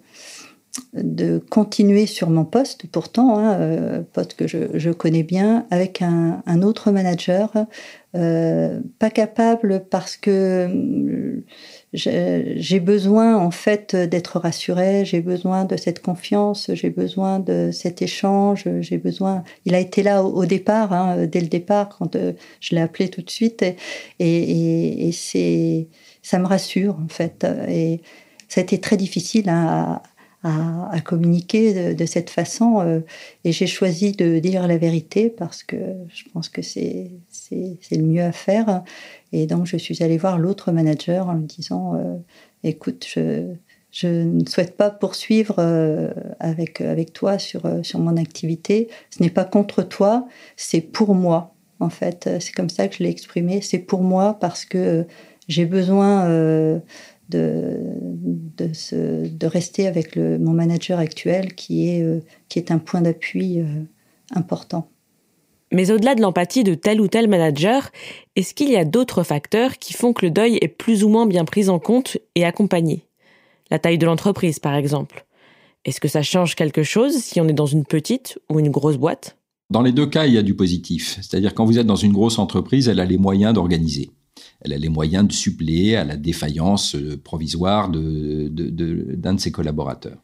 de 0.93 1.39
continuer 1.39 2.07
sur 2.07 2.29
mon 2.29 2.45
poste, 2.45 2.87
pourtant, 2.89 3.39
hein, 3.39 3.55
euh, 3.61 4.03
poste 4.13 4.35
que 4.35 4.49
je, 4.49 4.77
je, 4.77 4.91
connais 4.91 5.23
bien, 5.23 5.67
avec 5.71 6.03
un, 6.03 6.43
un 6.47 6.63
autre 6.63 6.91
manager. 6.91 7.53
pas 8.13 9.11
capable 9.11 9.85
parce 9.89 10.17
que 10.17 11.43
j'ai 11.93 12.81
besoin 12.81 13.37
en 13.37 13.51
fait 13.51 13.95
d'être 13.95 14.39
rassurée, 14.39 15.05
j'ai 15.05 15.21
besoin 15.21 15.67
de 15.67 15.77
cette 15.77 16.01
confiance, 16.01 16.71
j'ai 16.73 16.89
besoin 16.89 17.39
de 17.39 17.71
cet 17.71 18.01
échange, 18.01 18.67
j'ai 18.81 18.97
besoin. 18.97 19.45
Il 19.67 19.75
a 19.75 19.79
été 19.79 20.03
là 20.03 20.25
au, 20.25 20.47
départ, 20.47 20.93
hein, 20.95 21.27
dès 21.27 21.41
le 21.41 21.49
départ, 21.49 21.91
quand 21.91 22.17
euh, 22.17 22.33
je 22.61 22.75
l'ai 22.75 22.81
appelé 22.81 23.11
tout 23.11 23.21
de 23.21 23.29
suite, 23.31 23.63
et, 24.19 25.11
c'est 25.13 25.89
ça 26.23 26.39
me 26.39 26.47
rassure 26.47 26.97
en 26.99 27.09
fait. 27.09 27.47
Et 27.69 28.01
ça 28.49 28.61
a 28.61 28.65
été 28.65 28.81
très 28.81 28.97
difficile 28.97 29.49
à, 29.51 30.03
communiquer 31.05 31.91
de, 31.91 31.93
de, 31.95 32.07
cette 32.07 32.31
façon, 32.31 32.81
euh, 32.81 33.01
et 33.45 33.53
j'ai 33.53 33.67
choisi 33.67 34.13
de 34.13 34.39
dire 34.39 34.67
la 34.67 34.77
vérité 34.77 35.31
parce 35.31 35.63
que 35.63 35.77
je 36.09 36.25
pense 36.33 36.49
que 36.49 36.63
c'est 36.63 37.11
c'est 37.81 37.97
le 37.97 38.05
mieux 38.05 38.23
à 38.23 38.33
faire. 38.33 38.83
Et 39.33 39.47
donc, 39.47 39.67
je 39.67 39.77
suis 39.77 40.03
allée 40.03 40.19
voir 40.19 40.39
l'autre 40.39 40.73
manager 40.73 41.29
en 41.29 41.35
lui 41.35 41.47
disant 41.47 41.95
euh, 41.95 42.17
Écoute, 42.65 43.07
je, 43.15 43.57
ne 44.07 44.47
souhaite 44.47 44.77
pas 44.77 44.91
poursuivre 44.91 45.57
euh, 45.59 46.11
avec, 46.39 46.83
toi 47.13 47.39
sur, 47.39 47.67
euh, 47.67 47.83
sur 47.83 47.99
mon 47.99 48.17
activité. 48.17 48.89
Ce 49.11 49.23
n'est 49.23 49.31
pas 49.31 49.45
contre 49.45 49.83
toi, 49.83 50.27
c'est 50.57 50.81
pour 50.81 51.15
moi, 51.15 51.55
en 51.81 51.91
fait. 51.91 52.29
C'est 52.41 52.53
comme 52.53 52.71
ça 52.71 52.89
que 52.89 52.97
je 52.97 53.03
l'ai 53.03 53.11
exprimé. 53.11 53.61
C'est 53.63 53.79
pour 53.79 54.03
moi 54.03 54.39
parce 54.41 54.65
que 54.65 55.07
j'ai 55.49 55.67
besoin 55.67 56.29
de, 57.29 57.91
rester 59.43 59.87
avec 59.87 60.17
mon 60.17 60.53
manager 60.53 60.99
actuel 60.99 61.55
qui 61.55 61.89
est, 61.89 62.23
qui 62.49 62.59
est 62.59 62.71
un 62.71 62.79
point 62.79 63.01
d'appui 63.01 63.61
important. 64.35 64.92
Mais 65.73 65.91
au-delà 65.91 66.15
de 66.15 66.21
l'empathie 66.21 66.65
de 66.65 66.75
tel 66.75 67.01
ou 67.01 67.09
tel 67.09 67.29
manager, 67.29 67.91
est-ce 68.37 68.53
qu'il 68.53 68.71
y 68.71 68.77
a 68.77 68.85
d'autres 68.85 69.23
facteurs 69.23 69.79
qui 69.79 69.95
font 69.95 70.13
que 70.13 70.27
le 70.27 70.31
deuil 70.31 70.59
est 70.61 70.69
plus 70.69 71.03
ou 71.03 71.09
moins 71.09 71.27
bien 71.27 71.47
pris 71.47 71.71
en 71.71 71.79
compte 71.79 72.19
et 72.35 72.45
accompagné? 72.45 73.07
La 73.71 73.79
taille 73.79 73.97
de 73.97 74.05
l'entreprise, 74.05 74.59
par 74.59 74.75
exemple. 74.75 75.25
Est-ce 75.87 75.99
que 75.99 76.09
ça 76.09 76.23
change 76.23 76.57
quelque 76.57 76.83
chose 76.83 77.17
si 77.17 77.41
on 77.41 77.49
est 77.49 77.55
dans 77.55 77.67
une 77.67 77.87
petite 77.87 78.39
ou 78.51 78.61
une 78.61 78.69
grosse 78.69 78.99
boîte? 78.99 79.39
Dans 79.71 79.81
les 79.81 79.93
deux 79.93 80.07
cas, 80.07 80.27
il 80.27 80.35
y 80.35 80.39
a 80.39 80.43
du 80.43 80.55
positif. 80.55 81.19
C'est-à-dire 81.23 81.55
quand 81.55 81.65
vous 81.65 81.79
êtes 81.79 81.87
dans 81.87 81.97
une 81.97 82.13
grosse 82.13 82.39
entreprise, 82.39 82.89
elle 82.89 83.01
a 83.01 83.07
les 83.07 83.17
moyens 83.17 83.55
d'organiser. 83.55 84.11
Elle 84.61 84.75
a 84.75 84.79
les 84.79 84.91
moyens 84.91 85.27
de 85.27 85.33
suppléer 85.33 85.97
à 85.97 86.05
la 86.05 86.17
défaillance 86.17 86.95
euh, 86.95 87.17
provisoire 87.17 87.89
d'un 87.89 87.99
de, 87.99 88.49
de, 88.49 89.17
de 89.17 89.41
ses 89.41 89.51
collaborateurs 89.51 90.19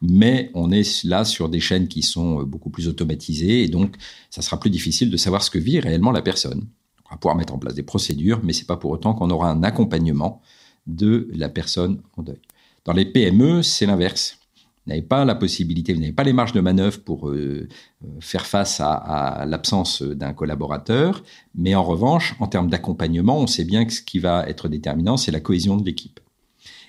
mais 0.00 0.50
on 0.54 0.70
est 0.70 1.04
là 1.04 1.24
sur 1.24 1.48
des 1.48 1.60
chaînes 1.60 1.88
qui 1.88 2.02
sont 2.02 2.40
euh, 2.40 2.44
beaucoup 2.44 2.70
plus 2.70 2.88
automatisées 2.88 3.62
et 3.62 3.68
donc 3.68 3.96
ça 4.30 4.42
sera 4.42 4.58
plus 4.58 4.70
difficile 4.70 5.10
de 5.10 5.16
savoir 5.16 5.42
ce 5.42 5.50
que 5.50 5.58
vit 5.58 5.80
réellement 5.80 6.10
la 6.10 6.22
personne. 6.22 6.66
On 7.06 7.14
va 7.14 7.18
pouvoir 7.18 7.36
mettre 7.36 7.54
en 7.54 7.58
place 7.58 7.74
des 7.74 7.82
procédures, 7.82 8.40
mais 8.42 8.52
c'est 8.52 8.66
pas 8.66 8.76
pour 8.76 8.90
autant 8.90 9.14
qu'on 9.14 9.30
aura 9.30 9.50
un 9.50 9.62
accompagnement 9.62 10.40
de 10.86 11.28
la 11.32 11.48
personne 11.48 12.00
en 12.16 12.22
deuil. 12.22 12.40
Dans 12.84 12.92
les 12.92 13.04
PME, 13.04 13.62
c'est 13.62 13.86
l'inverse. 13.86 14.38
Vous 14.86 14.90
n'avez 14.90 15.02
pas 15.02 15.24
la 15.24 15.34
possibilité, 15.34 15.92
vous 15.92 16.00
n'avez 16.00 16.12
pas 16.12 16.24
les 16.24 16.32
marges 16.32 16.52
de 16.52 16.60
manœuvre 16.60 17.00
pour 17.00 17.28
euh, 17.28 17.68
euh, 18.04 18.08
faire 18.20 18.46
face 18.46 18.80
à, 18.80 18.92
à 18.94 19.44
l'absence 19.44 20.02
d'un 20.02 20.32
collaborateur, 20.32 21.22
mais 21.54 21.74
en 21.74 21.84
revanche, 21.84 22.34
en 22.40 22.46
termes 22.46 22.70
d'accompagnement, 22.70 23.38
on 23.38 23.46
sait 23.46 23.64
bien 23.64 23.84
que 23.84 23.92
ce 23.92 24.00
qui 24.00 24.18
va 24.18 24.48
être 24.48 24.68
déterminant, 24.68 25.18
c'est 25.18 25.32
la 25.32 25.40
cohésion 25.40 25.76
de 25.76 25.84
l'équipe. 25.84 26.20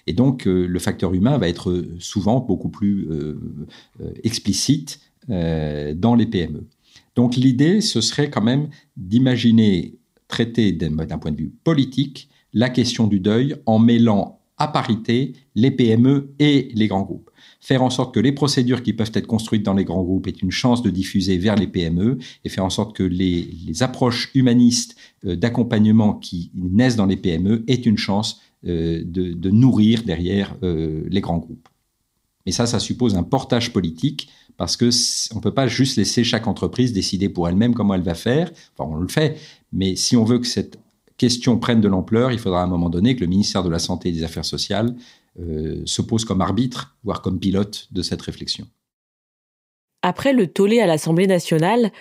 Et 0.07 0.13
donc, 0.13 0.47
euh, 0.47 0.65
le 0.65 0.79
facteur 0.79 1.13
humain 1.13 1.37
va 1.37 1.47
être 1.47 1.85
souvent 1.99 2.39
beaucoup 2.39 2.69
plus 2.69 3.07
euh, 3.09 3.39
euh, 4.01 4.11
explicite 4.23 4.99
dans 5.27 6.15
les 6.15 6.25
PME. 6.25 6.67
Donc, 7.15 7.35
l'idée, 7.35 7.79
ce 7.79 8.01
serait 8.01 8.31
quand 8.31 8.41
même 8.41 8.69
d'imaginer 8.97 9.99
traiter 10.27 10.71
d'un 10.71 11.19
point 11.19 11.31
de 11.31 11.37
vue 11.37 11.53
politique 11.63 12.27
la 12.53 12.69
question 12.69 13.05
du 13.05 13.19
deuil 13.19 13.55
en 13.67 13.77
mêlant 13.77 14.39
à 14.57 14.67
parité 14.67 15.33
les 15.53 15.69
PME 15.69 16.33
et 16.39 16.71
les 16.73 16.87
grands 16.87 17.03
groupes. 17.03 17.29
Faire 17.59 17.83
en 17.83 17.91
sorte 17.91 18.15
que 18.15 18.19
les 18.19 18.31
procédures 18.31 18.81
qui 18.81 18.93
peuvent 18.93 19.11
être 19.13 19.27
construites 19.27 19.63
dans 19.63 19.75
les 19.75 19.85
grands 19.85 20.03
groupes 20.03 20.27
aient 20.27 20.31
une 20.31 20.51
chance 20.51 20.81
de 20.81 20.89
diffuser 20.89 21.37
vers 21.37 21.55
les 21.55 21.67
PME 21.67 22.17
et 22.43 22.49
faire 22.49 22.65
en 22.65 22.71
sorte 22.71 22.95
que 22.95 23.03
les, 23.03 23.47
les 23.67 23.83
approches 23.83 24.31
humanistes 24.33 24.95
d'accompagnement 25.23 26.15
qui 26.15 26.51
naissent 26.55 26.95
dans 26.95 27.05
les 27.05 27.15
PME 27.15 27.63
aient 27.67 27.75
une 27.75 27.97
chance 27.97 28.41
euh, 28.67 29.01
de, 29.03 29.49
nourrir 29.49 30.03
derrière 30.03 30.55
euh, 30.63 31.03
les 31.09 31.21
grands 31.21 31.39
groupes. 31.39 31.67
Mais 32.45 32.51
ça, 32.51 32.65
ça 32.65 32.79
suppose 32.79 33.15
un 33.15 33.23
portage 33.23 33.73
politique 33.73 34.29
parce 34.57 34.77
que 34.77 34.89
on 35.35 35.39
peut 35.39 35.53
pas 35.53 35.67
juste 35.67 35.97
laisser 35.97 36.23
chaque 36.23 36.47
entreprise 36.47 36.93
décider 36.93 37.29
pour 37.29 37.47
elle-même 37.49 37.73
comment 37.73 37.95
elle 37.95 38.03
va 38.03 38.13
faire. 38.13 38.51
Enfin, 38.77 38.89
on 38.91 38.99
le 38.99 39.07
fait, 39.07 39.39
mais 39.73 39.95
si 39.95 40.15
on 40.15 40.23
veut 40.23 40.39
que 40.39 40.47
cette 40.47 40.77
question 41.17 41.57
prenne 41.57 41.81
de 41.81 41.87
l'ampleur, 41.87 42.31
il 42.31 42.39
faudra 42.39 42.61
à 42.61 42.63
un 42.63 42.67
moment 42.67 42.89
donné 42.89 43.15
que 43.15 43.21
le 43.21 43.27
ministère 43.27 43.63
de 43.63 43.69
la 43.69 43.79
Santé 43.79 44.09
et 44.09 44.11
des 44.11 44.23
Affaires 44.23 44.45
sociales 44.45 44.95
euh, 45.39 45.81
se 45.85 46.01
pose 46.01 46.25
comme 46.25 46.41
arbitre, 46.41 46.95
voire 47.03 47.21
comme 47.21 47.39
pilote 47.39 47.87
de 47.91 48.01
cette 48.01 48.21
réflexion. 48.21 48.67
Après 50.01 50.33
le 50.33 50.47
tollé 50.47 50.79
à 50.79 50.87
l'Assemblée 50.87 51.27
nationale, 51.27 51.91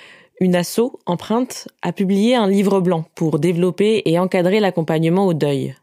une 0.41 0.57
asso, 0.57 0.99
Empreinte, 1.07 1.69
a 1.83 1.93
publié 1.93 2.35
un 2.35 2.49
livre 2.49 2.81
blanc 2.81 3.05
pour 3.15 3.39
développer 3.39 4.03
et 4.07 4.19
encadrer 4.19 4.59
l'accompagnement 4.59 5.27
au 5.27 5.35
deuil. 5.35 5.75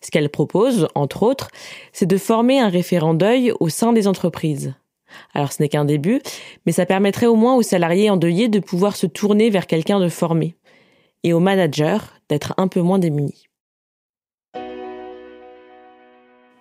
Ce 0.00 0.10
qu'elle 0.10 0.28
propose, 0.28 0.88
entre 0.94 1.22
autres, 1.22 1.48
c'est 1.92 2.06
de 2.06 2.16
former 2.16 2.60
un 2.60 2.68
référent 2.68 3.14
deuil 3.14 3.52
au 3.60 3.68
sein 3.68 3.92
des 3.92 4.06
entreprises. 4.06 4.74
Alors 5.32 5.52
ce 5.52 5.62
n'est 5.62 5.68
qu'un 5.68 5.84
début, 5.84 6.20
mais 6.66 6.72
ça 6.72 6.86
permettrait 6.86 7.26
au 7.26 7.36
moins 7.36 7.54
aux 7.54 7.62
salariés 7.62 8.10
endeuillés 8.10 8.48
de 8.48 8.60
pouvoir 8.60 8.96
se 8.96 9.06
tourner 9.06 9.50
vers 9.50 9.66
quelqu'un 9.66 10.00
de 10.00 10.08
formé, 10.08 10.56
et 11.22 11.32
aux 11.32 11.40
managers 11.40 11.98
d'être 12.28 12.54
un 12.56 12.68
peu 12.68 12.80
moins 12.80 12.98
démunis. 12.98 13.48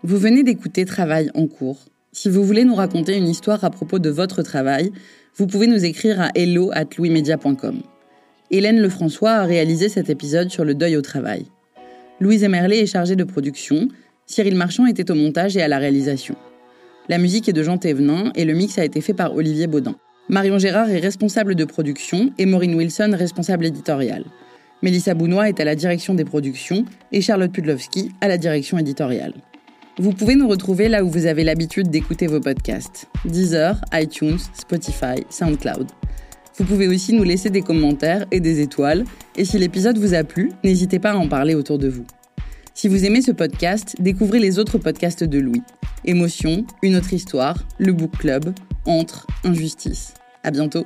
Vous 0.03 0.17
venez 0.17 0.43
d'écouter 0.43 0.85
Travail 0.85 1.31
en 1.33 1.47
cours. 1.47 1.79
Si 2.11 2.29
vous 2.29 2.43
voulez 2.43 2.65
nous 2.65 2.75
raconter 2.75 3.15
une 3.15 3.27
histoire 3.27 3.63
à 3.63 3.69
propos 3.69 3.99
de 3.99 4.09
votre 4.09 4.43
travail, 4.43 4.91
vous 5.35 5.47
pouvez 5.47 5.65
nous 5.65 5.83
écrire 5.83 6.21
à 6.21 6.29
hello 6.35 6.71
at 6.73 6.85
Hélène 8.51 8.79
Lefrançois 8.79 9.31
a 9.31 9.45
réalisé 9.45 9.89
cet 9.89 10.09
épisode 10.09 10.49
sur 10.49 10.63
le 10.63 10.75
deuil 10.75 10.95
au 10.95 11.01
travail. 11.01 11.47
Louise 12.19 12.43
Emerlet 12.43 12.79
est 12.79 12.85
chargée 12.85 13.15
de 13.15 13.23
production, 13.23 13.87
Cyril 14.25 14.55
Marchand 14.55 14.85
était 14.85 15.09
au 15.11 15.15
montage 15.15 15.57
et 15.57 15.61
à 15.61 15.67
la 15.67 15.79
réalisation. 15.79 16.35
La 17.09 17.17
musique 17.17 17.49
est 17.49 17.53
de 17.53 17.63
Jean 17.63 17.77
Thévenin 17.77 18.31
et 18.35 18.45
le 18.45 18.53
mix 18.53 18.77
a 18.77 18.85
été 18.85 19.01
fait 19.01 19.13
par 19.13 19.35
Olivier 19.35 19.67
Baudin. 19.67 19.95
Marion 20.29 20.57
Gérard 20.57 20.89
est 20.89 20.99
responsable 20.99 21.55
de 21.55 21.65
production 21.65 22.31
et 22.37 22.45
Maureen 22.45 22.75
Wilson 22.75 23.13
responsable 23.13 23.65
éditoriale. 23.65 24.23
Mélissa 24.81 25.13
Bounois 25.13 25.49
est 25.49 25.59
à 25.59 25.65
la 25.65 25.75
direction 25.75 26.13
des 26.13 26.23
productions 26.23 26.85
et 27.11 27.21
Charlotte 27.21 27.51
Pudlowski 27.51 28.11
à 28.21 28.27
la 28.27 28.37
direction 28.37 28.77
éditoriale. 28.77 29.33
Vous 29.97 30.11
pouvez 30.11 30.35
nous 30.35 30.47
retrouver 30.47 30.89
là 30.89 31.03
où 31.03 31.09
vous 31.09 31.25
avez 31.25 31.43
l'habitude 31.43 31.89
d'écouter 31.89 32.27
vos 32.27 32.39
podcasts 32.39 33.07
Deezer, 33.25 33.79
iTunes, 33.93 34.39
Spotify, 34.53 35.23
SoundCloud. 35.29 35.87
Vous 36.57 36.65
pouvez 36.65 36.87
aussi 36.87 37.13
nous 37.13 37.23
laisser 37.23 37.49
des 37.49 37.61
commentaires 37.61 38.25
et 38.31 38.39
des 38.39 38.61
étoiles. 38.61 39.05
Et 39.35 39.45
si 39.45 39.57
l'épisode 39.57 39.97
vous 39.97 40.13
a 40.13 40.23
plu, 40.23 40.51
n'hésitez 40.63 40.99
pas 40.99 41.11
à 41.11 41.15
en 41.15 41.27
parler 41.27 41.55
autour 41.55 41.79
de 41.79 41.87
vous. 41.87 42.05
Si 42.75 42.87
vous 42.87 43.05
aimez 43.05 43.21
ce 43.21 43.31
podcast, 43.31 43.95
découvrez 43.99 44.39
les 44.39 44.59
autres 44.59 44.77
podcasts 44.77 45.23
de 45.23 45.39
Louis. 45.39 45.63
Émotion, 46.05 46.65
Une 46.81 46.95
autre 46.95 47.13
histoire, 47.13 47.63
Le 47.77 47.93
Book 47.93 48.17
Club, 48.17 48.53
Entre, 48.85 49.25
Injustice. 49.43 50.13
À 50.43 50.51
bientôt. 50.51 50.85